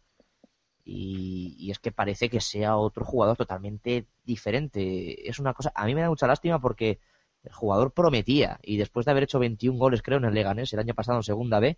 y, 0.84 1.56
y 1.58 1.72
es 1.72 1.80
que 1.80 1.92
parece 1.92 2.30
que 2.30 2.40
sea 2.40 2.78
otro 2.78 3.04
jugador 3.04 3.36
totalmente 3.36 4.06
diferente. 4.24 5.28
Es 5.28 5.40
una 5.40 5.56
cosa, 5.56 5.72
a 5.74 5.88
mí 5.88 5.96
me 5.96 6.02
da 6.02 6.10
mucha 6.10 6.28
lástima 6.28 6.62
porque 6.62 7.00
el 7.42 7.52
jugador 7.52 7.94
prometía, 7.94 8.60
y 8.62 8.78
después 8.78 9.08
de 9.08 9.12
haber 9.14 9.24
hecho 9.24 9.40
21 9.40 9.80
goles, 9.80 10.04
creo, 10.04 10.20
en 10.20 10.26
el 10.26 10.36
Leganés 10.36 10.72
el 10.72 10.80
año 10.82 10.94
pasado 10.94 11.18
en 11.18 11.24
Segunda 11.24 11.60
B, 11.60 11.76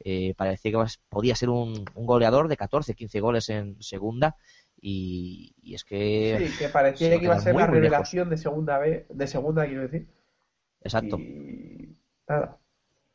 eh, 0.00 0.34
parecía 0.36 0.70
que 0.70 0.84
podía 1.08 1.34
ser 1.34 1.48
un, 1.48 1.86
un 1.94 2.06
goleador 2.06 2.48
de 2.48 2.58
14, 2.58 2.92
15 2.94 3.20
goles 3.20 3.48
en 3.48 3.80
Segunda, 3.80 4.36
y, 4.78 5.54
y 5.62 5.74
es 5.74 5.84
que... 5.84 6.46
Sí, 6.46 6.58
que 6.58 6.68
parecía 6.68 7.18
que 7.18 7.24
iba 7.24 7.36
a 7.36 7.40
ser 7.40 7.54
la 7.54 7.60
lejos. 7.62 7.74
revelación 7.74 8.28
de 8.28 8.36
segunda 8.36 8.76
vez, 8.76 9.06
de 9.08 9.26
segunda, 9.26 9.64
quiero 9.64 9.80
decir. 9.80 10.08
Exacto. 10.82 11.16
Y 11.18 11.96
nada, 12.28 12.58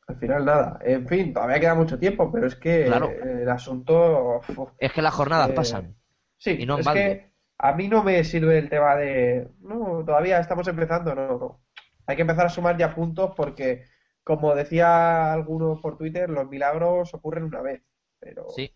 al 0.08 0.16
final 0.18 0.46
nada. 0.46 0.80
En 0.84 1.08
fin, 1.08 1.34
todavía 1.34 1.60
queda 1.60 1.76
mucho 1.76 1.98
tiempo, 2.00 2.32
pero 2.32 2.48
es 2.48 2.56
que 2.56 2.86
Claro. 2.86 3.10
el 3.10 3.48
asunto. 3.50 4.42
Es 4.80 4.92
que 4.92 5.02
las 5.02 5.14
jornadas 5.14 5.50
Eh, 5.50 5.54
pasan. 5.54 5.96
sí, 6.38 6.58
y 6.60 6.66
no 6.66 6.78
es 6.78 6.88
que 6.88 7.32
a 7.58 7.74
mí 7.74 7.88
no 7.88 8.04
me 8.04 8.24
sirve 8.24 8.58
el 8.58 8.70
tema 8.70 8.96
de. 8.96 9.48
No, 9.62 10.04
todavía 10.06 10.40
estamos 10.40 10.68
empezando, 10.68 11.16
no, 11.16 11.28
no. 11.38 11.60
Hay 12.06 12.16
que 12.18 12.24
empezar 12.24 12.46
a 12.48 12.50
sumar 12.50 12.78
ya 12.78 12.94
puntos 12.94 13.32
porque 13.36 13.86
como 14.26 14.56
decía 14.56 15.32
alguno 15.34 15.80
por 15.82 15.98
Twitter, 15.98 16.30
los 16.30 16.48
milagros 16.50 17.14
ocurren 17.14 17.44
una 17.44 17.62
vez, 17.62 17.82
pero, 18.20 18.48
Sí. 18.56 18.74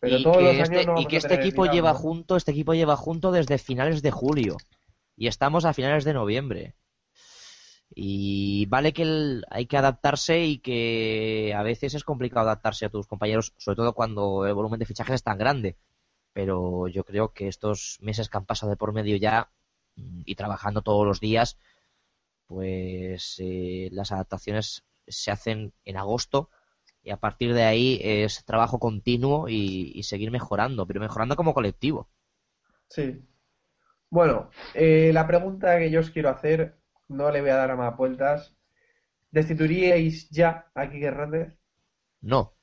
pero 0.00 0.16
y 0.18 0.22
todos 0.22 0.36
que 0.38 0.42
los 0.44 0.52
años 0.54 0.70
este, 0.70 0.86
no 0.86 1.00
y 1.00 1.06
que 1.06 1.16
este 1.16 1.34
equipo 1.34 1.66
lleva 1.66 1.92
junto, 1.94 2.36
este 2.36 2.50
equipo 2.52 2.74
lleva 2.74 2.96
junto 2.96 3.32
desde 3.32 3.58
finales 3.58 4.02
de 4.02 4.10
julio. 4.10 4.56
Y 5.16 5.26
estamos 5.28 5.64
a 5.66 5.72
finales 5.74 6.04
de 6.04 6.14
noviembre. 6.14 6.74
Y 7.92 8.66
vale 8.66 8.92
que 8.92 9.40
hay 9.50 9.66
que 9.66 9.76
adaptarse 9.76 10.44
y 10.44 10.58
que 10.58 11.52
a 11.56 11.62
veces 11.62 11.94
es 11.94 12.04
complicado 12.04 12.46
adaptarse 12.46 12.86
a 12.86 12.90
tus 12.90 13.06
compañeros, 13.06 13.52
sobre 13.58 13.76
todo 13.76 13.94
cuando 13.94 14.46
el 14.46 14.54
volumen 14.54 14.78
de 14.78 14.86
fichajes 14.86 15.16
es 15.16 15.22
tan 15.22 15.38
grande. 15.38 15.76
Pero 16.32 16.88
yo 16.88 17.04
creo 17.04 17.32
que 17.32 17.48
estos 17.48 17.98
meses 18.00 18.28
que 18.28 18.38
han 18.38 18.46
pasado 18.46 18.70
de 18.70 18.76
por 18.76 18.92
medio 18.92 19.16
ya 19.16 19.50
mm, 19.96 20.22
y 20.24 20.34
trabajando 20.36 20.82
todos 20.82 21.06
los 21.06 21.20
días, 21.20 21.58
pues 22.46 23.36
eh, 23.40 23.88
las 23.92 24.12
adaptaciones 24.12 24.84
se 25.06 25.30
hacen 25.30 25.72
en 25.84 25.96
agosto 25.96 26.50
y 27.02 27.10
a 27.10 27.16
partir 27.16 27.54
de 27.54 27.64
ahí 27.64 28.00
es 28.02 28.44
trabajo 28.44 28.78
continuo 28.78 29.48
y, 29.48 29.92
y 29.94 30.02
seguir 30.04 30.30
mejorando, 30.30 30.86
pero 30.86 31.00
mejorando 31.00 31.36
como 31.36 31.54
colectivo. 31.54 32.08
Sí. 32.88 33.22
Bueno, 34.10 34.50
eh, 34.74 35.12
la 35.14 35.26
pregunta 35.26 35.78
que 35.78 35.90
yo 35.90 36.00
os 36.00 36.10
quiero 36.10 36.30
hacer, 36.30 36.79
no 37.10 37.30
le 37.30 37.40
voy 37.42 37.50
a 37.50 37.56
dar 37.56 37.70
a 37.72 37.76
más 37.76 37.96
vueltas. 37.96 38.56
¿Destituiríais 39.32 40.30
ya 40.30 40.70
a 40.74 40.90
Quique 40.90 41.06
Hernández? 41.06 41.56
No. 42.22 42.54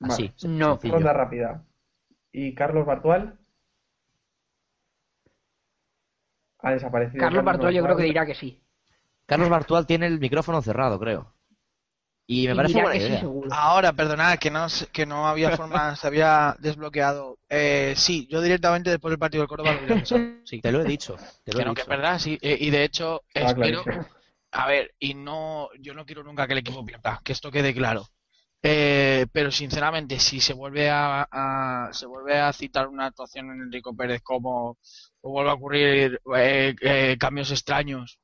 Vale. 0.00 0.14
Así, 0.14 0.32
No. 0.48 0.72
sencillo. 0.72 0.94
Ronda 0.94 1.12
rápida. 1.12 1.64
¿Y 2.32 2.54
Carlos 2.54 2.86
Bartual? 2.86 3.38
Ha 6.60 6.70
desaparecido. 6.72 7.20
Carlos 7.24 7.44
Bartol 7.44 7.72
yo 7.74 7.82
creo 7.82 7.96
que 7.96 8.04
dirá 8.04 8.24
que 8.26 8.34
sí. 8.34 8.62
Carlos 9.26 9.48
Bartual 9.48 9.86
tiene 9.86 10.08
el 10.08 10.18
micrófono 10.18 10.60
cerrado, 10.60 10.98
creo. 10.98 11.32
Y 12.28 12.46
me 12.46 12.54
Y 12.54 12.56
parece 12.56 12.78
buena 12.78 12.96
sí, 13.00 13.06
idea. 13.06 13.20
seguro. 13.20 13.50
Ahora, 13.50 13.92
perdonad, 13.94 14.38
que 14.38 14.50
no, 14.50 14.66
que 14.92 15.06
no 15.06 15.26
había 15.26 15.50
forma, 15.50 15.96
se 15.96 16.06
había 16.06 16.54
desbloqueado. 16.60 17.38
Eh, 17.48 17.94
sí, 17.96 18.26
yo 18.30 18.42
directamente 18.42 18.90
después 18.90 19.10
del 19.10 19.18
partido 19.18 19.42
del 19.42 19.48
Córdoba 19.48 19.72
lo 19.72 19.80
hubiera 19.80 19.96
pensado. 19.96 20.20
Sí, 20.44 20.60
te 20.60 20.70
lo 20.72 20.80
he 20.82 20.84
dicho. 20.84 21.16
Te 21.44 21.52
lo 21.52 21.58
Que 21.58 21.62
he 21.62 21.64
no, 21.64 21.74
que 21.74 21.82
es 21.82 21.86
dicho. 21.86 21.90
verdad, 21.90 22.18
sí. 22.18 22.38
Eh, 22.40 22.58
y 22.60 22.70
de 22.70 22.84
hecho, 22.84 23.22
espero. 23.34 23.84
clarísimo. 23.84 24.06
A 24.52 24.66
ver, 24.68 24.94
y 24.98 25.14
no, 25.14 25.68
yo 25.80 25.94
no 25.94 26.06
quiero 26.06 26.24
nunca 26.24 26.46
que 26.46 26.54
el 26.54 26.60
equipo 26.60 26.84
pierda, 26.84 27.20
que 27.24 27.32
esto 27.32 27.50
quede 27.50 27.74
claro. 27.74 28.06
Eh, 28.62 29.26
pero 29.32 29.50
sinceramente, 29.52 30.18
si 30.20 30.40
se 30.40 30.54
vuelve 30.54 30.90
a, 30.90 31.28
a- 31.30 31.90
se 31.92 32.06
vuelve 32.06 32.38
a 32.40 32.52
citar 32.52 32.88
una 32.88 33.06
actuación 33.06 33.50
en 33.52 33.62
Enrico 33.62 33.94
Pérez 33.96 34.22
como 34.22 34.78
o 35.22 35.30
vuelve 35.32 35.50
a 35.50 35.54
ocurrir 35.54 36.20
eh, 36.36 36.74
eh, 36.82 37.16
cambios 37.18 37.50
extraños, 37.52 38.18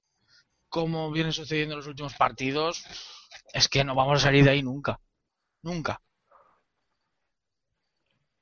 como 0.69 1.11
viene 1.13 1.33
sucediendo 1.33 1.75
en 1.75 1.79
los 1.79 1.87
últimos 1.89 2.15
partidos, 2.15 2.85
es 3.53 3.69
que 3.69 3.85
no 3.85 3.95
vamos 3.95 4.21
a 4.21 4.27
salir 4.27 4.45
de 4.45 4.51
ahí 4.51 4.63
nunca, 4.63 5.01
nunca. 5.63 6.01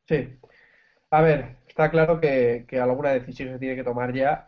Sí. 0.09 0.38
A 1.11 1.22
ver, 1.22 1.59
está 1.68 1.90
claro 1.90 2.20
que, 2.20 2.66
que 2.68 2.80
alguna 2.80 3.11
decisión 3.12 3.50
se 3.50 3.61
tiene 3.61 3.76
que 3.76 3.84
tomar 3.84 4.14
ya 4.14 4.46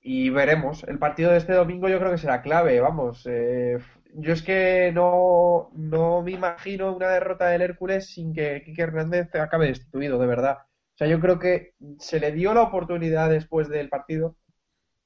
y 0.00 0.30
veremos. 0.30 0.84
El 0.84 0.98
partido 0.98 1.32
de 1.32 1.38
este 1.38 1.54
domingo 1.54 1.88
yo 1.88 1.98
creo 2.00 2.12
que 2.12 2.18
será 2.18 2.42
clave, 2.42 2.80
vamos. 2.80 3.26
eh, 3.28 3.78
yo 4.14 4.34
es 4.34 4.42
que 4.42 4.92
no, 4.94 5.70
no 5.74 6.22
me 6.22 6.32
imagino 6.32 6.94
una 6.96 7.10
derrota 7.10 7.48
del 7.48 7.62
Hércules 7.62 8.06
sin 8.12 8.34
que 8.34 8.62
Quique 8.64 8.82
Hernández 8.82 9.34
acabe 9.36 9.68
destituido, 9.68 10.18
de 10.18 10.26
verdad. 10.26 10.58
O 10.94 10.98
sea, 10.98 11.08
yo 11.08 11.20
creo 11.20 11.38
que 11.38 11.74
se 12.00 12.20
le 12.20 12.32
dio 12.32 12.54
la 12.54 12.62
oportunidad 12.62 13.30
después 13.30 13.68
del 13.68 13.88
partido, 13.90 14.36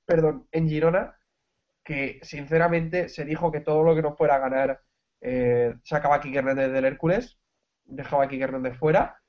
perdón, 0.06 0.48
en 0.52 0.68
Girona, 0.68 1.16
que 1.84 2.20
sinceramente 2.22 3.08
se 3.08 3.24
dijo 3.24 3.50
que 3.52 3.60
todo 3.60 3.82
lo 3.82 3.94
que 3.94 4.02
no 4.02 4.14
fuera 4.16 4.36
a 4.36 4.38
ganar 4.38 4.80
eh, 5.20 5.74
sacaba 5.84 6.16
a 6.16 6.20
Quique 6.20 6.38
Hernández 6.38 6.72
del 6.72 6.84
Hércules, 6.84 7.38
dejaba 7.84 8.24
a 8.24 8.28
Hernández 8.32 8.76
fuera. 8.78 9.20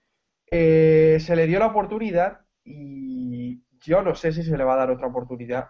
Eh, 0.52 1.18
se 1.20 1.36
le 1.36 1.48
dio 1.48 1.60
la 1.60 1.68
oportunidad 1.68 2.42
y 2.64 3.64
yo 3.80 4.02
no 4.02 4.16
sé 4.16 4.32
si 4.32 4.44
se 4.44 4.58
le 4.58 4.64
va 4.64 4.74
a 4.76 4.78
dar 4.78 4.92
otra 4.92 5.08
oportunidad. 5.08 5.70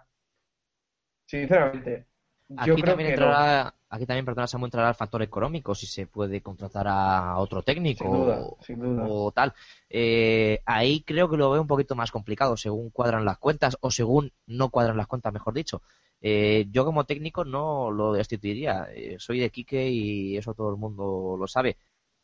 Sinceramente, 1.26 2.06
yo 2.48 2.56
Aquí 2.56 2.82
creo 2.82 2.96
también 2.96 3.08
que 3.08 3.16
no. 3.16 3.34
entrará, 3.34 3.74
aquí 3.88 4.06
también, 4.06 4.24
perdona, 4.24 4.46
Samu, 4.46 4.66
entrará 4.66 4.88
el 4.90 4.94
factor 4.94 5.22
económico, 5.22 5.74
si 5.74 5.86
se 5.86 6.06
puede 6.06 6.42
contratar 6.42 6.86
a 6.88 7.36
otro 7.38 7.62
técnico 7.62 8.04
Sin 8.04 8.12
duda, 8.12 8.46
o, 8.46 8.58
sin 8.60 8.80
duda. 8.80 9.08
o 9.08 9.32
tal. 9.32 9.54
Eh, 9.88 10.60
ahí 10.66 11.02
creo 11.04 11.28
que 11.28 11.36
lo 11.36 11.50
veo 11.50 11.60
un 11.62 11.66
poquito 11.66 11.94
más 11.96 12.12
complicado, 12.12 12.56
según 12.56 12.90
cuadran 12.90 13.24
las 13.24 13.38
cuentas, 13.38 13.76
o 13.80 13.90
según 13.90 14.32
no 14.46 14.70
cuadran 14.70 14.96
las 14.96 15.06
cuentas, 15.08 15.32
mejor 15.32 15.54
dicho. 15.54 15.82
Eh, 16.26 16.66
yo 16.70 16.86
como 16.86 17.04
técnico 17.04 17.44
no 17.44 17.90
lo 17.90 18.14
destituiría. 18.14 18.88
Eh, 18.94 19.16
soy 19.18 19.40
de 19.40 19.50
Quique 19.50 19.90
y 19.90 20.38
eso 20.38 20.54
todo 20.54 20.70
el 20.70 20.78
mundo 20.78 21.36
lo 21.38 21.46
sabe. 21.46 21.76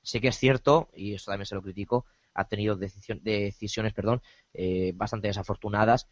Sé 0.03 0.21
que 0.23 0.29
es 0.29 0.39
cierto, 0.39 0.89
y 0.95 1.15
esto 1.15 1.31
también 1.31 1.45
se 1.47 1.55
lo 1.55 1.63
critico, 1.63 2.07
ha 2.33 2.49
tenido 2.49 2.77
decisiones 2.77 3.93
perdón, 3.93 4.23
eh, 4.55 4.93
bastante 4.95 5.29
desafortunadas, 5.29 6.09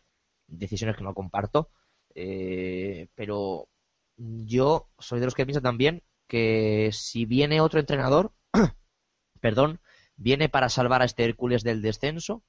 decisiones 0.46 0.96
que 0.96 1.04
no 1.04 1.14
comparto, 1.14 1.70
eh, 2.14 3.08
pero 3.14 3.68
yo 4.16 4.90
soy 4.98 5.20
de 5.20 5.26
los 5.26 5.34
que 5.34 5.46
piensan 5.46 5.62
también 5.62 6.02
que 6.26 6.90
si 6.92 7.24
viene 7.24 7.62
otro 7.62 7.80
entrenador, 7.80 8.32
perdón, 9.40 9.80
viene 10.16 10.50
para 10.50 10.68
salvar 10.68 11.00
a 11.00 11.06
este 11.06 11.24
Hércules 11.24 11.62
del 11.62 11.80
descenso, 11.80 12.42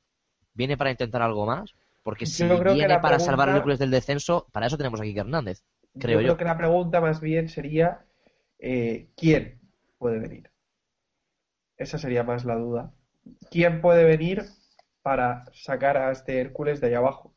viene 0.54 0.76
para 0.78 0.92
intentar 0.92 1.22
algo 1.22 1.46
más, 1.46 1.76
porque 2.04 2.26
si 2.26 2.44
viene 2.44 3.00
para 3.00 3.20
salvar 3.20 3.50
al 3.50 3.54
pregunta- 3.54 3.58
Hércules 3.58 3.80
del 3.80 3.92
descenso, 3.92 4.48
para 4.52 4.68
eso 4.68 4.78
tenemos 4.78 5.00
a 5.00 5.04
Quique 5.04 5.20
Hernández, 5.20 5.64
creo 6.00 6.20
Yo 6.22 6.22
yo. 6.22 6.28
creo 6.28 6.38
que 6.38 6.46
la 6.46 6.58
pregunta 6.58 7.02
más 7.02 7.20
bien 7.22 7.50
sería 7.50 8.06
eh, 8.60 9.10
¿quién 9.16 9.60
puede 9.98 10.20
venir? 10.20 10.50
Esa 11.78 11.98
sería 11.98 12.24
más 12.24 12.46
la 12.46 12.56
duda. 12.56 12.94
¿Quién 13.52 13.82
puede 13.82 14.04
venir 14.04 14.44
para 15.02 15.46
sacar 15.54 15.98
a 15.98 16.12
este 16.12 16.40
Hércules 16.42 16.82
de 16.82 16.88
ahí 16.88 16.94
abajo? 16.94 17.34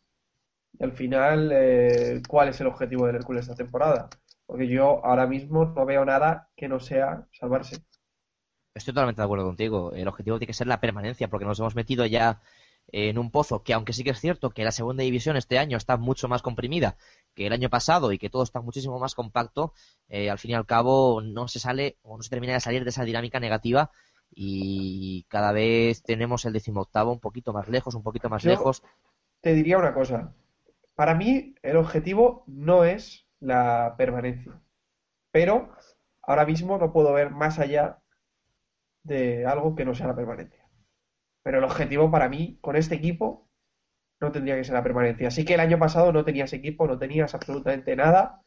Y 0.78 0.84
al 0.84 0.92
final, 0.92 1.50
eh, 1.52 2.22
¿cuál 2.28 2.48
es 2.48 2.60
el 2.60 2.66
objetivo 2.66 3.06
del 3.06 3.16
Hércules 3.16 3.42
esta 3.44 3.54
temporada? 3.54 4.08
Porque 4.46 4.66
yo 4.66 5.04
ahora 5.04 5.26
mismo 5.26 5.66
no 5.66 5.84
veo 5.86 6.04
nada 6.04 6.48
que 6.56 6.68
no 6.68 6.80
sea 6.80 7.26
salvarse. 7.32 7.76
Estoy 8.74 8.94
totalmente 8.94 9.20
de 9.20 9.24
acuerdo 9.26 9.44
contigo. 9.44 9.92
El 9.92 10.08
objetivo 10.08 10.38
tiene 10.38 10.48
que 10.48 10.54
ser 10.54 10.66
la 10.66 10.80
permanencia, 10.80 11.28
porque 11.28 11.44
nos 11.44 11.60
hemos 11.60 11.76
metido 11.76 12.06
ya 12.06 12.40
en 12.92 13.18
un 13.18 13.30
pozo 13.30 13.62
que, 13.62 13.72
aunque 13.74 13.92
sí 13.94 14.04
que 14.04 14.10
es 14.10 14.20
cierto 14.20 14.50
que 14.50 14.64
la 14.64 14.70
segunda 14.70 15.02
división 15.02 15.36
este 15.36 15.58
año 15.58 15.76
está 15.78 15.96
mucho 15.96 16.28
más 16.28 16.42
comprimida 16.42 16.96
que 17.34 17.46
el 17.46 17.52
año 17.52 17.70
pasado 17.70 18.12
y 18.12 18.18
que 18.18 18.30
todo 18.30 18.42
está 18.42 18.60
muchísimo 18.60 18.98
más 18.98 19.14
compacto, 19.14 19.72
eh, 20.08 20.30
al 20.30 20.38
fin 20.38 20.52
y 20.52 20.54
al 20.54 20.66
cabo 20.66 21.22
no 21.22 21.48
se 21.48 21.58
sale 21.58 21.96
o 22.02 22.16
no 22.16 22.22
se 22.22 22.30
termina 22.30 22.52
de 22.52 22.60
salir 22.60 22.84
de 22.84 22.90
esa 22.90 23.04
dinámica 23.04 23.40
negativa 23.40 23.90
y 24.30 25.24
cada 25.28 25.52
vez 25.52 26.02
tenemos 26.02 26.44
el 26.44 26.52
decimoctavo 26.52 27.12
un 27.12 27.20
poquito 27.20 27.52
más 27.52 27.68
lejos, 27.68 27.94
un 27.94 28.02
poquito 28.02 28.28
más 28.28 28.42
Yo- 28.42 28.50
lejos. 28.50 28.82
Te 29.40 29.54
diría 29.54 29.78
una 29.78 29.92
cosa. 29.94 30.34
Para 30.94 31.14
mí, 31.14 31.54
el 31.62 31.76
objetivo 31.76 32.44
no 32.46 32.84
es 32.84 33.26
la 33.40 33.94
permanencia. 33.98 34.60
Pero 35.32 35.72
ahora 36.22 36.44
mismo 36.46 36.78
no 36.78 36.92
puedo 36.92 37.12
ver 37.12 37.30
más 37.30 37.58
allá 37.58 37.98
de 39.02 39.46
algo 39.46 39.74
que 39.74 39.84
no 39.84 39.94
sea 39.94 40.06
la 40.06 40.14
permanencia. 40.16 40.61
Pero 41.42 41.58
el 41.58 41.64
objetivo 41.64 42.10
para 42.10 42.28
mí, 42.28 42.58
con 42.60 42.76
este 42.76 42.94
equipo, 42.94 43.48
no 44.20 44.32
tendría 44.32 44.56
que 44.56 44.64
ser 44.64 44.74
la 44.74 44.82
permanencia. 44.82 45.28
Así 45.28 45.44
que 45.44 45.54
el 45.54 45.60
año 45.60 45.78
pasado 45.78 46.12
no 46.12 46.24
tenías 46.24 46.52
equipo, 46.52 46.86
no 46.86 46.98
tenías 46.98 47.34
absolutamente 47.34 47.96
nada. 47.96 48.42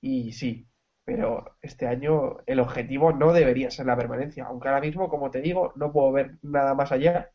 Y 0.00 0.32
sí, 0.32 0.68
pero 1.04 1.56
este 1.62 1.86
año 1.86 2.38
el 2.46 2.60
objetivo 2.60 3.12
no 3.12 3.32
debería 3.32 3.70
ser 3.70 3.86
la 3.86 3.96
permanencia. 3.96 4.44
Aunque 4.46 4.68
ahora 4.68 4.80
mismo, 4.80 5.08
como 5.08 5.30
te 5.30 5.40
digo, 5.40 5.72
no 5.76 5.92
puedo 5.92 6.12
ver 6.12 6.38
nada 6.42 6.74
más 6.74 6.92
allá 6.92 7.30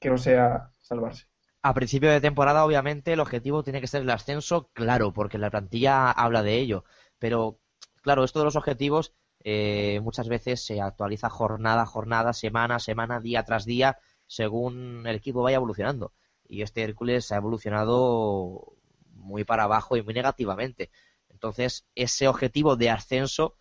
que 0.00 0.10
no 0.10 0.18
sea 0.18 0.70
salvarse. 0.80 1.26
A 1.62 1.74
principio 1.74 2.10
de 2.10 2.20
temporada, 2.20 2.64
obviamente, 2.64 3.12
el 3.12 3.20
objetivo 3.20 3.62
tiene 3.62 3.80
que 3.80 3.88
ser 3.88 4.02
el 4.02 4.10
ascenso, 4.10 4.70
claro, 4.72 5.12
porque 5.12 5.38
la 5.38 5.50
plantilla 5.50 6.10
habla 6.10 6.42
de 6.42 6.54
ello. 6.54 6.84
Pero, 7.18 7.58
claro, 8.00 8.24
esto 8.24 8.38
de 8.38 8.44
los 8.44 8.56
objetivos 8.56 9.14
eh, 9.40 10.00
muchas 10.02 10.28
veces 10.28 10.64
se 10.64 10.80
actualiza 10.80 11.30
jornada 11.30 11.86
jornada, 11.86 12.32
semana 12.32 12.78
semana, 12.78 13.20
día 13.20 13.44
tras 13.44 13.64
día, 13.64 13.98
según 14.28 15.04
el 15.06 15.16
equipo 15.16 15.42
vaya 15.42 15.56
evolucionando. 15.56 16.12
Y 16.46 16.62
este 16.62 16.82
Hércules 16.82 17.32
ha 17.32 17.36
evolucionado 17.36 18.76
muy 19.14 19.44
para 19.44 19.64
abajo 19.64 19.96
y 19.96 20.02
muy 20.02 20.14
negativamente. 20.14 20.90
Entonces, 21.28 21.86
ese 21.96 22.28
objetivo 22.28 22.76
de 22.76 22.90
ascenso 22.90 23.56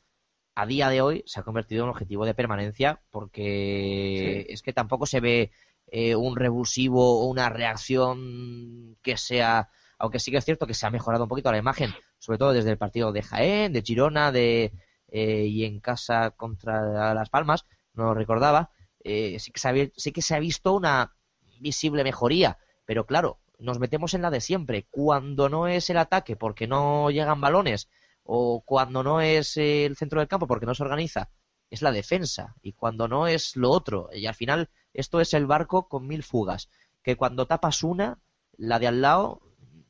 a 0.55 0.65
día 0.65 0.89
de 0.89 1.01
hoy 1.01 1.23
se 1.25 1.39
ha 1.39 1.43
convertido 1.43 1.81
en 1.81 1.85
un 1.85 1.89
objetivo 1.91 2.25
de 2.25 2.33
permanencia 2.33 3.01
porque 3.11 4.45
es 4.49 4.61
que 4.61 4.73
tampoco 4.73 5.05
se 5.05 5.19
ve 5.19 5.51
eh, 5.87 6.15
un 6.15 6.35
revulsivo 6.35 7.21
o 7.21 7.27
una 7.27 7.49
reacción 7.49 8.97
que 9.01 9.17
sea, 9.17 9.69
aunque 9.99 10.19
sí 10.19 10.31
que 10.31 10.37
es 10.37 10.45
cierto 10.45 10.67
que 10.67 10.73
se 10.73 10.85
ha 10.87 10.89
mejorado 10.89 11.25
un 11.25 11.29
poquito 11.29 11.51
la 11.51 11.59
imagen, 11.59 11.93
sobre 12.17 12.39
todo 12.39 12.53
desde 12.53 12.71
el 12.71 12.77
partido 12.77 13.11
de 13.11 13.21
Jaén, 13.21 13.71
de 13.71 13.83
Girona, 13.83 14.31
de 14.31 14.73
eh, 15.09 15.45
y 15.45 15.63
en 15.63 15.79
casa 15.79 16.31
contra 16.31 17.13
Las 17.13 17.29
Palmas, 17.29 17.65
no 17.93 18.05
lo 18.05 18.13
recordaba, 18.13 18.71
eh, 19.03 19.37
sí, 19.39 19.51
que 19.51 19.59
se 19.59 19.69
ha, 19.69 19.73
sí 19.95 20.11
que 20.11 20.21
se 20.21 20.35
ha 20.35 20.39
visto 20.39 20.73
una 20.73 21.15
visible 21.59 22.03
mejoría, 22.03 22.57
pero 22.85 23.05
claro, 23.05 23.39
nos 23.59 23.79
metemos 23.79 24.13
en 24.13 24.21
la 24.21 24.29
de 24.29 24.41
siempre. 24.41 24.85
Cuando 24.89 25.49
no 25.49 25.67
es 25.67 25.89
el 25.89 25.97
ataque 25.97 26.35
porque 26.35 26.67
no 26.67 27.09
llegan 27.09 27.41
balones 27.41 27.89
o 28.23 28.61
cuando 28.65 29.03
no 29.03 29.21
es 29.21 29.57
el 29.57 29.95
centro 29.95 30.19
del 30.19 30.27
campo 30.27 30.47
porque 30.47 30.65
no 30.65 30.75
se 30.75 30.83
organiza, 30.83 31.29
es 31.69 31.81
la 31.81 31.91
defensa, 31.91 32.55
y 32.61 32.73
cuando 32.73 33.07
no 33.07 33.27
es 33.27 33.55
lo 33.55 33.71
otro. 33.71 34.09
Y 34.13 34.25
al 34.25 34.35
final, 34.35 34.69
esto 34.93 35.19
es 35.19 35.33
el 35.33 35.45
barco 35.45 35.87
con 35.87 36.07
mil 36.07 36.23
fugas, 36.23 36.69
que 37.03 37.15
cuando 37.15 37.47
tapas 37.47 37.83
una, 37.83 38.19
la 38.57 38.79
de 38.79 38.87
al 38.87 39.01
lado 39.01 39.41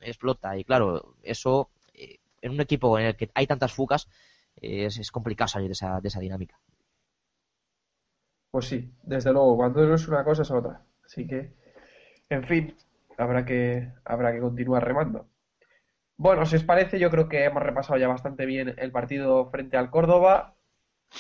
explota. 0.02 0.58
Y 0.58 0.64
claro, 0.64 1.16
eso 1.24 1.70
eh, 1.94 2.20
en 2.42 2.52
un 2.52 2.62
equipo 2.62 2.98
en 3.00 3.08
el 3.08 3.16
que 3.16 3.30
hay 3.34 3.48
tantas 3.48 3.74
fugas, 3.74 4.08
es, 4.60 5.12
complicado 5.12 5.48
salir 5.48 5.72
esa, 5.72 6.00
de 6.02 6.08
esa 6.08 6.20
dinámica. 6.20 6.60
Pues 8.58 8.70
sí, 8.70 8.92
desde 9.04 9.32
luego, 9.32 9.56
cuando 9.56 9.86
no 9.86 9.94
es 9.94 10.08
una 10.08 10.24
cosa 10.24 10.42
es 10.42 10.50
otra. 10.50 10.82
Así 11.06 11.28
que, 11.28 11.54
en 12.28 12.44
fin, 12.44 12.76
habrá 13.16 13.46
que, 13.46 13.94
habrá 14.04 14.34
que 14.34 14.40
continuar 14.40 14.84
remando. 14.84 15.30
Bueno, 16.18 16.44
si 16.48 16.56
os 16.56 16.64
parece, 16.64 16.98
yo 16.98 17.12
creo 17.12 17.30
que 17.30 17.44
hemos 17.44 17.62
repasado 17.62 18.00
ya 18.00 18.08
bastante 18.08 18.48
bien 18.48 18.74
el 18.80 18.92
partido 18.92 19.52
frente 19.52 19.78
al 19.78 19.92
Córdoba. 19.92 20.56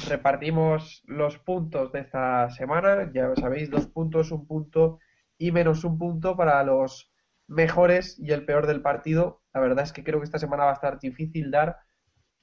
Repartimos 0.10 1.04
los 1.06 1.38
puntos 1.38 1.92
de 1.92 2.00
esta 2.00 2.50
semana. 2.50 3.12
Ya 3.14 3.32
sabéis, 3.36 3.70
dos 3.70 3.86
puntos, 3.86 4.32
un 4.32 4.48
punto 4.48 4.98
y 5.38 5.52
menos 5.52 5.84
un 5.84 6.00
punto 6.00 6.36
para 6.36 6.64
los 6.64 7.14
mejores 7.46 8.18
y 8.18 8.32
el 8.32 8.46
peor 8.46 8.66
del 8.66 8.82
partido. 8.82 9.44
La 9.54 9.62
verdad 9.62 9.84
es 9.84 9.94
que 9.94 10.04
creo 10.04 10.20
que 10.20 10.26
esta 10.26 10.40
semana 10.40 10.64
va 10.64 10.72
a 10.72 10.74
estar 10.74 11.00
difícil 11.00 11.52
dar 11.52 11.78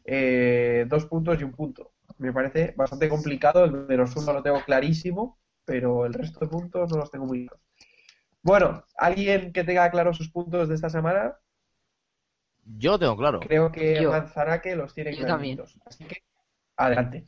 eh, 0.05 0.86
dos 0.88 1.07
puntos 1.07 1.40
y 1.40 1.42
un 1.42 1.51
punto. 1.51 1.93
Me 2.24 2.32
parece 2.32 2.72
bastante 2.74 3.08
complicado. 3.08 3.64
El 3.64 3.72
menos 3.72 4.16
uno 4.16 4.32
lo 4.32 4.42
tengo 4.42 4.64
clarísimo, 4.64 5.38
pero 5.64 6.06
el 6.06 6.14
resto 6.14 6.40
de 6.40 6.48
puntos 6.48 6.90
no 6.90 6.96
los 6.96 7.10
tengo 7.10 7.26
muy 7.26 7.46
claros. 7.46 7.64
Bueno, 8.42 8.84
¿alguien 8.96 9.52
que 9.52 9.62
tenga 9.62 9.90
claros 9.90 10.16
sus 10.16 10.30
puntos 10.30 10.68
de 10.68 10.74
esta 10.74 10.88
semana? 10.88 11.36
Yo 12.64 12.92
lo 12.92 12.98
tengo 12.98 13.16
claro. 13.16 13.40
Creo 13.40 13.70
que 13.70 14.02
Yo. 14.02 14.10
Manzanaque 14.10 14.74
los 14.74 14.94
tiene 14.94 15.14
Yo 15.14 15.26
también. 15.26 15.60
Así 15.84 16.04
que, 16.04 16.22
adelante. 16.76 17.26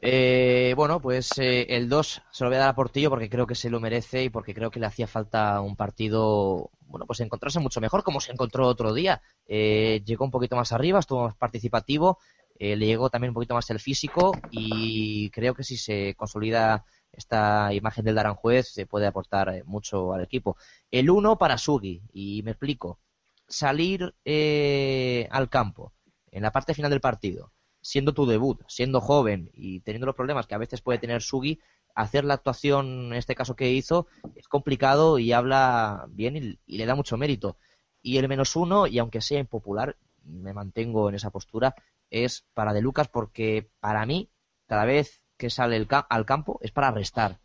Eh, 0.00 0.74
bueno, 0.76 1.00
pues 1.00 1.36
eh, 1.38 1.66
el 1.70 1.88
2 1.88 2.22
se 2.30 2.44
lo 2.44 2.50
voy 2.50 2.56
a 2.56 2.60
dar 2.60 2.68
a 2.68 2.74
Portillo 2.74 3.10
porque 3.10 3.30
creo 3.30 3.46
que 3.46 3.54
se 3.54 3.70
lo 3.70 3.80
merece 3.80 4.24
y 4.24 4.30
porque 4.30 4.54
creo 4.54 4.70
que 4.70 4.78
le 4.78 4.86
hacía 4.86 5.06
falta 5.06 5.60
un 5.60 5.74
partido, 5.74 6.70
bueno, 6.82 7.06
pues 7.06 7.20
encontrarse 7.20 7.58
mucho 7.60 7.80
mejor 7.80 8.04
como 8.04 8.20
se 8.20 8.30
encontró 8.30 8.66
otro 8.68 8.92
día. 8.92 9.22
Eh, 9.46 10.02
llegó 10.04 10.24
un 10.24 10.30
poquito 10.30 10.54
más 10.54 10.70
arriba, 10.72 11.00
estuvo 11.00 11.24
más 11.24 11.34
participativo, 11.34 12.18
eh, 12.58 12.76
le 12.76 12.86
llegó 12.86 13.10
también 13.10 13.30
un 13.30 13.34
poquito 13.34 13.54
más 13.54 13.68
el 13.70 13.80
físico 13.80 14.32
y 14.50 15.30
creo 15.30 15.54
que 15.54 15.64
si 15.64 15.76
se 15.76 16.14
consolida 16.14 16.84
esta 17.12 17.72
imagen 17.72 18.04
del 18.04 18.18
Aranjuez 18.18 18.68
se 18.68 18.86
puede 18.86 19.06
aportar 19.06 19.48
eh, 19.48 19.62
mucho 19.64 20.12
al 20.12 20.22
equipo. 20.22 20.56
El 20.90 21.10
1 21.10 21.38
para 21.38 21.58
Sugi, 21.58 22.02
y 22.12 22.42
me 22.42 22.52
explico. 22.52 23.00
Salir 23.48 24.14
eh, 24.24 25.28
al 25.30 25.48
campo 25.48 25.92
en 26.30 26.42
la 26.42 26.52
parte 26.52 26.74
final 26.74 26.90
del 26.90 27.00
partido 27.00 27.52
siendo 27.86 28.12
tu 28.12 28.26
debut, 28.26 28.60
siendo 28.66 29.00
joven 29.00 29.48
y 29.54 29.78
teniendo 29.80 30.06
los 30.06 30.16
problemas 30.16 30.48
que 30.48 30.56
a 30.56 30.58
veces 30.58 30.82
puede 30.82 30.98
tener 30.98 31.22
Sugi, 31.22 31.60
hacer 31.94 32.24
la 32.24 32.34
actuación, 32.34 33.06
en 33.06 33.14
este 33.14 33.36
caso 33.36 33.54
que 33.54 33.70
hizo, 33.70 34.08
es 34.34 34.48
complicado 34.48 35.20
y 35.20 35.32
habla 35.32 36.06
bien 36.08 36.36
y, 36.36 36.58
y 36.66 36.78
le 36.78 36.86
da 36.86 36.96
mucho 36.96 37.16
mérito. 37.16 37.58
Y 38.02 38.18
el 38.18 38.28
menos 38.28 38.56
uno, 38.56 38.88
y 38.88 38.98
aunque 38.98 39.20
sea 39.20 39.38
impopular, 39.38 39.96
me 40.26 40.52
mantengo 40.52 41.08
en 41.08 41.14
esa 41.16 41.30
postura, 41.30 41.74
es 42.10 42.46
para 42.54 42.72
De 42.72 42.80
Lucas 42.82 43.08
porque 43.08 43.70
para 43.80 44.06
mí, 44.06 44.30
cada 44.66 44.84
vez 44.84 45.22
que 45.36 45.50
sale 45.50 45.76
el 45.76 45.86
ca- 45.86 46.06
al 46.08 46.26
campo 46.26 46.58
es 46.62 46.72
para 46.72 46.90
restar. 46.90 47.40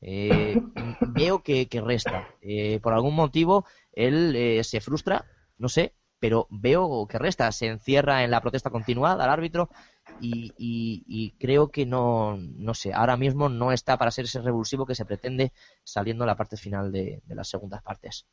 Eh, 0.00 0.62
veo 1.02 1.42
que, 1.42 1.68
resta. 1.84 2.28
Eh, 2.40 2.80
por 2.82 2.92
algún 2.94 3.14
motivo, 3.14 3.66
él 3.92 4.34
eh, 4.36 4.64
se 4.64 4.80
frustra, 4.80 5.26
no 5.58 5.68
sé, 5.68 5.94
pero 6.18 6.46
veo 6.50 7.06
que 7.08 7.18
resta, 7.18 7.50
se 7.52 7.66
encierra 7.68 8.24
en 8.24 8.30
la 8.30 8.40
protesta 8.40 8.70
continuada 8.70 9.24
al 9.24 9.30
árbitro 9.30 9.70
y, 10.16 11.34
creo 11.38 11.70
que 11.70 11.86
no, 11.86 12.36
no 12.38 12.74
sé, 12.74 12.92
ahora 12.94 13.16
mismo 13.16 13.48
no 13.48 13.72
está 13.72 13.98
para 13.98 14.10
ser 14.10 14.24
ese 14.26 14.40
revulsivo 14.40 14.86
que 14.86 14.94
se 14.94 15.04
pretende 15.04 15.52
saliendo 15.82 16.24
en 16.24 16.28
la 16.28 16.36
parte 16.36 16.56
final 16.56 16.92
de 16.92 17.22
las 17.28 17.48
segundas 17.48 17.82
partes. 17.82 18.26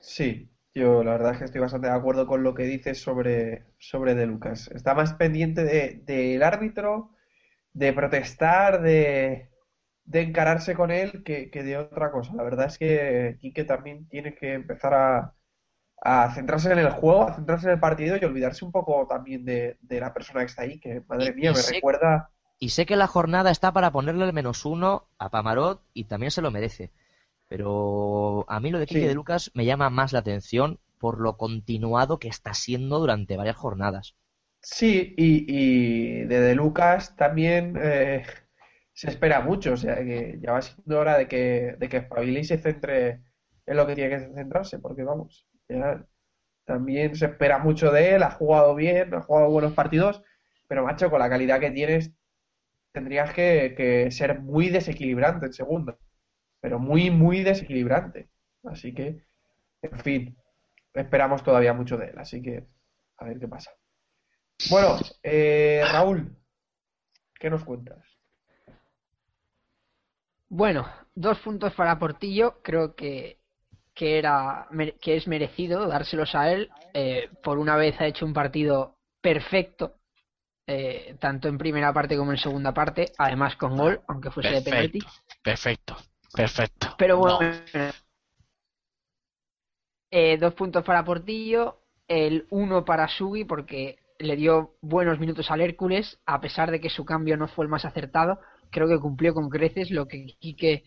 Sí, 0.00 0.48
yo 0.74 1.02
la 1.04 1.12
verdad 1.12 1.32
es 1.32 1.38
que 1.38 1.44
estoy 1.46 1.60
bastante 1.60 1.88
de 1.88 1.94
acuerdo 1.94 2.26
con 2.26 2.42
lo 2.42 2.54
que 2.54 2.64
dices 2.64 3.00
sobre, 3.02 3.66
sobre 3.78 4.14
De 4.14 4.26
Lucas. 4.26 4.68
Está 4.74 4.94
más 4.94 5.14
pendiente 5.14 5.64
de- 5.64 6.02
del 6.04 6.42
árbitro, 6.42 7.10
de 7.74 7.92
protestar, 7.94 8.82
de, 8.82 9.50
de 10.04 10.20
encararse 10.22 10.74
con 10.76 10.90
él 10.92 11.24
que, 11.24 11.50
que 11.50 11.62
de 11.64 11.78
otra 11.78 12.10
cosa. 12.12 12.34
La 12.36 12.44
verdad 12.44 12.66
es 12.68 12.78
que 12.78 13.36
Quique 13.40 13.64
también 13.64 14.08
tiene 14.08 14.34
que 14.36 14.54
empezar 14.54 14.94
a, 14.94 15.34
a 16.02 16.34
centrarse 16.34 16.72
en 16.72 16.78
el 16.80 16.90
juego, 16.90 17.24
a 17.28 17.34
centrarse 17.34 17.66
en 17.68 17.74
el 17.74 17.80
partido 17.80 18.16
y 18.16 18.24
olvidarse 18.24 18.64
un 18.64 18.72
poco 18.72 19.06
también 19.08 19.44
de, 19.44 19.78
de 19.82 20.00
la 20.00 20.14
persona 20.14 20.40
que 20.42 20.46
está 20.46 20.62
ahí, 20.64 20.80
que 20.80 21.02
madre 21.08 21.34
Y- 21.34 21.34
mía, 21.34 21.50
y 21.50 21.54
me 21.54 21.62
sé- 21.62 21.62
recuerda. 21.62 22.30
Y 22.60 22.70
sé 22.70 22.86
que 22.86 22.96
la 22.96 23.06
jornada 23.08 23.50
está 23.52 23.72
para 23.72 23.92
ponerle 23.92 24.24
el 24.26 24.32
menos 24.34 24.64
uno 24.66 25.08
a 25.18 25.30
Pamarot 25.30 25.82
y 25.94 26.04
también 26.04 26.30
se 26.32 26.42
lo 26.42 26.50
merece. 26.50 26.92
Pero 27.48 28.44
a 28.48 28.60
mí 28.60 28.70
lo 28.70 28.78
de 28.78 28.86
Quique 28.86 29.06
Sí. 29.06 29.08
de 29.08 29.14
Lucas 29.14 29.50
me 29.54 29.64
llama 29.66 29.90
más 29.90 30.12
la 30.12 30.20
atención 30.20 30.80
por 30.98 31.20
lo 31.20 31.36
continuado 31.36 32.18
que 32.18 32.28
está 32.28 32.54
siendo 32.54 32.98
durante 33.00 33.36
varias 33.36 33.56
jornadas. 33.56 34.16
Sí, 34.60 35.14
y, 35.16 36.20
y 36.22 36.24
de 36.26 36.40
De 36.40 36.54
Lucas 36.54 37.16
también 37.16 37.76
eh, 37.80 38.24
se 38.92 39.08
espera 39.08 39.40
mucho, 39.40 39.72
o 39.74 39.76
sea 39.76 39.96
que 39.96 40.38
ya 40.42 40.52
va 40.52 40.62
siendo 40.62 40.98
hora 40.98 41.16
de 41.16 41.28
que, 41.28 41.76
de 41.78 41.88
que 41.88 42.44
se 42.44 42.58
centre 42.58 43.22
en 43.66 43.76
lo 43.76 43.86
que 43.86 43.94
tiene 43.94 44.10
que 44.10 44.34
centrarse, 44.34 44.78
porque 44.80 45.04
vamos, 45.04 45.46
ya 45.68 46.04
también 46.66 47.16
se 47.16 47.26
espera 47.26 47.58
mucho 47.58 47.92
de 47.92 48.16
él, 48.16 48.22
ha 48.24 48.30
jugado 48.32 48.74
bien, 48.76 49.14
ha 49.14 49.22
jugado 49.22 49.50
buenos 49.50 49.74
partidos, 49.74 50.22
pero 50.68 50.84
macho, 50.84 51.10
con 51.10 51.20
la 51.20 51.30
calidad 51.30 51.60
que 51.60 51.70
tienes, 51.72 52.12
tendrías 52.92 53.32
que, 53.34 53.74
que 53.76 54.10
ser 54.10 54.40
muy 54.40 54.68
desequilibrante 54.70 55.46
en 55.46 55.52
segundo, 55.52 55.98
pero 56.60 56.78
muy, 56.78 57.10
muy 57.10 57.42
desequilibrante. 57.42 58.30
Así 58.64 58.94
que, 58.94 59.24
en 59.82 59.98
fin, 60.00 60.38
esperamos 60.94 61.42
todavía 61.44 61.72
mucho 61.74 61.96
de 61.98 62.08
él, 62.10 62.18
así 62.18 62.42
que 62.42 62.66
a 63.18 63.26
ver 63.26 63.38
qué 63.40 63.48
pasa. 63.48 63.72
Bueno, 64.70 64.96
eh, 65.22 65.82
Raúl, 65.92 66.36
¿qué 67.40 67.48
nos 67.50 67.64
cuentas? 67.64 68.04
Bueno, 70.50 70.86
dos 71.14 71.38
puntos 71.40 71.74
para 71.74 71.98
Portillo. 71.98 72.60
Creo 72.62 72.94
que, 72.94 73.38
que, 73.94 74.18
era, 74.18 74.66
mere- 74.70 74.96
que 75.00 75.16
es 75.16 75.26
merecido 75.28 75.86
dárselos 75.86 76.34
a 76.34 76.52
él. 76.52 76.70
Eh, 76.94 77.30
por 77.42 77.58
una 77.58 77.76
vez 77.76 78.00
ha 78.00 78.06
hecho 78.06 78.26
un 78.26 78.32
partido 78.32 78.96
perfecto, 79.20 79.96
eh, 80.66 81.16
tanto 81.20 81.48
en 81.48 81.58
primera 81.58 81.92
parte 81.92 82.16
como 82.16 82.32
en 82.32 82.38
segunda 82.38 82.74
parte, 82.74 83.12
además 83.18 83.56
con 83.56 83.76
gol, 83.76 84.00
aunque 84.08 84.30
fuese 84.30 84.54
de 84.54 84.62
penalti. 84.62 85.00
Perfecto, 85.42 85.96
perfecto. 86.34 86.94
Pero 86.98 87.16
No. 87.16 87.38
bueno, 87.38 87.50
eh, 90.10 90.38
dos 90.38 90.54
puntos 90.54 90.84
para 90.84 91.04
Portillo, 91.04 91.80
el 92.06 92.46
uno 92.50 92.84
para 92.84 93.08
Sugi 93.08 93.44
porque 93.44 93.98
le 94.18 94.36
dio 94.36 94.76
buenos 94.80 95.18
minutos 95.20 95.50
al 95.50 95.60
Hércules, 95.60 96.18
a 96.26 96.40
pesar 96.40 96.70
de 96.70 96.80
que 96.80 96.90
su 96.90 97.04
cambio 97.04 97.36
no 97.36 97.48
fue 97.48 97.64
el 97.64 97.70
más 97.70 97.84
acertado, 97.84 98.40
creo 98.70 98.88
que 98.88 98.98
cumplió 98.98 99.34
con 99.34 99.48
creces 99.48 99.90
lo 99.90 100.08
que 100.08 100.26
Quique 100.40 100.84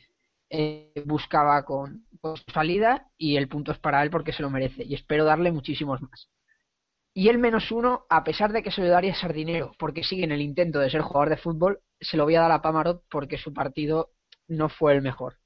eh, 0.50 0.92
buscaba 1.06 1.64
con, 1.64 2.06
con 2.20 2.36
su 2.36 2.44
salida 2.52 3.08
y 3.18 3.38
el 3.38 3.48
punto 3.48 3.72
es 3.72 3.80
para 3.80 4.04
él 4.04 4.10
porque 4.10 4.34
se 4.34 4.42
lo 4.42 4.50
merece 4.50 4.84
y 4.84 4.96
espero 4.96 5.24
darle 5.24 5.52
muchísimos 5.52 6.02
más. 6.02 6.30
Y 7.14 7.30
el 7.30 7.38
menos 7.40 7.72
uno, 7.72 8.06
a 8.10 8.24
pesar 8.24 8.52
de 8.54 8.64
que 8.64 8.72
se 8.72 8.82
lo 8.82 8.88
daría 8.90 9.12
a 9.14 9.16
Sardinero, 9.16 9.74
porque 9.78 10.04
sigue 10.04 10.24
en 10.24 10.32
el 10.32 10.42
intento 10.42 10.80
de 10.80 10.90
ser 10.90 11.02
jugador 11.02 11.30
de 11.30 11.38
fútbol, 11.38 11.80
se 12.00 12.18
lo 12.18 12.24
voy 12.24 12.36
a 12.36 12.42
dar 12.42 12.52
a 12.52 12.62
Pamarot 12.62 13.04
porque 13.10 13.38
su 13.38 13.54
partido 13.54 14.12
no 14.52 14.70
fue 14.70 14.94
el 14.94 15.02
mejor. 15.02 15.38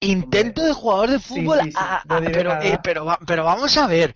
Intento 0.00 0.62
de 0.64 0.72
jugador 0.72 1.10
de 1.10 1.18
fútbol, 1.18 1.58
sí, 1.60 1.72
sí, 1.72 1.76
ah, 1.76 2.02
no 2.08 2.16
ah, 2.16 2.20
diré 2.20 2.32
pero, 2.34 2.52
eh, 2.62 2.78
pero, 2.82 3.04
va- 3.04 3.18
pero 3.26 3.44
vamos 3.44 3.76
a 3.76 3.86
ver. 3.88 4.14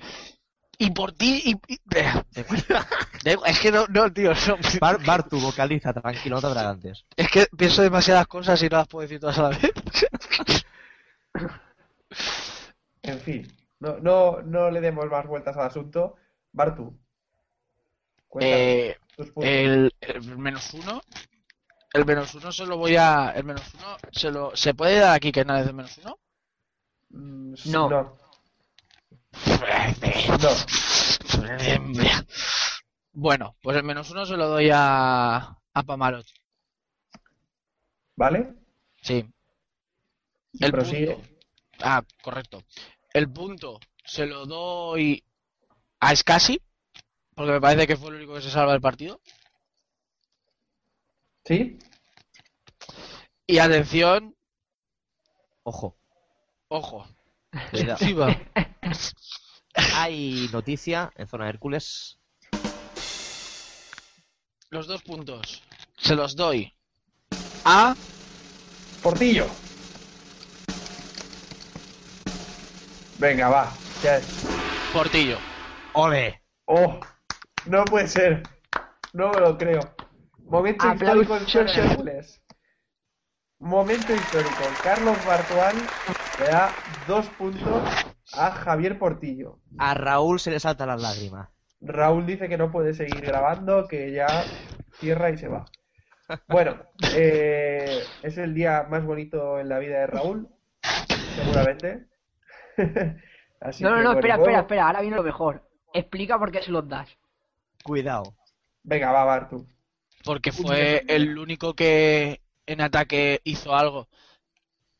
Y 0.78 0.90
por 0.90 1.12
ti, 1.12 1.42
y, 1.44 1.54
es 3.46 3.60
que 3.60 3.70
no, 3.72 3.86
no, 3.88 4.12
tío, 4.12 4.32
no, 4.48 4.56
Bar, 4.80 5.04
Bartu, 5.04 5.38
vocaliza, 5.40 5.92
tranquilo, 5.92 6.36
no 6.36 6.40
te 6.40 6.46
atragantes. 6.46 7.04
es 7.16 7.28
que 7.30 7.46
pienso 7.56 7.82
demasiadas 7.82 8.26
cosas 8.26 8.62
y 8.62 8.68
no 8.68 8.78
las 8.78 8.88
puedo 8.88 9.02
decir 9.02 9.20
todas 9.20 9.38
a 9.38 9.42
la 9.42 9.48
vez. 9.50 9.60
En 13.02 13.18
fin, 13.20 13.46
no, 13.80 13.98
no, 13.98 14.42
no 14.42 14.70
le 14.70 14.80
demos 14.80 15.06
más 15.06 15.26
vueltas 15.26 15.56
al 15.56 15.66
asunto. 15.66 16.16
Bartu, 16.52 16.96
cuéntanos 18.28 18.60
Eh, 18.66 18.96
el 19.40 19.92
menos 20.36 20.74
uno, 20.74 21.00
el 21.92 22.06
menos 22.06 22.34
uno 22.34 22.52
se 22.52 22.66
lo 22.66 22.76
voy 22.76 22.96
a, 22.96 23.32
el 23.36 23.44
menos 23.44 23.62
uno 23.74 23.96
se 24.10 24.30
lo, 24.30 24.56
se 24.56 24.74
puede 24.74 24.98
dar 24.98 25.14
aquí 25.14 25.30
que 25.30 25.44
nadie 25.44 25.62
es 25.62 25.66
de 25.66 25.72
menos 25.72 25.98
uno. 25.98 26.18
Mm, 27.10 27.54
no. 27.66 27.90
no, 27.90 28.02
no. 28.02 28.18
Bueno, 33.12 33.56
pues 33.62 33.76
el 33.76 33.82
menos 33.82 34.10
uno 34.10 34.24
se 34.24 34.36
lo 34.36 34.48
doy 34.48 34.70
a, 34.72 35.36
a 35.74 35.82
Pamarot. 35.82 36.26
¿Vale? 38.16 38.54
Sí. 39.02 39.26
El 40.60 40.70
prosigue. 40.70 41.14
punto. 41.14 41.28
Ah, 41.82 42.02
correcto. 42.22 42.62
El 43.12 43.30
punto 43.30 43.80
se 44.04 44.26
lo 44.26 44.46
doy 44.46 45.22
a 46.00 46.16
Scassi, 46.16 46.60
porque 47.34 47.52
me 47.52 47.60
parece 47.60 47.86
que 47.86 47.96
fue 47.96 48.10
el 48.10 48.16
único 48.16 48.34
que 48.34 48.42
se 48.42 48.50
salva 48.50 48.72
del 48.72 48.80
partido. 48.80 49.20
¿Sí? 51.44 51.78
Y 53.46 53.58
atención, 53.58 54.34
Ojo, 55.64 55.96
ojo. 56.68 57.06
Hay 59.94 60.48
noticia 60.52 61.12
en 61.16 61.28
zona 61.28 61.48
Hércules. 61.48 62.18
los 64.70 64.86
dos 64.86 65.02
puntos 65.02 65.62
se 65.98 66.16
los 66.16 66.34
doy 66.34 66.72
a 67.64 67.94
Portillo. 69.02 69.46
Venga, 73.18 73.48
va. 73.48 73.72
Ya 74.02 74.16
es. 74.16 74.26
Portillo. 74.92 75.38
¡Ole! 75.92 76.42
Oh, 76.64 76.98
no 77.66 77.84
puede 77.84 78.08
ser. 78.08 78.42
No 79.12 79.30
me 79.30 79.40
lo 79.40 79.56
creo. 79.56 79.80
Momento 80.52 80.86
Aplausos. 80.86 81.40
histórico 81.40 81.60
en 81.60 81.90
Hércules. 81.90 82.42
Momento 83.58 84.12
histórico. 84.12 84.62
Carlos 84.84 85.16
Bartuán 85.26 85.76
le 86.38 86.44
da 86.44 86.70
dos 87.08 87.26
puntos 87.38 87.82
a 88.36 88.50
Javier 88.50 88.98
Portillo. 88.98 89.60
A 89.78 89.94
Raúl 89.94 90.38
se 90.40 90.50
le 90.50 90.60
saltan 90.60 90.88
las 90.88 91.00
lágrimas. 91.00 91.48
Raúl 91.80 92.26
dice 92.26 92.50
que 92.50 92.58
no 92.58 92.70
puede 92.70 92.92
seguir 92.92 93.22
grabando, 93.22 93.88
que 93.88 94.12
ya 94.12 94.26
cierra 94.96 95.30
y 95.30 95.38
se 95.38 95.48
va. 95.48 95.64
Bueno, 96.48 96.76
eh, 97.16 98.02
es 98.22 98.36
el 98.36 98.52
día 98.52 98.86
más 98.90 99.06
bonito 99.06 99.58
en 99.58 99.70
la 99.70 99.78
vida 99.78 100.00
de 100.00 100.06
Raúl, 100.06 100.48
seguramente. 101.34 102.08
Así 103.58 103.82
No, 103.82 103.88
no, 103.88 103.96
no, 103.96 104.02
bueno, 104.02 104.18
espera, 104.18 104.34
espera, 104.34 104.60
espera, 104.60 104.86
ahora 104.86 105.00
viene 105.00 105.16
lo 105.16 105.22
mejor. 105.22 105.66
Explica 105.94 106.38
por 106.38 106.52
qué 106.52 106.62
se 106.62 106.70
los 106.70 106.86
das. 106.86 107.08
Cuidado. 107.82 108.34
Venga, 108.82 109.12
va, 109.12 109.24
Bartu. 109.24 109.66
Porque 110.24 110.52
fue 110.52 111.04
el 111.08 111.38
único 111.38 111.74
que 111.74 112.40
en 112.66 112.80
ataque 112.80 113.40
hizo 113.44 113.74
algo. 113.74 114.08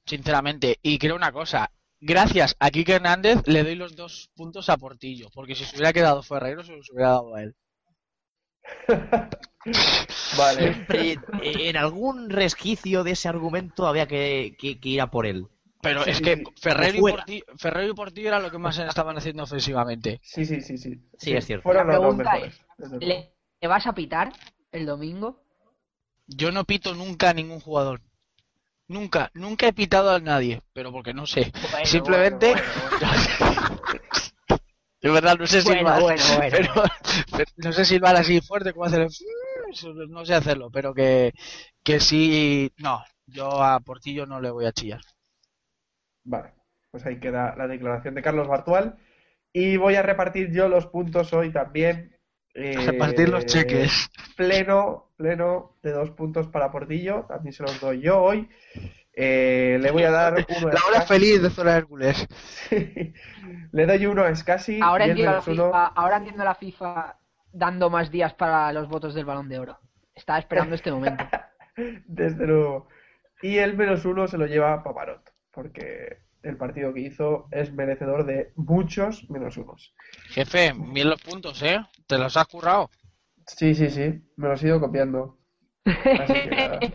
Sinceramente. 0.06 0.78
Y 0.82 0.98
creo 0.98 1.16
una 1.16 1.32
cosa. 1.32 1.70
Gracias 2.00 2.56
a 2.58 2.70
Kike 2.70 2.94
Hernández 2.94 3.38
le 3.46 3.62
doy 3.62 3.76
los 3.76 3.94
dos 3.94 4.30
puntos 4.34 4.68
a 4.68 4.76
Portillo. 4.76 5.28
Porque 5.32 5.54
si 5.54 5.64
se 5.64 5.76
hubiera 5.76 5.92
quedado 5.92 6.22
Ferreiro, 6.22 6.64
se 6.64 6.72
los 6.76 6.90
hubiera 6.90 7.10
dado 7.10 7.34
a 7.36 7.42
él. 7.42 7.54
Vale. 10.36 10.74
Siempre, 10.90 11.18
en 11.68 11.76
algún 11.76 12.30
resquicio 12.30 13.04
de 13.04 13.12
ese 13.12 13.28
argumento 13.28 13.86
había 13.86 14.06
que, 14.06 14.56
que- 14.58 14.80
que 14.80 14.88
ir 14.88 15.00
a 15.00 15.10
por 15.10 15.26
él. 15.26 15.46
Pero 15.80 16.04
Sí, 16.04 16.10
es 16.10 16.20
que 16.20 16.36
sí. 16.36 16.44
Ferreiro 16.60 16.98
y. 16.98 17.00
Portillo, 17.12 17.44
Ferreiro 17.58 17.92
y 17.92 17.96
Portillo 17.96 18.28
era 18.28 18.38
lo 18.40 18.50
que 18.50 18.58
más 18.58 18.78
estaban 18.78 19.16
haciendo 19.16 19.42
ofensivamente. 19.42 20.20
Sí, 20.22 20.44
sí, 20.46 20.60
sí, 20.60 20.78
sí. 20.78 21.00
Sí, 21.18 21.32
es 21.34 21.44
cierto. 21.46 21.64
Fueron 21.64 21.88
La 21.88 21.94
los 21.94 22.02
dos 22.02 22.14
pregunta 22.16 22.32
mejores. 22.32 22.60
desde 22.78 22.98
luego. 22.98 23.06
¿Le, 23.06 23.34
le 23.60 23.68
vas 23.68 23.86
a 23.86 23.94
pitar 23.94 24.32
el 24.72 24.86
domingo? 24.86 25.44
Yo 26.26 26.50
no 26.50 26.64
pito 26.64 26.94
nunca 26.94 27.30
a 27.30 27.34
ningún 27.34 27.60
jugador. 27.60 28.00
Nunca, 28.88 29.30
nunca 29.34 29.68
he 29.68 29.72
pitado 29.74 30.10
a 30.12 30.20
nadie. 30.20 30.62
Pero 30.74 30.92
porque 30.92 31.14
no 31.14 31.26
sé. 31.26 31.52
Bueno, 31.70 31.86
Simplemente. 31.86 32.54
De 35.02 35.10
verdad, 35.10 35.36
no 35.38 35.46
sé 35.46 35.62
Bueno, 35.62 35.80
silbar. 35.80 36.00
bueno, 36.00 36.22
bueno. 36.36 36.56
pero, 36.56 36.72
pero 37.36 37.50
no 37.56 37.72
sé 37.72 37.84
silbar 37.84 38.16
así 38.16 38.40
fuerte 38.40 38.72
como 38.72 38.86
hacer 38.86 39.02
el... 39.02 39.10
No 40.10 40.24
sé 40.26 40.34
hacerlo, 40.34 40.70
pero 40.70 40.92
que, 40.94 41.32
que 41.82 41.98
sí... 42.00 42.70
No, 42.78 43.02
yo 43.26 43.62
a 43.62 43.80
Portillo 43.80 44.26
no 44.26 44.40
le 44.40 44.50
voy 44.50 44.66
a 44.66 44.72
chillar. 44.72 45.00
Vale, 46.24 46.52
pues 46.90 47.04
ahí 47.06 47.18
queda 47.20 47.54
la 47.56 47.66
declaración 47.68 48.14
de 48.14 48.22
Carlos 48.22 48.48
Bartual. 48.48 48.98
Y 49.52 49.76
voy 49.76 49.94
a 49.96 50.02
repartir 50.02 50.50
yo 50.52 50.68
los 50.68 50.86
puntos 50.86 51.32
hoy 51.32 51.52
también. 51.52 52.16
Eh, 52.54 52.74
Repartir 52.86 53.28
los 53.28 53.46
cheques. 53.46 54.10
Pleno, 54.36 55.12
pleno 55.16 55.76
de 55.82 55.92
dos 55.92 56.10
puntos 56.10 56.48
para 56.48 56.70
Portillo. 56.70 57.24
También 57.28 57.52
se 57.52 57.62
los 57.62 57.80
doy 57.80 58.00
yo 58.00 58.20
hoy. 58.20 58.48
Eh, 59.14 59.78
le 59.80 59.90
voy 59.90 60.04
a 60.04 60.10
dar 60.10 60.34
uno 60.58 60.68
La 60.68 60.80
hora 60.88 61.02
Scassi. 61.02 61.08
feliz 61.14 61.42
de 61.42 61.50
Zona 61.50 61.76
Hércules. 61.76 62.26
Le 63.72 63.86
doy 63.86 64.06
uno 64.06 64.24
a 64.24 64.34
Scassi 64.34 64.80
Ahora 64.82 65.04
entiendo, 65.06 65.32
la 65.32 65.40
menos 65.40 65.48
uno. 65.48 65.66
FIFA, 65.66 65.86
ahora 65.86 66.16
entiendo 66.16 66.44
la 66.44 66.54
FIFA 66.54 67.18
dando 67.52 67.90
más 67.90 68.10
días 68.10 68.32
para 68.34 68.72
los 68.72 68.88
votos 68.88 69.14
del 69.14 69.24
Balón 69.26 69.48
de 69.48 69.58
Oro. 69.58 69.78
Estaba 70.14 70.38
esperando 70.38 70.74
este 70.74 70.90
momento. 70.92 71.24
Desde 72.06 72.46
luego. 72.46 72.88
Y 73.42 73.58
el 73.58 73.76
menos 73.76 74.04
uno 74.04 74.28
se 74.28 74.38
lo 74.38 74.46
lleva 74.46 74.82
Paparot. 74.82 75.32
Porque 75.50 76.18
el 76.42 76.56
partido 76.56 76.92
que 76.94 77.00
hizo 77.00 77.48
es 77.50 77.72
merecedor 77.72 78.24
de 78.24 78.52
muchos 78.56 79.28
menos 79.30 79.56
unos. 79.56 79.94
Jefe, 80.30 80.72
bien 80.92 81.08
los 81.10 81.20
puntos, 81.22 81.62
¿eh? 81.62 81.78
Te 82.12 82.18
los 82.18 82.36
has 82.36 82.46
currado. 82.46 82.90
Sí, 83.46 83.74
sí, 83.74 83.88
sí, 83.88 84.22
me 84.36 84.48
los 84.48 84.62
he 84.62 84.66
ido 84.66 84.78
copiando. 84.78 85.38
Así 85.86 86.32
que 86.34 86.50
nada. 86.50 86.80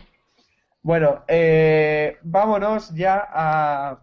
Bueno, 0.80 1.24
eh, 1.26 2.18
vámonos 2.22 2.94
ya 2.94 3.28
a, 3.28 4.00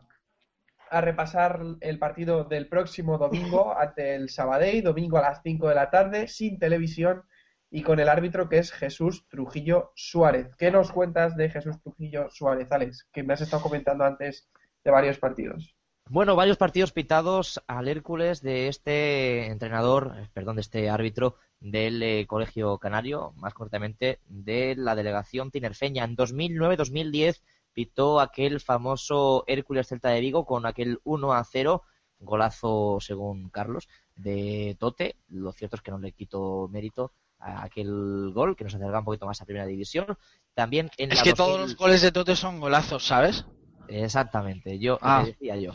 a 0.89 1.01
repasar 1.01 1.61
el 1.79 1.99
partido 1.99 2.43
del 2.43 2.67
próximo 2.67 3.17
domingo 3.17 3.73
ante 3.79 4.13
el 4.13 4.29
Sabadell, 4.29 4.83
domingo 4.83 5.17
a 5.17 5.21
las 5.21 5.39
5 5.41 5.69
de 5.69 5.75
la 5.75 5.89
tarde, 5.89 6.27
sin 6.27 6.59
televisión 6.59 7.23
y 7.71 7.81
con 7.81 8.01
el 8.01 8.09
árbitro 8.09 8.49
que 8.49 8.57
es 8.57 8.73
Jesús 8.73 9.25
Trujillo 9.29 9.93
Suárez. 9.95 10.53
¿Qué 10.57 10.69
nos 10.69 10.91
cuentas 10.91 11.37
de 11.37 11.49
Jesús 11.49 11.81
Trujillo 11.81 12.29
Suárez, 12.29 12.69
Alex? 12.73 13.07
Que 13.13 13.23
me 13.23 13.33
has 13.33 13.41
estado 13.41 13.63
comentando 13.63 14.03
antes 14.03 14.49
de 14.83 14.91
varios 14.91 15.17
partidos. 15.17 15.74
Bueno, 16.07 16.35
varios 16.35 16.57
partidos 16.57 16.91
pitados 16.91 17.63
al 17.65 17.87
Hércules 17.87 18.41
de 18.43 18.67
este 18.67 19.47
entrenador, 19.47 20.29
perdón, 20.33 20.57
de 20.57 20.61
este 20.61 20.87
árbitro 20.87 21.35
del 21.59 22.03
eh, 22.03 22.27
Colegio 22.27 22.77
Canario, 22.77 23.33
más 23.37 23.55
correctamente 23.55 24.19
de 24.27 24.75
la 24.77 24.93
delegación 24.93 25.49
tinerfeña. 25.49 26.03
En 26.03 26.15
2009-2010 26.15 27.41
pitó 27.73 28.19
aquel 28.19 28.61
famoso 28.61 29.45
Hércules 29.47 29.87
Celta 29.87 30.09
de 30.09 30.21
Vigo 30.21 30.45
con 30.45 30.67
aquel 30.67 30.99
1 31.05 31.33
a 31.33 31.43
0, 31.43 31.81
golazo 32.19 32.99
según 33.01 33.49
Carlos, 33.49 33.89
de 34.15 34.77
Tote. 34.79 35.15
Lo 35.29 35.53
cierto 35.53 35.75
es 35.77 35.81
que 35.81 35.89
no 35.89 35.97
le 35.97 36.11
quito 36.11 36.69
mérito 36.71 37.13
a 37.39 37.63
aquel 37.63 38.31
gol, 38.31 38.55
que 38.55 38.63
nos 38.63 38.75
acerca 38.75 38.99
un 38.99 39.05
poquito 39.05 39.25
más 39.25 39.41
a 39.41 39.45
Primera 39.45 39.65
División. 39.65 40.05
También 40.53 40.91
en 40.97 41.11
Es 41.11 41.17
la 41.17 41.23
que 41.23 41.33
2000 41.33 41.35
todos 41.35 41.59
los 41.61 41.77
goles 41.77 42.01
de 42.03 42.11
Tote 42.11 42.35
son 42.35 42.59
golazos, 42.59 43.07
¿sabes? 43.07 43.45
Exactamente, 43.87 44.79
yo 44.79 44.97
Ah. 45.01 45.23
decía 45.25 45.55
yo. 45.57 45.71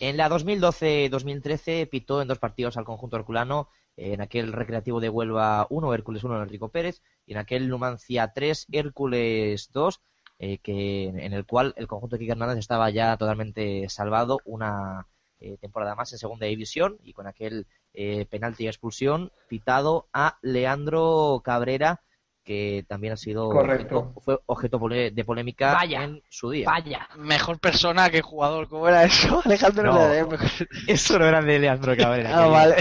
En 0.00 0.16
la 0.16 0.28
2012-2013 0.28 1.86
pitó 1.88 2.22
en 2.22 2.28
dos 2.28 2.38
partidos 2.38 2.76
al 2.76 2.84
conjunto 2.84 3.16
herculano, 3.16 3.68
en 3.96 4.20
aquel 4.20 4.52
Recreativo 4.52 5.00
de 5.00 5.08
Huelva 5.08 5.66
1, 5.70 5.94
Hércules 5.94 6.24
1, 6.24 6.42
Enrico 6.42 6.68
Pérez, 6.68 7.02
y 7.26 7.32
en 7.32 7.38
aquel 7.38 7.68
Numancia 7.68 8.32
3, 8.34 8.66
Hércules 8.72 9.70
2, 9.72 10.00
eh, 10.40 10.58
que, 10.58 11.04
en 11.04 11.32
el 11.32 11.46
cual 11.46 11.74
el 11.76 11.86
conjunto 11.86 12.16
de 12.16 12.20
Quique 12.20 12.32
Hernández 12.32 12.58
estaba 12.58 12.90
ya 12.90 13.16
totalmente 13.16 13.88
salvado 13.88 14.40
una 14.44 15.06
eh, 15.38 15.56
temporada 15.60 15.94
más 15.94 16.12
en 16.12 16.18
segunda 16.18 16.46
división 16.46 16.98
y 17.04 17.12
con 17.12 17.26
aquel 17.26 17.66
eh, 17.92 18.26
penalti 18.28 18.64
y 18.64 18.66
expulsión 18.66 19.30
pitado 19.48 20.08
a 20.12 20.38
Leandro 20.42 21.40
Cabrera 21.44 22.00
que 22.44 22.84
también 22.86 23.14
ha 23.14 23.16
sido 23.16 23.48
Correcto. 23.48 24.12
objeto- 24.14 24.20
fue 24.20 24.38
objeto 24.46 24.78
de 24.88 25.24
polémica 25.24 25.72
Vaya. 25.72 26.04
en 26.04 26.22
su 26.28 26.50
día. 26.50 26.66
Vaya. 26.68 27.08
Mejor 27.16 27.58
persona 27.58 28.10
que 28.10 28.20
jugador. 28.22 28.68
¿Cómo 28.68 28.86
era 28.88 29.04
eso? 29.04 29.40
Alejandro 29.44 29.84
No. 29.92 29.98
Ledesma. 29.98 30.38
Eso 30.86 31.18
no 31.18 31.24
era 31.26 31.40
de 31.40 31.58
Leandro 31.58 31.96
Cabrera. 31.96 32.30
Ah, 32.44 32.46
vale. 32.46 32.76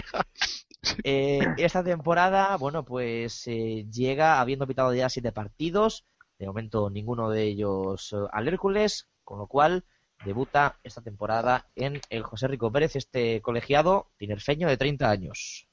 Eh, 1.05 1.39
esta 1.57 1.81
temporada, 1.83 2.57
bueno, 2.57 2.83
pues 2.83 3.47
eh, 3.47 3.85
llega 3.89 4.41
habiendo 4.41 4.67
pitado 4.67 4.93
ya 4.93 5.07
siete 5.09 5.31
partidos. 5.31 6.03
De 6.37 6.45
momento 6.45 6.89
ninguno 6.89 7.29
de 7.29 7.43
ellos 7.43 8.11
eh, 8.11 8.17
al 8.33 8.47
Hércules, 8.49 9.07
con 9.23 9.37
lo 9.39 9.47
cual 9.47 9.85
debuta 10.25 10.77
esta 10.83 11.01
temporada 11.01 11.67
en 11.75 12.01
el 12.09 12.23
José 12.23 12.47
Rico 12.49 12.69
Pérez, 12.71 12.95
este 12.97 13.41
colegiado 13.41 14.07
tinerfeño 14.17 14.67
de 14.67 14.75
30 14.77 15.09
años. 15.09 15.67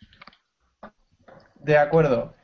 De 1.57 1.77
acuerdo. 1.77 2.35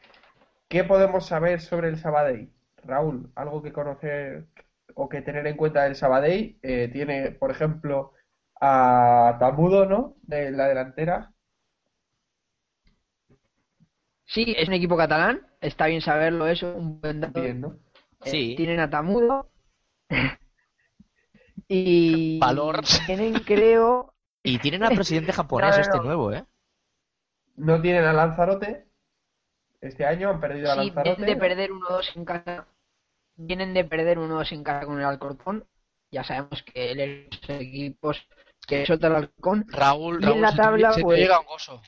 ¿Qué 0.69 0.85
podemos 0.85 1.27
saber 1.27 1.61
sobre 1.61 1.89
el 1.89 1.99
Sabadell? 1.99 2.53
Raúl, 2.85 3.31
algo 3.35 3.63
que 3.63 3.73
conocer 3.73 4.47
o 4.95 5.09
que 5.09 5.23
tener 5.23 5.47
en 5.47 5.57
cuenta 5.57 5.85
del 5.85 5.97
Sabadell. 5.97 6.59
Eh, 6.63 6.89
tiene, 6.93 7.33
por 7.33 7.51
ejemplo, 7.51 8.13
a 8.61 9.37
Tamudo, 9.41 9.87
¿no? 9.87 10.17
De 10.23 10.51
la 10.51 10.69
delantera. 10.69 11.33
Sí, 14.25 14.55
es 14.57 14.69
un 14.69 14.75
equipo 14.75 14.97
catalán. 14.97 15.47
Está 15.61 15.87
bien 15.87 16.01
saberlo 16.01 16.47
eso. 16.47 16.75
Un 16.77 17.01
buen 17.01 17.21
dato. 17.21 17.41
Bien, 17.41 17.61
¿no? 17.61 17.79
Eh, 18.25 18.31
Sí. 18.31 18.55
Tienen 18.55 18.81
a 18.81 18.91
Tamudo. 18.91 19.51
y 21.69 22.39
Valor. 22.41 22.83
tienen, 23.07 23.35
creo, 23.41 24.15
Y 24.43 24.59
tienen 24.61 24.83
al 24.83 24.95
presidente 24.95 25.33
japonés, 25.33 25.77
No, 25.77 25.83
no, 25.83 25.83
este 25.83 25.97
no. 25.99 26.05
nuevo, 26.05 26.33
¿eh? 26.33 26.45
No 27.57 27.83
tienen 27.83 28.05
a 28.05 28.13
Lanzarote. 28.15 28.86
Este 29.87 30.05
año 30.07 30.31
han 30.31 30.41
perdido 30.41 30.71
a 30.71 30.75
Sí, 30.75 30.79
Lanzarote. 30.91 31.03
vienen 31.17 31.27
de 31.35 31.41
perder 31.41 31.71
1-2 31.73 32.17
en 32.17 32.25
casa. 32.25 32.67
Vienen 33.37 33.75
de 33.75 33.85
perder 33.85 34.19
1-2 34.19 34.53
en 34.53 34.65
casa 34.65 34.87
con 34.87 34.99
el 34.99 35.05
Alcorcón. 35.05 35.65
Ya 36.11 36.25
sabemos 36.25 36.63
que 36.63 36.93
el- 36.93 37.29
los 37.31 37.51
equipos 37.61 38.27
que 38.67 38.87
suelta 38.87 39.09
el 39.09 39.17
Alcorcón. 39.17 39.65
Raúl, 39.69 40.15
Y 40.21 40.25
en 40.25 40.31
Raúl, 40.31 40.41
la 40.43 40.49
se 40.51 40.57
te- 40.57 40.63
tabla, 40.63 40.93
se 40.93 40.97
te 41.01 41.03
pues- 41.05 41.19
llega 41.19 41.41
un 41.41 41.47
gozo. 41.47 41.83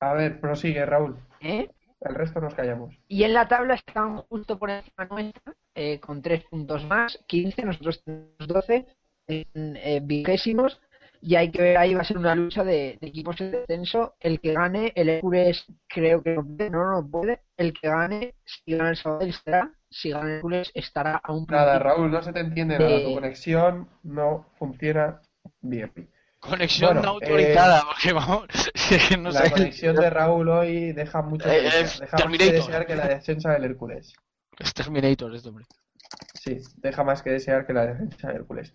A 0.00 0.12
ver, 0.14 0.40
prosigue, 0.40 0.84
Raúl. 0.86 1.16
¿eh? 1.40 1.68
El 2.00 2.14
resto 2.14 2.40
nos 2.40 2.54
callamos. 2.54 2.94
Y 3.08 3.24
en 3.24 3.34
la 3.34 3.48
tabla 3.48 3.74
están 3.74 4.18
justo 4.22 4.56
por 4.58 4.70
encima 4.70 5.04
nuestra, 5.06 5.52
eh, 5.74 5.98
con 5.98 6.22
tres 6.22 6.44
puntos 6.44 6.84
más, 6.84 7.18
15, 7.26 7.64
nosotros 7.64 8.02
tenemos 8.04 8.36
12, 8.46 8.86
en 9.26 9.76
eh, 9.76 10.00
vigésimos, 10.02 10.80
y 11.20 11.34
hay 11.36 11.50
que 11.50 11.60
ver, 11.62 11.76
ahí 11.78 11.94
va 11.94 12.00
a 12.02 12.04
ser 12.04 12.18
una 12.18 12.34
lucha 12.34 12.62
de, 12.64 12.98
de 13.00 13.06
equipos 13.08 13.40
en 13.40 13.50
descenso. 13.50 14.14
El 14.20 14.40
que 14.40 14.52
gane, 14.52 14.92
el 14.94 15.08
Hércules 15.08 15.64
creo 15.88 16.22
que 16.22 16.34
no 16.34 16.44
puede, 16.46 16.70
no, 16.70 16.90
no 17.00 17.08
puede. 17.10 17.40
El 17.56 17.72
que 17.72 17.88
gane, 17.88 18.34
si 18.44 18.76
gana 18.76 18.90
el 18.90 18.96
Sabadell 18.96 19.30
estará, 19.30 19.72
si 19.90 20.10
gana 20.10 20.28
el 20.28 20.34
Hércules 20.36 20.70
estará 20.74 21.16
a 21.22 21.32
un 21.32 21.46
Nada. 21.48 21.78
Raúl, 21.78 22.10
no 22.10 22.22
se 22.22 22.32
te 22.32 22.40
entiende 22.40 22.78
nada. 22.78 22.98
de- 22.98 23.04
Tu 23.04 23.14
conexión 23.14 23.88
no 24.02 24.46
funciona 24.58 25.20
bien. 25.60 25.92
Conexión 26.40 26.88
Bueno, 26.94 27.02
no 27.02 27.08
autorizada, 27.14 27.82
porque 27.84 28.12
vamos, 28.12 28.46
no 29.18 29.30
la 29.30 29.40
sé. 29.44 29.50
conexión 29.50 29.96
de 29.96 30.08
Raúl 30.10 30.48
hoy 30.48 30.92
deja 30.92 31.20
mucho 31.22 31.48
Eh, 31.50 31.66
es 31.80 31.98
Deja 31.98 32.16
más 32.16 32.38
que 32.38 32.52
desear 32.52 32.86
que 32.86 32.94
la 32.96 33.08
defensa 33.08 33.50
del 33.52 33.64
Hércules. 33.64 34.14
Es 34.60 34.72
Terminator 34.72 35.34
este 35.34 35.48
hombre. 35.48 35.64
Sí, 36.34 36.58
deja 36.76 37.02
más 37.02 37.22
que 37.22 37.30
desear 37.30 37.66
que 37.66 37.72
la 37.72 37.86
defensa 37.86 38.28
del 38.28 38.36
Hércules. 38.36 38.72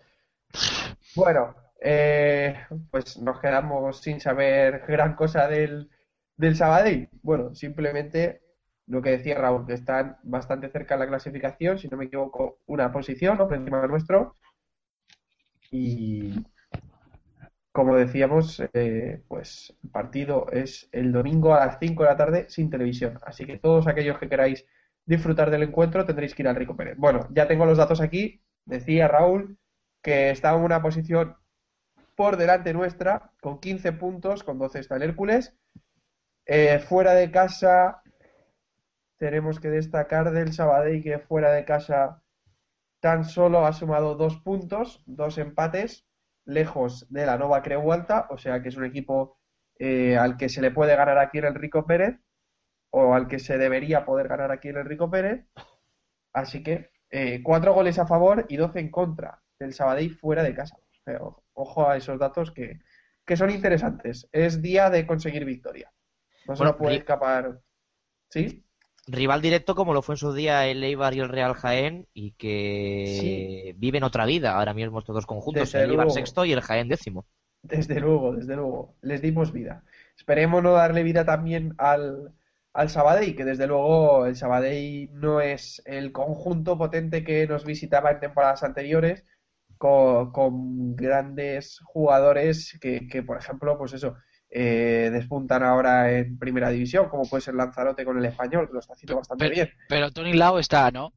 Bueno, 1.16 1.56
eh, 1.84 2.56
pues 2.92 3.18
nos 3.20 3.40
quedamos 3.40 4.02
sin 4.02 4.20
saber 4.20 4.84
gran 4.88 5.16
cosa 5.16 5.48
del, 5.48 5.90
del 6.38 6.56
Sabadell. 6.56 7.10
Bueno, 7.22 7.54
simplemente 7.56 8.42
lo 8.88 9.02
que 9.02 9.12
decía 9.12 9.38
Raúl, 9.38 9.66
que 9.66 9.74
están 9.74 10.18
bastante 10.24 10.70
cerca 10.70 10.96
en 10.96 11.02
la 11.02 11.08
clasificación, 11.08 11.78
si 11.80 11.88
no 11.88 11.98
me 11.98 12.06
equivoco, 12.06 12.60
una 12.68 12.92
posición, 12.92 13.38
¿no? 13.38 13.48
Por 13.48 13.58
encima 13.58 13.82
de 13.82 13.88
nuestro. 13.88 14.36
Y 15.72 16.46
como 17.72 17.96
decíamos, 17.96 18.62
eh, 18.74 19.24
pues 19.28 19.76
el 19.84 19.90
partido 19.90 20.48
es 20.52 20.88
el 20.92 21.12
domingo 21.12 21.56
a 21.56 21.66
las 21.66 21.78
5 21.80 22.04
de 22.04 22.10
la 22.10 22.18
tarde 22.18 22.46
sin 22.50 22.70
televisión. 22.70 23.20
Así 23.26 23.46
que 23.46 23.58
todos 23.58 23.88
aquellos 23.88 24.20
que 24.20 24.30
queráis 24.30 24.66
disfrutar 25.06 25.50
del 25.50 25.64
encuentro 25.64 26.06
tendréis 26.06 26.36
que 26.36 26.44
ir 26.44 26.48
al 26.48 26.56
Rico 26.56 26.76
Pérez. 26.78 26.98
Bueno, 26.98 27.28
ya 27.32 27.48
tengo 27.48 27.66
los 27.66 27.78
datos 27.78 28.00
aquí. 28.00 28.42
Decía 28.66 29.08
Raúl 29.08 29.58
que 30.04 30.30
está 30.30 30.54
en 30.56 30.62
una 30.62 30.82
posición 30.82 31.36
por 32.16 32.38
delante 32.38 32.74
nuestra, 32.74 33.32
con 33.42 33.60
15 33.60 33.94
puntos, 33.94 34.44
con 34.44 34.60
12 34.60 34.80
está 34.80 34.96
el 34.96 35.04
Hércules. 35.04 35.56
Eh, 36.46 36.80
fuera 36.80 37.14
de 37.14 37.32
casa, 37.32 38.02
tenemos 39.18 39.60
que 39.60 39.70
destacar 39.70 40.32
del 40.32 40.54
Sabadell 40.54 41.02
que 41.02 41.20
fuera 41.20 41.52
de 41.52 41.66
casa 41.66 42.22
tan 43.00 43.26
solo 43.26 43.66
ha 43.66 43.74
sumado 43.74 44.16
dos 44.16 44.38
puntos, 44.38 45.04
dos 45.06 45.38
empates, 45.38 46.06
lejos 46.46 47.06
de 47.10 47.26
la 47.26 47.38
Nova 47.38 47.62
Creu 47.62 47.92
Alta, 47.92 48.28
o 48.30 48.38
sea 48.38 48.62
que 48.62 48.70
es 48.70 48.78
un 48.78 48.86
equipo 48.86 49.38
eh, 49.80 50.18
al 50.18 50.38
que 50.38 50.50
se 50.50 50.62
le 50.62 50.72
puede 50.72 50.96
ganar 50.96 51.18
aquí 51.18 51.40
en 51.40 51.46
el 51.46 51.56
Rico 51.56 51.86
Pérez, 51.86 52.20
o 52.92 53.14
al 53.14 53.28
que 53.28 53.40
se 53.40 53.58
debería 53.58 54.06
poder 54.06 54.28
ganar 54.28 54.52
aquí 54.52 54.70
en 54.70 54.78
el 54.78 54.86
Rico 54.86 55.10
Pérez. 55.10 55.46
Así 56.34 56.64
que 56.64 56.92
eh, 57.10 57.42
cuatro 57.44 57.74
goles 57.74 58.00
a 58.00 58.08
favor 58.08 58.46
y 58.50 58.58
12 58.58 58.80
en 58.80 58.92
contra 58.92 59.42
del 59.60 59.74
Sabadell 59.74 60.16
fuera 60.16 60.44
de 60.44 60.56
casa. 60.56 60.78
Ojo 61.54 61.90
a 61.90 61.98
esos 61.98 62.20
datos 62.20 62.52
que, 62.52 62.80
que 63.26 63.38
son 63.38 63.50
interesantes. 63.52 64.28
Es 64.32 64.62
día 64.62 64.90
de 64.90 65.06
conseguir 65.08 65.46
victoria. 65.46 65.92
No 66.46 66.56
se 66.56 66.64
Bueno, 66.64 66.78
puede 66.78 66.98
escapar. 66.98 67.62
¿Sí? 68.30 68.66
Rival 69.08 69.42
directo 69.42 69.76
como 69.76 69.94
lo 69.94 70.02
fue 70.02 70.14
en 70.16 70.18
su 70.18 70.34
día 70.34 70.66
el 70.68 70.84
Eibar 70.84 71.14
y 71.14 71.20
el 71.20 71.30
Real 71.30 71.54
Jaén 71.56 72.08
y 72.14 72.32
que 72.34 73.74
viven 73.78 74.04
otra 74.04 74.26
vida 74.26 74.56
ahora 74.58 74.74
mismo 74.74 75.00
estos 75.00 75.16
dos 75.16 75.26
conjuntos, 75.26 75.72
Desde 75.72 75.84
el 75.84 75.92
Eibar 75.92 76.08
luego. 76.08 76.12
sexto 76.12 76.46
y 76.46 76.54
el 76.54 76.62
Jaén 76.62 76.88
décimo. 76.90 77.26
Desde 77.62 78.00
luego, 78.00 78.36
desde 78.36 78.56
luego. 78.56 78.96
Les 79.02 79.22
dimos 79.22 79.52
vida. 79.54 79.84
Esperemos 80.18 80.62
no 80.64 80.74
darle 80.74 81.04
vida 81.04 81.26
también 81.26 81.74
al, 81.78 82.34
al 82.74 82.90
Sabadell, 82.90 83.36
que 83.36 83.46
desde 83.46 83.68
luego 83.68 84.26
el 84.26 84.36
Sabadell 84.36 85.10
no 85.14 85.40
es 85.42 85.82
el 85.86 86.12
conjunto 86.12 86.78
potente 86.78 87.24
que 87.24 87.48
nos 87.48 87.64
visitaba 87.66 88.12
en 88.12 88.20
temporadas 88.20 88.64
anteriores, 88.64 89.24
con, 89.84 90.32
con 90.32 90.96
grandes 90.96 91.82
jugadores 91.84 92.78
que, 92.80 93.06
que, 93.10 93.22
por 93.22 93.38
ejemplo, 93.38 93.78
pues 93.78 93.92
eso, 93.92 94.16
eh, 94.50 95.10
despuntan 95.12 95.62
ahora 95.62 96.10
en 96.10 96.40
primera 96.40 96.70
división, 96.70 97.10
como 97.10 97.24
puede 97.30 97.42
ser 97.42 97.56
Lanzarote 97.56 98.06
con 98.06 98.18
el 98.18 98.24
español, 98.24 98.68
que 98.68 98.74
lo 98.76 98.80
está 98.80 98.94
haciendo 98.94 99.18
bastante 99.18 99.44
Pero, 99.44 99.56
bien. 99.56 99.70
pero 99.90 100.10
Tony 100.12 100.32
Lau 100.36 100.58
está, 100.58 100.90
¿no? 100.90 101.12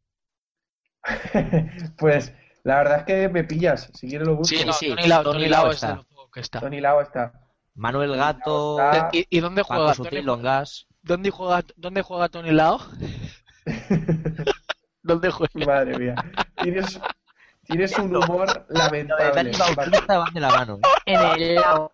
Pues 1.96 2.32
la 2.64 2.78
verdad 2.78 2.98
es 2.98 3.04
que 3.04 3.28
me 3.28 3.44
pillas, 3.44 3.88
si 3.94 4.08
quieres 4.08 4.26
lo 4.26 4.34
busco. 4.34 4.56
Sí, 4.56 4.64
no, 4.64 4.72
sí, 4.72 4.88
Tony 4.88 5.06
Lau, 5.06 5.22
Tony 5.22 5.34
Tony 5.38 5.48
Lau 5.48 5.62
Lau 5.62 5.70
es 5.70 5.76
está. 5.76 5.88
de 5.90 5.94
los 5.96 6.06
pocos 6.06 6.30
que 6.32 6.40
está. 6.40 6.58
Tony 6.60 6.80
Lao 6.80 7.00
está. 7.00 7.32
Manuel 7.76 8.16
Gato, 8.16 8.80
está- 8.80 9.10
¿Y, 9.12 9.26
y 9.30 9.38
dónde 9.38 9.62
Paco 9.62 9.74
juega? 9.76 9.94
Sutil, 9.94 10.24
¿Dónde, 10.24 10.42
Longas. 10.42 10.86
dónde 11.02 11.30
juega, 11.30 11.62
¿Dónde 11.76 12.02
juega 12.02 12.28
Tony 12.28 12.50
Lau? 12.50 12.78
¿Dónde 15.02 15.30
juega? 15.30 15.52
Madre 15.66 15.98
mía. 15.98 16.14
Tienes, 16.56 16.98
tienes 17.66 17.98
un 17.98 18.14
humor 18.16 18.66
Lo 18.68 18.78
lamentable. 18.78 19.32
Dani 19.34 19.50
Bautista 19.76 20.18
van 20.18 20.34
de 20.34 20.40
la 20.40 20.48
mano. 20.48 20.78
¿eh? 20.78 20.88
En 21.06 21.20
el 21.42 21.54
lado. 21.56 21.92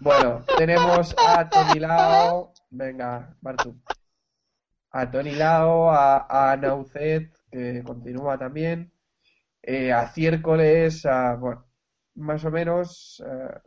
Bueno, 0.00 0.44
tenemos 0.56 1.14
a 1.18 1.48
Tony 1.48 1.80
Lao. 1.80 2.52
Venga, 2.70 3.34
Bartu. 3.40 3.76
A 4.90 5.10
Tony 5.10 5.32
Lao, 5.32 5.90
a, 5.90 6.52
a 6.52 6.56
Naucet, 6.56 7.30
que 7.50 7.82
continúa 7.84 8.38
también. 8.38 8.92
eh, 9.62 9.92
a 9.92 10.06
Ciércoles, 10.08 11.04
a, 11.06 11.34
bueno, 11.34 11.66
más 12.14 12.44
o 12.44 12.50
menos 12.50 13.22
eh, 13.26 13.58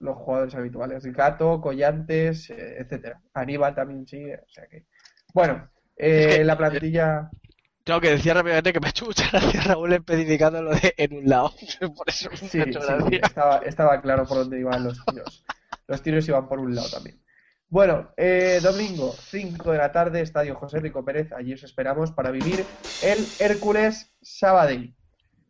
los 0.00 0.16
jugadores 0.16 0.54
habituales. 0.54 1.04
Gato, 1.06 1.60
Collantes, 1.60 2.48
eh, 2.50 2.76
etcétera. 2.78 3.20
Aníbal 3.34 3.74
también 3.74 4.06
sigue, 4.06 4.36
o 4.36 4.48
sea 4.48 4.66
que. 4.68 4.86
Bueno, 5.34 5.68
eh, 5.96 6.26
Es 6.30 6.36
que- 6.38 6.44
la 6.44 6.56
plantilla. 6.56 7.30
Tengo 7.88 8.02
que 8.02 8.10
decir 8.10 8.34
rápidamente 8.34 8.74
que 8.74 8.80
me 8.80 8.88
ha 8.88 8.90
hecho 8.90 9.06
mucha 9.06 9.30
gracia 9.32 9.62
Raúl 9.62 9.90
especificando 9.94 10.60
lo 10.60 10.72
de 10.74 10.92
en 10.98 11.16
un 11.16 11.26
lado. 11.26 11.54
Por 11.96 12.06
eso 12.06 12.28
me 12.30 12.36
Sí, 12.36 12.60
ha 12.60 12.64
hecho 12.64 12.82
sí, 12.82 12.86
gracia. 12.86 13.20
estaba, 13.22 13.58
estaba 13.60 14.00
claro 14.02 14.26
por 14.26 14.36
dónde 14.36 14.60
iban 14.60 14.84
los 14.84 15.02
tiros. 15.06 15.42
Los 15.86 16.02
tiros 16.02 16.28
iban 16.28 16.50
por 16.50 16.60
un 16.60 16.74
lado 16.74 16.90
también. 16.90 17.18
Bueno, 17.70 18.10
eh, 18.18 18.60
domingo, 18.62 19.14
5 19.18 19.72
de 19.72 19.78
la 19.78 19.90
tarde, 19.90 20.20
Estadio 20.20 20.54
José 20.54 20.80
Rico 20.80 21.02
Pérez. 21.02 21.32
Allí 21.32 21.54
os 21.54 21.62
esperamos 21.62 22.12
para 22.12 22.30
vivir 22.30 22.62
el 23.02 23.26
Hércules 23.38 24.14
Sabadell. 24.20 24.94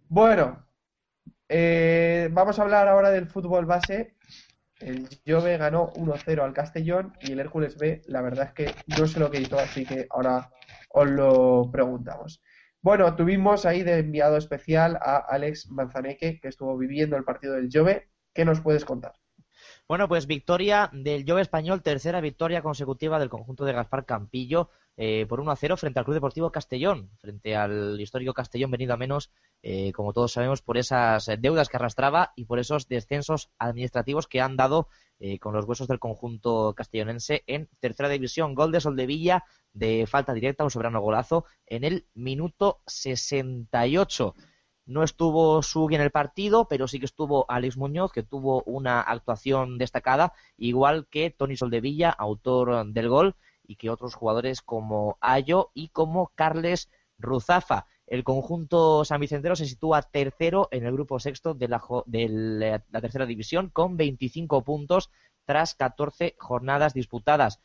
Bueno, 0.08 0.64
eh, 1.48 2.28
vamos 2.30 2.60
a 2.60 2.62
hablar 2.62 2.86
ahora 2.86 3.10
del 3.10 3.26
fútbol 3.26 3.66
base. 3.66 4.14
El 4.78 5.08
Jove 5.26 5.56
ganó 5.56 5.92
1-0 5.94 6.40
al 6.44 6.52
Castellón 6.52 7.14
y 7.20 7.32
el 7.32 7.40
Hércules 7.40 7.76
B, 7.76 8.02
la 8.06 8.22
verdad 8.22 8.46
es 8.46 8.52
que 8.52 8.74
no 8.96 9.08
sé 9.08 9.18
lo 9.18 9.28
que 9.28 9.40
hizo, 9.40 9.58
así 9.58 9.84
que 9.84 10.06
ahora 10.10 10.52
os 10.88 11.10
lo 11.10 11.70
preguntamos. 11.72 12.42
Bueno, 12.80 13.16
tuvimos 13.16 13.66
ahí 13.66 13.82
de 13.82 13.98
enviado 13.98 14.36
especial 14.36 14.96
a 15.02 15.16
Alex 15.16 15.70
Manzaneque, 15.70 16.40
que 16.40 16.48
estuvo 16.48 16.76
viviendo 16.78 17.16
el 17.16 17.24
partido 17.24 17.54
del 17.54 17.68
Jove. 17.72 18.08
¿Qué 18.32 18.44
nos 18.44 18.60
puedes 18.60 18.84
contar? 18.84 19.12
Bueno, 19.88 20.06
pues 20.06 20.26
victoria 20.26 20.90
del 20.92 21.24
Jove 21.26 21.40
Español, 21.40 21.82
tercera 21.82 22.20
victoria 22.20 22.60
consecutiva 22.60 23.18
del 23.18 23.30
conjunto 23.30 23.64
de 23.64 23.72
Gaspar 23.72 24.04
Campillo 24.04 24.68
eh, 24.98 25.24
por 25.26 25.40
1 25.40 25.50
a 25.50 25.56
0 25.56 25.78
frente 25.78 25.98
al 25.98 26.04
Club 26.04 26.16
Deportivo 26.16 26.52
Castellón, 26.52 27.10
frente 27.16 27.56
al 27.56 27.98
histórico 27.98 28.34
Castellón 28.34 28.70
venido 28.70 28.92
a 28.92 28.98
menos, 28.98 29.30
eh, 29.62 29.92
como 29.92 30.12
todos 30.12 30.32
sabemos, 30.32 30.60
por 30.60 30.76
esas 30.76 31.30
deudas 31.38 31.70
que 31.70 31.78
arrastraba 31.78 32.34
y 32.36 32.44
por 32.44 32.58
esos 32.58 32.86
descensos 32.86 33.48
administrativos 33.58 34.26
que 34.26 34.42
han 34.42 34.56
dado 34.56 34.88
eh, 35.20 35.38
con 35.38 35.54
los 35.54 35.64
huesos 35.64 35.88
del 35.88 35.98
conjunto 35.98 36.74
castellonense 36.76 37.42
en 37.46 37.70
tercera 37.80 38.10
división. 38.10 38.54
Gol 38.54 38.72
de 38.72 38.82
Soldevilla 38.82 39.44
de 39.72 40.06
falta 40.06 40.34
directa, 40.34 40.64
un 40.64 40.70
soberano 40.70 41.00
golazo 41.00 41.46
en 41.64 41.84
el 41.84 42.06
minuto 42.12 42.82
68. 42.86 44.34
No 44.88 45.02
estuvo 45.02 45.62
Sugui 45.62 45.96
en 45.96 46.00
el 46.00 46.10
partido, 46.10 46.66
pero 46.66 46.88
sí 46.88 46.98
que 46.98 47.04
estuvo 47.04 47.44
Alex 47.50 47.76
Muñoz, 47.76 48.10
que 48.10 48.22
tuvo 48.22 48.62
una 48.62 49.02
actuación 49.02 49.76
destacada, 49.76 50.32
igual 50.56 51.06
que 51.10 51.28
Tony 51.28 51.58
Soldevilla, 51.58 52.08
autor 52.08 52.86
del 52.86 53.10
gol, 53.10 53.36
y 53.66 53.76
que 53.76 53.90
otros 53.90 54.14
jugadores 54.14 54.62
como 54.62 55.18
Ayo 55.20 55.70
y 55.74 55.88
como 55.88 56.32
Carles 56.34 56.88
Ruzafa. 57.18 57.84
El 58.06 58.24
conjunto 58.24 59.04
sanvicentero 59.04 59.56
se 59.56 59.66
sitúa 59.66 60.00
tercero 60.00 60.68
en 60.70 60.86
el 60.86 60.94
grupo 60.94 61.20
sexto 61.20 61.52
de 61.52 61.68
la, 61.68 61.82
de 62.06 62.82
la 62.88 63.00
tercera 63.02 63.26
división 63.26 63.68
con 63.68 63.98
25 63.98 64.64
puntos 64.64 65.10
tras 65.44 65.74
14 65.74 66.34
jornadas 66.38 66.94
disputadas 66.94 67.60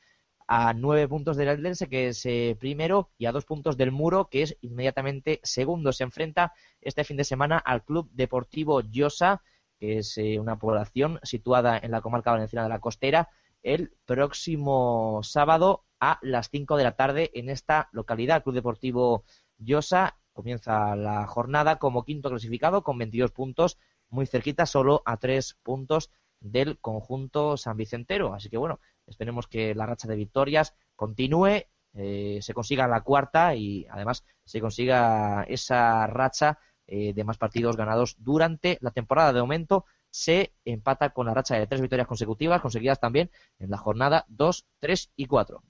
a 0.55 0.71
nueve 0.71 1.07
puntos 1.07 1.35
del 1.35 1.47
Eldense, 1.47 1.89
que 1.89 2.09
es 2.09 2.23
eh, 2.27 2.55
primero, 2.59 3.09
y 3.17 3.25
a 3.25 3.31
dos 3.31 3.43
puntos 3.43 3.75
del 3.75 3.91
Muro, 3.91 4.29
que 4.29 4.43
es 4.43 4.55
inmediatamente 4.61 5.39
segundo. 5.41 5.91
Se 5.91 6.03
enfrenta 6.03 6.53
este 6.79 7.03
fin 7.03 7.17
de 7.17 7.23
semana 7.23 7.57
al 7.57 7.83
Club 7.83 8.11
Deportivo 8.13 8.81
Llosa, 8.81 9.41
que 9.79 9.97
es 9.97 10.15
eh, 10.19 10.37
una 10.39 10.59
población 10.59 11.19
situada 11.23 11.79
en 11.79 11.89
la 11.89 12.01
comarca 12.01 12.29
valenciana 12.29 12.65
de 12.65 12.69
la 12.69 12.81
Costera, 12.81 13.29
el 13.63 13.95
próximo 14.05 15.21
sábado 15.23 15.85
a 15.99 16.19
las 16.21 16.51
5 16.51 16.77
de 16.77 16.83
la 16.83 16.95
tarde 16.95 17.31
en 17.33 17.49
esta 17.49 17.89
localidad. 17.91 18.43
Club 18.43 18.53
Deportivo 18.53 19.23
Llosa 19.57 20.19
comienza 20.33 20.95
la 20.95 21.25
jornada 21.25 21.79
como 21.79 22.05
quinto 22.05 22.29
clasificado 22.29 22.83
con 22.83 22.99
22 22.99 23.31
puntos, 23.31 23.79
muy 24.07 24.27
cerquita, 24.27 24.67
solo 24.67 25.01
a 25.07 25.17
tres 25.17 25.57
puntos 25.63 26.11
del 26.39 26.77
conjunto 26.77 27.57
san 27.57 27.75
vicentero. 27.75 28.35
Así 28.35 28.49
que 28.51 28.57
bueno, 28.57 28.79
esperemos 29.07 29.47
que 29.47 29.75
la 29.75 29.85
racha 29.85 30.07
de 30.07 30.15
victorias 30.15 30.75
continúe, 30.95 31.65
eh, 31.95 32.39
se 32.41 32.53
consiga 32.53 32.87
la 32.87 33.01
cuarta 33.01 33.55
y 33.55 33.85
además 33.89 34.25
se 34.43 34.61
consiga 34.61 35.43
esa 35.47 36.07
racha 36.07 36.59
eh, 36.87 37.13
de 37.13 37.23
más 37.23 37.37
partidos 37.37 37.77
ganados 37.77 38.15
durante 38.19 38.77
la 38.81 38.91
temporada. 38.91 39.33
De 39.33 39.41
momento 39.41 39.85
se 40.09 40.53
empata 40.65 41.09
con 41.09 41.27
la 41.27 41.33
racha 41.33 41.55
de 41.55 41.67
tres 41.67 41.81
victorias 41.81 42.07
consecutivas 42.07 42.61
conseguidas 42.61 42.99
también 42.99 43.31
en 43.59 43.69
la 43.69 43.77
jornada 43.77 44.25
2, 44.27 44.65
3 44.79 45.11
y 45.15 45.25
4. 45.25 45.63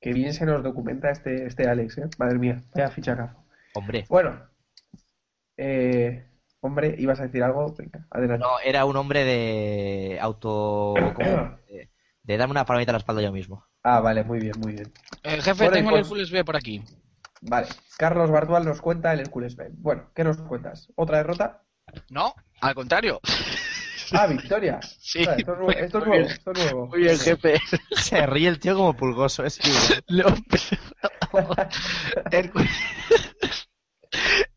Qué 0.00 0.12
bien 0.12 0.32
se 0.32 0.46
nos 0.46 0.62
documenta 0.62 1.10
este, 1.10 1.46
este 1.46 1.68
Alex, 1.68 1.98
¿eh? 1.98 2.08
Madre 2.18 2.38
mía, 2.38 2.62
vaya 2.74 2.90
fichacazo. 2.90 3.44
Hombre, 3.74 4.06
Bueno, 4.08 4.40
eh, 5.56 6.24
hombre, 6.60 6.94
¿ibas 6.98 7.20
a 7.20 7.24
decir 7.24 7.42
algo? 7.42 7.74
Venga, 7.76 8.06
adelante. 8.10 8.46
no, 8.46 8.60
era 8.60 8.84
un 8.84 8.96
hombre 8.96 9.24
de 9.24 10.18
auto... 10.20 10.94
¿cómo? 11.14 11.57
De, 12.28 12.36
darme 12.36 12.52
una 12.52 12.66
palmadita 12.66 12.92
a 12.92 12.94
la 12.94 12.98
espalda 12.98 13.22
yo 13.22 13.32
mismo. 13.32 13.64
Ah, 13.82 14.00
vale, 14.00 14.22
muy 14.22 14.38
bien, 14.38 14.52
muy 14.58 14.72
bien. 14.74 14.92
Eh, 15.22 15.40
jefe, 15.40 15.64
Bueno, 15.64 15.72
tengo 15.72 15.88
el 15.88 15.94
pues- 15.94 16.02
Hércules 16.02 16.30
B 16.30 16.44
por 16.44 16.56
aquí. 16.56 16.84
Vale, 17.40 17.68
Carlos 17.96 18.30
Bartual 18.30 18.64
nos 18.66 18.80
cuenta 18.82 19.12
el 19.14 19.20
Hércules 19.20 19.56
B. 19.56 19.68
Bueno, 19.72 20.10
¿qué 20.14 20.24
nos 20.24 20.36
cuentas? 20.42 20.92
¿Otra 20.96 21.18
derrota? 21.18 21.62
No, 22.10 22.34
al 22.60 22.74
contrario. 22.74 23.20
Ah, 24.12 24.26
victoria. 24.26 24.78
Sí. 25.00 25.20
Esto 25.20 25.32
es 25.36 25.46
nuevo, 25.46 25.70
esto 25.70 25.98
es 26.00 26.04
Muy 26.06 26.18
nuevo, 26.18 26.26
bien. 26.26 26.26
esto 26.26 26.52
es 26.52 26.58
nuevo. 26.64 26.86
Muy 26.88 26.98
bien, 27.00 27.18
jefe. 27.18 27.60
Se 27.96 28.26
ríe 28.26 28.48
el 28.48 28.58
tío 28.58 28.76
como 28.76 28.92
pulgoso, 28.94 29.42
es 29.46 29.58
No, 30.08 30.26
Hércules, 32.30 32.70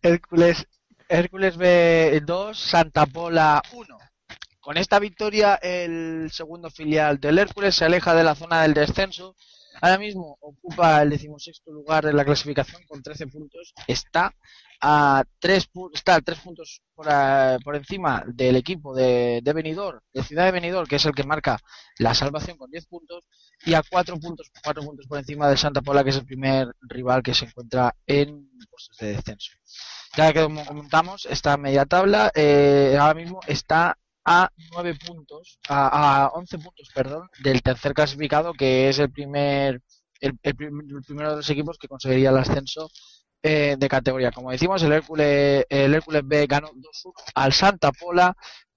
Hércules, 0.01 0.67
Hércules 1.07 1.57
B2, 1.57 2.53
Santa 2.55 3.05
Pola 3.05 3.61
1. 3.71 3.97
Con 4.61 4.77
esta 4.77 4.99
victoria, 4.99 5.55
el 5.55 6.29
segundo 6.31 6.69
filial 6.69 7.19
del 7.19 7.39
Hércules 7.39 7.75
se 7.75 7.85
aleja 7.85 8.13
de 8.13 8.23
la 8.23 8.35
zona 8.35 8.61
del 8.61 8.73
descenso. 8.75 9.35
Ahora 9.81 9.97
mismo 9.97 10.37
ocupa 10.41 11.01
el 11.01 11.09
decimosexto 11.09 11.71
lugar 11.71 12.05
de 12.05 12.13
la 12.13 12.23
clasificación 12.25 12.83
con 12.87 13.01
13 13.01 13.25
puntos. 13.27 13.73
Está 13.87 14.35
a 14.81 15.23
3, 15.39 15.69
está 15.93 16.15
a 16.15 16.21
tres 16.21 16.39
puntos 16.39 16.81
por, 16.93 17.07
a- 17.09 17.57
por 17.63 17.75
encima 17.75 18.23
del 18.27 18.55
equipo 18.55 18.93
de, 18.95 19.39
de 19.43 19.53
Benidorm, 19.53 19.99
de 20.13 20.23
Ciudad 20.23 20.45
de 20.45 20.51
Benidorm, 20.51 20.87
que 20.87 20.95
es 20.97 21.05
el 21.05 21.13
que 21.15 21.23
marca 21.23 21.59
la 21.97 22.13
salvación 22.13 22.57
con 22.57 22.69
10 22.69 22.85
puntos 22.87 23.23
y 23.65 23.73
a 23.73 23.81
cuatro 23.87 24.19
puntos, 24.19 24.51
cuatro 24.63 24.83
puntos 24.83 25.05
por 25.07 25.17
encima 25.19 25.47
del 25.47 25.57
Santa 25.57 25.81
Pola, 25.81 26.03
que 26.03 26.09
es 26.11 26.17
el 26.17 26.25
primer 26.25 26.67
rival 26.81 27.23
que 27.23 27.33
se 27.33 27.45
encuentra 27.45 27.95
en 28.05 28.49
puestos 28.69 28.97
de 28.99 29.07
descenso. 29.13 29.51
Ya 30.17 30.33
que 30.33 30.41
comentamos, 30.67 31.25
está 31.25 31.53
a 31.53 31.57
media 31.57 31.85
tabla, 31.85 32.31
eh, 32.35 32.97
ahora 32.99 33.13
mismo 33.13 33.39
está 33.47 33.97
a 34.25 34.49
9 34.71 34.95
puntos, 35.05 35.59
a, 35.69 36.25
a 36.25 36.27
11 36.29 36.57
puntos, 36.59 36.89
perdón, 36.93 37.27
del 37.43 37.61
tercer 37.61 37.93
clasificado, 37.93 38.53
que 38.53 38.89
es 38.89 38.99
el 38.99 39.11
primer, 39.11 39.81
el, 40.19 40.37
el 40.43 40.55
prim- 40.55 40.81
el 40.89 41.03
primero 41.03 41.31
de 41.31 41.37
los 41.37 41.49
equipos 41.49 41.77
que 41.77 41.87
conseguiría 41.87 42.29
el 42.29 42.37
ascenso 42.37 42.89
eh, 43.43 43.75
de 43.77 43.89
categoría. 43.89 44.31
Como 44.31 44.51
decimos, 44.51 44.81
el 44.83 44.91
Hércules, 44.93 45.65
el 45.69 45.93
Hércules 45.95 46.21
B 46.25 46.45
ganó 46.47 46.69
2-1 46.75 47.13
al 47.35 47.53
Santa 47.53 47.91
Pola 47.91 48.35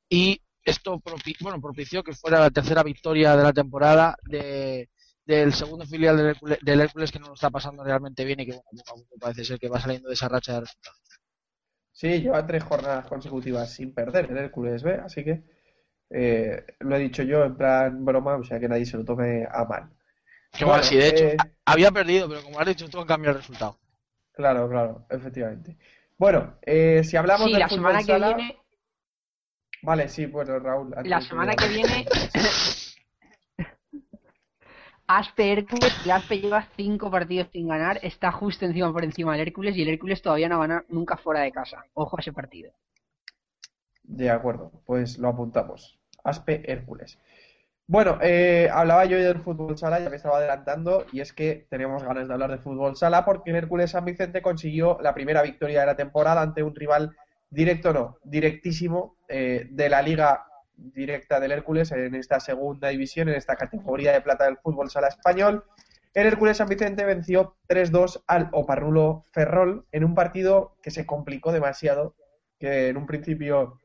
y 0.08 0.40
esto 0.64 0.98
propi- 1.00 1.36
bueno, 1.40 1.60
propició 1.60 2.02
que 2.02 2.14
fuera 2.14 2.40
la 2.40 2.50
tercera 2.50 2.82
victoria 2.82 3.36
de 3.36 3.42
la 3.42 3.52
temporada 3.52 4.16
de, 4.24 4.88
del 5.26 5.52
segundo 5.54 5.84
filial 5.86 6.16
del 6.16 6.26
Hércules, 6.28 6.58
del 6.62 6.80
Hércules 6.80 7.12
que 7.12 7.18
no 7.18 7.28
lo 7.28 7.34
está 7.34 7.50
pasando 7.50 7.84
realmente 7.84 8.24
bien 8.24 8.40
y 8.40 8.46
que 8.46 8.52
bueno, 8.52 9.06
parece 9.20 9.44
ser 9.44 9.58
que 9.58 9.68
va 9.68 9.80
saliendo 9.80 10.08
de 10.08 10.14
esa 10.14 10.28
racha 10.28 10.54
de 10.54 10.60
resultados. 10.60 11.00
Sí, 11.94 12.20
lleva 12.20 12.44
tres 12.44 12.64
jornadas 12.64 13.06
consecutivas 13.06 13.72
sin 13.72 13.94
perder 13.94 14.28
el 14.28 14.36
Hércules 14.36 14.82
B, 14.82 14.94
así 14.94 15.22
que 15.22 15.44
eh, 16.10 16.64
lo 16.80 16.96
he 16.96 16.98
dicho 16.98 17.22
yo 17.22 17.44
en 17.44 17.56
plan 17.56 18.04
broma, 18.04 18.34
o 18.34 18.42
sea 18.42 18.58
que 18.58 18.68
nadie 18.68 18.84
se 18.84 18.96
lo 18.96 19.04
tome 19.04 19.46
a 19.48 19.64
mal. 19.64 19.90
Que 20.52 20.64
Bueno, 20.64 20.82
sí, 20.82 20.96
de 20.96 21.08
hecho, 21.08 21.24
eh, 21.24 21.36
había 21.64 21.92
perdido, 21.92 22.28
pero 22.28 22.42
como 22.42 22.58
has 22.58 22.66
dicho 22.66 22.88
tú, 22.88 22.98
han 23.00 23.06
cambiado 23.06 23.36
el 23.36 23.42
resultado. 23.42 23.78
Claro, 24.32 24.68
claro, 24.68 25.06
efectivamente. 25.08 25.76
Bueno, 26.18 26.56
eh, 26.62 27.02
si 27.04 27.16
hablamos 27.16 27.46
Sí, 27.46 27.52
del 27.52 27.60
la 27.60 27.68
fútbol 27.68 27.78
semana 27.78 27.98
que 28.00 28.04
sala- 28.06 28.26
viene, 28.36 28.56
Vale, 29.82 30.08
sí, 30.08 30.26
bueno, 30.26 30.58
Raúl. 30.58 30.92
la 31.04 31.20
semana 31.20 31.54
que 31.54 31.68
viene, 31.68 32.06
Aspe 35.06 35.52
Hércules, 35.52 35.94
el 36.04 36.10
Aspe 36.10 36.38
lleva 36.38 36.66
cinco 36.76 37.10
partidos 37.10 37.48
sin 37.52 37.68
ganar, 37.68 37.98
está 38.02 38.32
justo 38.32 38.64
encima 38.64 38.92
por 38.92 39.04
encima 39.04 39.32
del 39.32 39.48
Hércules 39.48 39.76
y 39.76 39.82
el 39.82 39.88
Hércules 39.88 40.22
todavía 40.22 40.48
no 40.48 40.58
gana 40.60 40.84
nunca 40.88 41.18
fuera 41.18 41.40
de 41.40 41.52
casa. 41.52 41.84
Ojo 41.92 42.16
a 42.16 42.20
ese 42.20 42.32
partido. 42.32 42.72
De 44.02 44.30
acuerdo, 44.30 44.72
pues 44.86 45.18
lo 45.18 45.28
apuntamos. 45.28 45.98
Aspe 46.22 46.70
Hércules. 46.70 47.18
Bueno, 47.86 48.18
eh, 48.22 48.70
hablaba 48.72 49.04
yo 49.04 49.18
del 49.18 49.42
fútbol 49.42 49.76
sala, 49.76 50.00
ya 50.00 50.08
me 50.08 50.16
estaba 50.16 50.38
adelantando, 50.38 51.04
y 51.12 51.20
es 51.20 51.34
que 51.34 51.66
tenemos 51.68 52.02
ganas 52.02 52.26
de 52.26 52.32
hablar 52.32 52.50
de 52.50 52.58
fútbol 52.58 52.96
sala 52.96 53.26
porque 53.26 53.50
el 53.50 53.56
Hércules 53.56 53.90
San 53.90 54.06
Vicente 54.06 54.40
consiguió 54.40 54.98
la 55.02 55.12
primera 55.12 55.42
victoria 55.42 55.80
de 55.80 55.86
la 55.86 55.96
temporada 55.96 56.40
ante 56.40 56.62
un 56.62 56.74
rival 56.74 57.14
directo, 57.50 57.92
no, 57.92 58.16
directísimo 58.24 59.16
eh, 59.28 59.68
de 59.70 59.88
la 59.90 60.00
liga 60.00 60.46
directa 60.76 61.40
del 61.40 61.52
Hércules 61.52 61.92
en 61.92 62.14
esta 62.14 62.40
segunda 62.40 62.88
división, 62.88 63.28
en 63.28 63.36
esta 63.36 63.56
categoría 63.56 64.12
de 64.12 64.20
plata 64.20 64.44
del 64.44 64.58
fútbol 64.58 64.90
sala 64.90 65.08
español. 65.08 65.64
El 66.14 66.26
Hércules 66.26 66.58
San 66.58 66.68
Vicente 66.68 67.04
venció 67.04 67.56
3-2 67.68 68.22
al 68.26 68.48
Oparrulo 68.52 69.24
Ferrol 69.32 69.86
en 69.90 70.04
un 70.04 70.14
partido 70.14 70.76
que 70.82 70.90
se 70.90 71.06
complicó 71.06 71.50
demasiado, 71.52 72.14
que 72.58 72.88
en 72.88 72.96
un 72.96 73.06
principio 73.06 73.80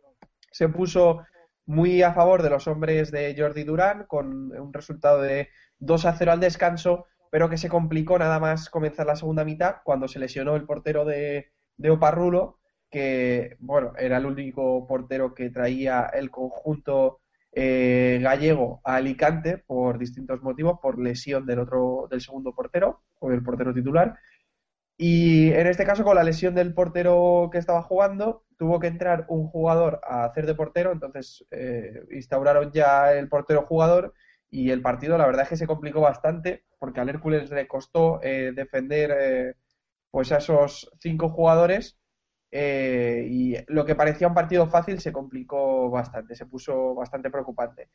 se 0.52 0.70
puso 0.70 1.26
muy 1.66 2.02
a 2.02 2.14
favor 2.14 2.44
de 2.44 2.50
los 2.50 2.68
hombres 2.68 3.12
de 3.12 3.36
Jordi 3.38 3.64
Durán 3.64 4.06
con 4.08 4.52
un 4.52 4.74
resultado 4.74 5.22
de 5.22 5.50
2 5.80 6.06
a 6.06 6.14
0 6.14 6.32
al 6.32 6.40
descanso, 6.40 7.06
pero 7.32 7.50
que 7.50 7.58
se 7.58 7.70
complicó 7.70 8.18
nada 8.20 8.40
más 8.40 8.70
comenzar 8.70 9.06
la 9.06 9.16
segunda 9.16 9.44
mitad 9.44 9.78
cuando 9.84 10.08
se 10.08 10.20
lesionó 10.20 10.56
el 10.56 10.66
portero 10.66 11.06
de, 11.06 11.52
de 11.78 11.90
Oparrulo, 11.90 12.59
que 12.90 13.56
bueno, 13.60 13.94
era 13.98 14.18
el 14.18 14.26
único 14.26 14.86
portero 14.88 15.34
que 15.34 15.50
traía 15.50 16.06
el 16.14 16.32
conjunto 16.32 17.22
eh, 17.52 18.20
gallego 18.22 18.82
a 18.84 18.96
Alicante 18.96 19.58
por 19.58 19.98
distintos 19.98 20.42
motivos, 20.42 20.80
por 20.82 21.00
lesión 21.00 21.46
del 21.46 21.60
otro, 21.60 22.08
del 22.10 22.22
segundo 22.22 22.54
portero, 22.54 23.02
o 23.20 23.30
del 23.30 23.44
portero 23.44 23.74
titular. 23.74 24.18
Y 24.98 25.52
en 25.54 25.68
este 25.68 25.86
caso, 25.86 26.04
con 26.04 26.16
la 26.16 26.24
lesión 26.24 26.56
del 26.56 26.74
portero 26.74 27.50
que 27.52 27.58
estaba 27.58 27.82
jugando, 27.84 28.46
tuvo 28.58 28.80
que 28.80 28.88
entrar 28.88 29.26
un 29.30 29.48
jugador 29.48 30.02
a 30.04 30.26
hacer 30.26 30.46
de 30.46 30.56
portero, 30.56 30.92
entonces 30.92 31.46
eh, 31.52 32.04
instauraron 32.12 32.72
ya 32.72 33.14
el 33.14 33.30
portero 33.30 33.66
jugador 33.66 34.14
y 34.52 34.72
el 34.72 34.82
partido 34.82 35.18
la 35.18 35.28
verdad 35.28 35.44
es 35.44 35.50
que 35.50 35.58
se 35.58 35.68
complicó 35.68 36.02
bastante 36.02 36.66
porque 36.80 37.00
al 37.00 37.10
Hércules 37.10 37.52
le 37.52 37.68
costó 37.68 38.20
eh, 38.24 38.52
defender 38.56 39.56
pues 40.12 40.32
a 40.32 40.38
esos 40.38 40.92
cinco 41.00 41.30
jugadores 41.30 41.99
eh, 42.52 43.28
y 43.30 43.56
lo 43.68 43.86
que 43.86 43.96
parecía 43.96 44.28
un 44.28 44.34
partido 44.34 44.68
fácil 44.68 45.00
se 45.00 45.12
complicó 45.12 45.90
bastante, 45.90 46.36
se 46.36 46.46
puso 46.46 46.96
bastante 46.96 47.30
preocupante. 47.30 47.90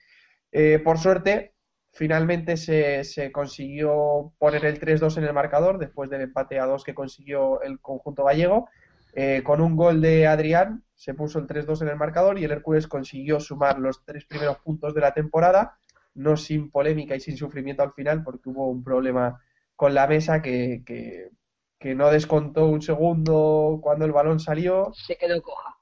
Eh, 0.52 0.78
por 0.78 0.98
suerte, 0.98 1.54
finalmente 1.92 2.56
se, 2.56 3.32
consiguió 3.32 4.32
poner 4.38 4.64
el 4.64 4.80
3-2 4.80 5.18
en 5.18 5.24
el 5.24 5.32
marcador 5.32 5.78
después 5.78 6.10
del 6.10 6.22
empate 6.22 6.58
a 6.58 6.66
2 6.66 6.84
que 6.84 6.94
consiguió 6.94 7.62
el 7.62 7.80
conjunto 7.80 8.24
gallego. 8.24 8.68
Eh, 9.16 9.42
con 9.44 9.60
un 9.60 9.76
gol 9.76 10.00
de 10.00 10.26
Adrián 10.26 10.82
se 10.94 11.14
puso 11.14 11.38
el 11.38 11.46
3-2 11.46 11.82
en 11.82 11.88
el 11.88 11.96
marcador 11.96 12.38
y 12.38 12.44
el 12.44 12.50
Hércules 12.50 12.88
consiguió 12.88 13.38
sumar 13.38 13.78
los 13.78 14.04
tres 14.04 14.24
primeros 14.24 14.58
puntos 14.58 14.92
de 14.92 15.00
la 15.00 15.14
temporada, 15.14 15.78
no 16.14 16.36
sin 16.36 16.70
polémica 16.70 17.14
y 17.14 17.20
sin 17.20 17.36
sufrimiento 17.36 17.82
al 17.82 17.92
final, 17.92 18.24
porque 18.24 18.48
hubo 18.48 18.68
un 18.68 18.82
problema 18.82 19.40
con 19.76 19.94
la 19.94 20.06
mesa 20.06 20.42
que, 20.42 21.30
que 21.78 21.94
no 21.94 22.10
descontó 22.10 22.66
un 22.66 22.82
segundo 22.82 23.78
cuando 23.82 24.04
el 24.04 24.12
balón 24.12 24.40
salió. 24.40 24.92
Se 24.94 25.16
quedó 25.16 25.40
coja. 25.42 25.76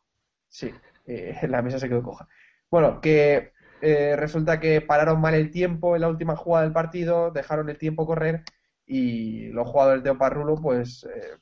Sí, 0.48 0.72
eh, 1.06 1.38
la 1.48 1.62
mesa 1.62 1.78
se 1.78 1.88
quedó 1.88 2.02
coja. 2.02 2.28
Bueno, 2.70 3.00
que 3.00 3.52
eh, 3.80 4.16
resulta 4.16 4.60
que 4.60 4.80
pararon 4.80 5.20
mal 5.20 5.34
el 5.34 5.50
tiempo 5.50 5.94
en 5.94 6.02
la 6.02 6.08
última 6.08 6.36
jugada 6.36 6.64
del 6.64 6.72
partido, 6.72 7.30
dejaron 7.30 7.68
el 7.68 7.78
tiempo 7.78 8.06
correr 8.06 8.44
y 8.86 9.48
los 9.48 9.68
jugadores 9.68 10.02
de 10.02 10.10
Oparrulo 10.10 10.56
pues 10.56 11.04
eh, 11.04 11.38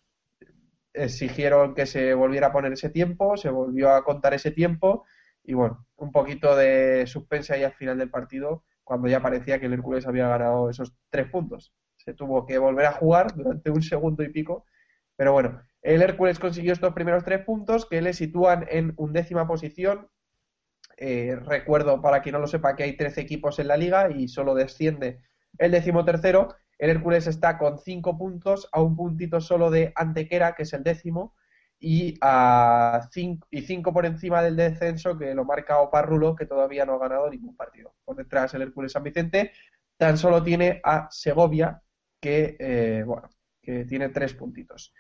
exigieron 0.92 1.74
que 1.74 1.86
se 1.86 2.14
volviera 2.14 2.48
a 2.48 2.52
poner 2.52 2.72
ese 2.72 2.90
tiempo, 2.90 3.36
se 3.36 3.50
volvió 3.50 3.90
a 3.90 4.04
contar 4.04 4.34
ese 4.34 4.50
tiempo 4.50 5.04
y 5.44 5.54
bueno, 5.54 5.86
un 5.96 6.12
poquito 6.12 6.56
de 6.56 7.06
suspense 7.06 7.54
ahí 7.54 7.64
al 7.64 7.74
final 7.74 7.98
del 7.98 8.10
partido 8.10 8.64
cuando 8.84 9.08
ya 9.08 9.20
parecía 9.20 9.60
que 9.60 9.66
el 9.66 9.74
Hércules 9.74 10.06
había 10.06 10.28
ganado 10.28 10.70
esos 10.70 10.94
tres 11.10 11.30
puntos. 11.30 11.72
Se 12.04 12.14
tuvo 12.14 12.46
que 12.46 12.58
volver 12.58 12.86
a 12.86 12.92
jugar 12.92 13.34
durante 13.34 13.70
un 13.70 13.82
segundo 13.82 14.22
y 14.22 14.30
pico, 14.30 14.64
pero 15.16 15.32
bueno, 15.32 15.62
el 15.82 16.02
Hércules 16.02 16.38
consiguió 16.38 16.72
estos 16.72 16.92
primeros 16.94 17.24
tres 17.24 17.44
puntos 17.44 17.86
que 17.86 18.02
le 18.02 18.12
sitúan 18.12 18.66
en 18.70 18.94
undécima 18.96 19.46
posición. 19.46 20.08
Eh, 20.96 21.36
recuerdo, 21.44 22.00
para 22.02 22.20
quien 22.20 22.34
no 22.34 22.38
lo 22.38 22.46
sepa, 22.46 22.76
que 22.76 22.82
hay 22.84 22.96
13 22.96 23.20
equipos 23.20 23.58
en 23.58 23.68
la 23.68 23.76
liga 23.76 24.10
y 24.10 24.28
solo 24.28 24.54
desciende 24.54 25.20
el 25.58 25.72
decimotercero. 25.72 26.54
El 26.78 26.90
Hércules 26.90 27.26
está 27.26 27.58
con 27.58 27.78
cinco 27.78 28.16
puntos, 28.16 28.68
a 28.72 28.80
un 28.80 28.96
puntito 28.96 29.40
solo 29.40 29.70
de 29.70 29.92
Antequera, 29.94 30.54
que 30.54 30.62
es 30.64 30.72
el 30.72 30.82
décimo. 30.82 31.34
y 31.82 32.16
a 32.20 33.08
5 33.10 33.46
y 33.50 33.62
cinco 33.62 33.92
por 33.92 34.04
encima 34.04 34.42
del 34.42 34.56
descenso 34.56 35.16
que 35.16 35.34
lo 35.34 35.46
marca 35.46 35.80
Oparrulo, 35.80 36.36
que 36.36 36.44
todavía 36.44 36.84
no 36.84 36.94
ha 36.94 36.98
ganado 36.98 37.30
ningún 37.30 37.56
partido. 37.56 37.94
Por 38.04 38.16
detrás 38.16 38.52
el 38.52 38.62
Hércules 38.62 38.92
San 38.92 39.02
Vicente 39.02 39.52
tan 39.96 40.18
solo 40.18 40.42
tiene 40.42 40.80
a 40.84 41.08
Segovia, 41.10 41.82
que, 42.20 42.56
eh, 42.58 43.02
bueno, 43.04 43.28
que 43.62 43.84
tiene 43.84 44.10
tres 44.10 44.34
puntitos. 44.34 44.94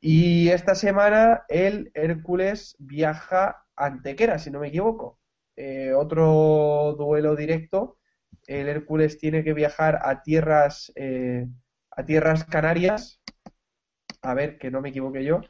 Y 0.00 0.48
esta 0.48 0.74
semana 0.74 1.44
el 1.48 1.92
Hércules 1.94 2.74
viaja 2.78 3.64
a 3.76 3.86
Antequera, 3.86 4.38
si 4.38 4.50
no 4.50 4.58
me 4.60 4.68
equivoco. 4.68 5.20
Eh, 5.56 5.92
otro 5.92 6.96
duelo 6.98 7.36
directo. 7.36 7.98
El 8.46 8.68
Hércules 8.68 9.18
tiene 9.18 9.44
que 9.44 9.52
viajar 9.52 10.00
a 10.02 10.22
tierras, 10.22 10.92
eh, 10.96 11.46
a 11.90 12.04
tierras 12.04 12.44
canarias. 12.44 13.20
A 14.22 14.34
ver, 14.34 14.58
que 14.58 14.70
no 14.70 14.80
me 14.80 14.88
equivoque 14.88 15.24
yo. 15.24 15.40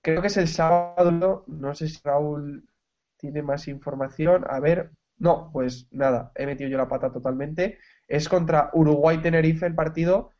Creo 0.00 0.20
que 0.20 0.28
es 0.28 0.36
el 0.36 0.48
sábado. 0.48 1.44
No 1.46 1.74
sé 1.74 1.88
si 1.88 2.00
Raúl 2.02 2.68
tiene 3.16 3.42
más 3.42 3.68
información. 3.68 4.44
A 4.48 4.58
ver. 4.60 4.90
No, 5.18 5.50
pues 5.52 5.86
nada, 5.92 6.32
he 6.34 6.46
metido 6.46 6.68
yo 6.68 6.78
la 6.78 6.88
pata 6.88 7.12
totalmente. 7.12 7.78
Es 8.08 8.28
contra 8.28 8.70
Uruguay-Tenerife 8.72 9.66
el 9.66 9.74
partido 9.76 10.32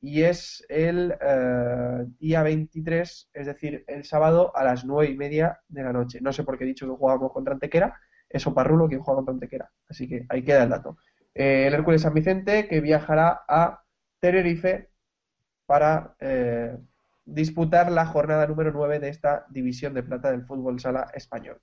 y 0.00 0.22
es 0.22 0.64
el 0.68 1.14
eh, 1.20 2.06
día 2.18 2.42
23, 2.42 3.30
es 3.32 3.46
decir, 3.46 3.84
el 3.86 4.04
sábado 4.04 4.56
a 4.56 4.64
las 4.64 4.84
nueve 4.84 5.12
y 5.12 5.16
media 5.16 5.60
de 5.68 5.82
la 5.82 5.92
noche. 5.92 6.20
No 6.22 6.32
sé 6.32 6.42
por 6.42 6.56
qué 6.56 6.64
he 6.64 6.68
dicho 6.68 6.86
que 6.86 6.96
jugábamos 6.96 7.32
contra 7.32 7.54
Antequera, 7.54 7.98
es 8.28 8.46
Oparrulo 8.46 8.88
quien 8.88 9.00
juega 9.00 9.16
contra 9.16 9.34
Antequera, 9.34 9.70
así 9.88 10.08
que 10.08 10.26
ahí 10.28 10.42
queda 10.42 10.62
el 10.62 10.70
dato. 10.70 10.96
Eh, 11.34 11.66
el 11.66 11.74
Hércules 11.74 12.02
San 12.02 12.14
Vicente 12.14 12.66
que 12.66 12.80
viajará 12.80 13.42
a 13.46 13.82
Tenerife 14.20 14.90
para 15.66 16.14
eh, 16.18 16.76
disputar 17.24 17.92
la 17.92 18.06
jornada 18.06 18.46
número 18.46 18.72
9 18.72 19.00
de 19.00 19.08
esta 19.08 19.46
división 19.50 19.94
de 19.94 20.02
plata 20.02 20.30
del 20.30 20.44
fútbol 20.44 20.80
sala 20.80 21.10
español. 21.14 21.60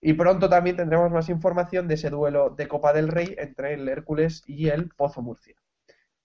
Y 0.00 0.12
pronto 0.14 0.48
también 0.48 0.76
tendremos 0.76 1.10
más 1.10 1.28
información 1.28 1.88
de 1.88 1.94
ese 1.94 2.10
duelo 2.10 2.50
de 2.50 2.68
Copa 2.68 2.92
del 2.92 3.08
Rey 3.08 3.34
entre 3.38 3.74
el 3.74 3.88
Hércules 3.88 4.42
y 4.46 4.68
el 4.68 4.90
Pozo 4.90 5.22
Murcia. 5.22 5.56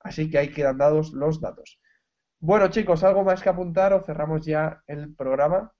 Así 0.03 0.29
que 0.29 0.37
ahí 0.37 0.51
quedan 0.51 0.77
dados 0.77 1.13
los 1.13 1.39
datos. 1.39 1.79
Bueno, 2.39 2.67
chicos, 2.67 3.03
¿algo 3.03 3.23
más 3.23 3.41
que 3.41 3.49
apuntar 3.49 3.93
o 3.93 4.03
cerramos 4.03 4.45
ya 4.45 4.83
el 4.85 5.15
programa? 5.15 5.73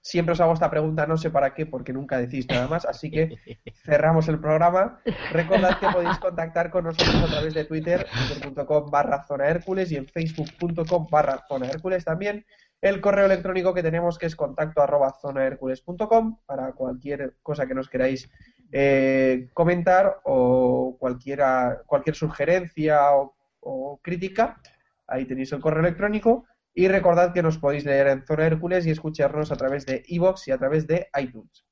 Siempre 0.00 0.32
os 0.32 0.40
hago 0.40 0.52
esta 0.52 0.70
pregunta, 0.70 1.06
no 1.06 1.16
sé 1.16 1.30
para 1.30 1.52
qué, 1.54 1.66
porque 1.66 1.92
nunca 1.92 2.18
decís 2.18 2.46
nada 2.48 2.68
más, 2.68 2.84
así 2.84 3.10
que 3.10 3.36
cerramos 3.84 4.28
el 4.28 4.38
programa. 4.38 5.00
Recordad 5.32 5.80
que 5.80 5.88
podéis 5.88 6.18
contactar 6.18 6.70
con 6.70 6.84
nosotros 6.84 7.16
a 7.16 7.26
través 7.26 7.54
de 7.54 7.64
Twitter, 7.64 8.06
twitter.com 8.42 8.88
barra 8.88 9.24
zona 9.26 9.48
Hércules 9.48 9.90
y 9.90 9.96
en 9.96 10.06
facebook.com 10.06 11.08
barra 11.10 11.44
zona 11.48 11.66
Hércules 11.66 12.04
también. 12.04 12.46
El 12.80 13.00
correo 13.00 13.26
electrónico 13.26 13.74
que 13.74 13.82
tenemos 13.82 14.18
que 14.18 14.26
es 14.26 14.36
contacto 14.36 14.82
arroba 14.82 15.12
para 16.46 16.72
cualquier 16.72 17.36
cosa 17.42 17.66
que 17.66 17.74
nos 17.74 17.88
queráis 17.88 18.30
eh, 18.72 19.48
comentar 19.54 20.20
o 20.24 20.96
cualquiera, 20.98 21.82
cualquier 21.86 22.16
sugerencia 22.16 23.12
o, 23.14 23.34
o 23.60 24.00
crítica. 24.02 24.60
Ahí 25.06 25.24
tenéis 25.24 25.52
el 25.52 25.60
correo 25.60 25.80
electrónico. 25.80 26.44
Y 26.74 26.88
recordad 26.88 27.32
que 27.32 27.42
nos 27.42 27.56
podéis 27.56 27.86
leer 27.86 28.08
en 28.08 28.26
Zona 28.26 28.46
Hércules 28.46 28.86
y 28.86 28.90
escucharnos 28.90 29.50
a 29.50 29.56
través 29.56 29.86
de 29.86 30.02
iVoox 30.08 30.48
y 30.48 30.50
a 30.50 30.58
través 30.58 30.86
de 30.86 31.08
iTunes. 31.18 31.64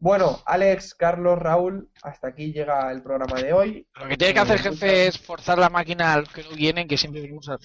Bueno, 0.00 0.38
Alex, 0.46 0.94
Carlos, 0.94 1.38
Raúl, 1.38 1.90
hasta 2.02 2.28
aquí 2.28 2.52
llega 2.52 2.90
el 2.92 3.02
programa 3.02 3.40
de 3.40 3.52
hoy. 3.52 3.88
Lo 3.94 4.08
que 4.08 4.16
tiene 4.16 4.34
que 4.34 4.40
hacer 4.40 4.58
jefe 4.58 5.08
es 5.08 5.18
forzar 5.18 5.58
la 5.58 5.70
máquina 5.70 6.12
a 6.12 6.18
los 6.18 6.28
que 6.32 6.44
no 6.44 6.50
vienen, 6.50 6.86
que 6.86 6.96
siempre 6.96 7.20
venimos 7.20 7.48
a. 7.48 7.58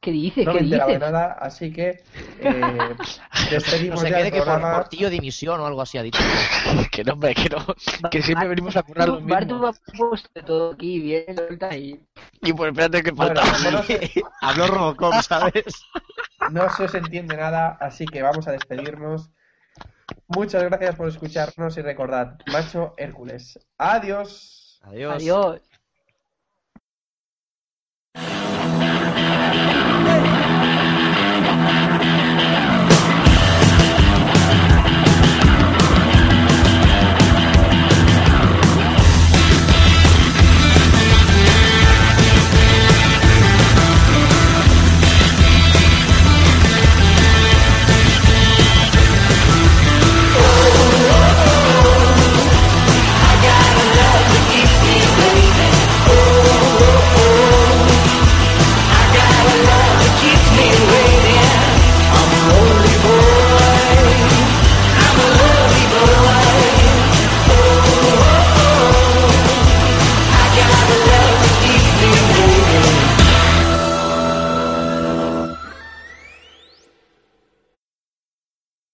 ¿Qué 0.00 0.12
dices? 0.12 0.46
No 0.46 0.52
¿Qué 0.54 0.60
me 0.62 0.66
dices? 0.66 0.98
nada, 0.98 1.32
así 1.38 1.70
que 1.72 2.02
eh, 2.40 2.52
No 2.60 2.96
despedimos 3.50 4.00
se 4.00 4.10
ya 4.10 4.16
el 4.20 4.22
quede 4.22 4.32
que 4.32 4.38
por 4.38 4.46
programa. 4.46 4.74
portillo 4.76 5.06
de 5.08 5.10
dimisión 5.12 5.60
o 5.60 5.66
algo 5.66 5.82
así 5.82 5.98
ha 5.98 6.02
dicho. 6.02 6.22
Que 6.90 7.04
no, 7.04 7.12
hombre, 7.12 7.34
que 7.34 7.48
no. 7.50 7.64
Que 8.10 8.22
siempre 8.22 8.48
venimos 8.48 8.76
a 8.76 8.82
currar 8.82 9.08
lo 9.08 9.20
Bartu- 9.20 9.28
Bartu 9.28 9.54
mismo. 9.56 9.68
ha 9.68 10.08
puesto 10.08 10.28
de 10.34 10.42
todo 10.42 10.72
aquí, 10.72 10.98
bien, 11.00 11.36
suelta 11.36 11.76
y... 11.76 12.00
Y 12.42 12.52
pues 12.54 12.70
espérate 12.70 13.02
que 13.02 13.10
Bueno, 13.10 13.40
falta. 13.42 13.70
no, 13.70 13.82
se, 13.82 14.10
Habló 14.40 14.66
Robocop, 14.68 15.14
¿sabes? 15.22 15.64
no 16.50 16.68
se 16.70 16.84
os 16.84 16.94
entiende 16.94 17.36
nada, 17.36 17.76
así 17.80 18.06
que 18.06 18.22
vamos 18.22 18.48
a 18.48 18.52
despedirnos. 18.52 19.30
Muchas 20.28 20.62
gracias 20.64 20.96
por 20.96 21.08
escucharnos 21.08 21.76
y 21.76 21.82
recordad, 21.82 22.38
macho 22.50 22.94
Hércules. 22.96 23.58
Adiós. 23.78 24.80
Adiós. 24.82 25.14
Adiós. 25.14 25.60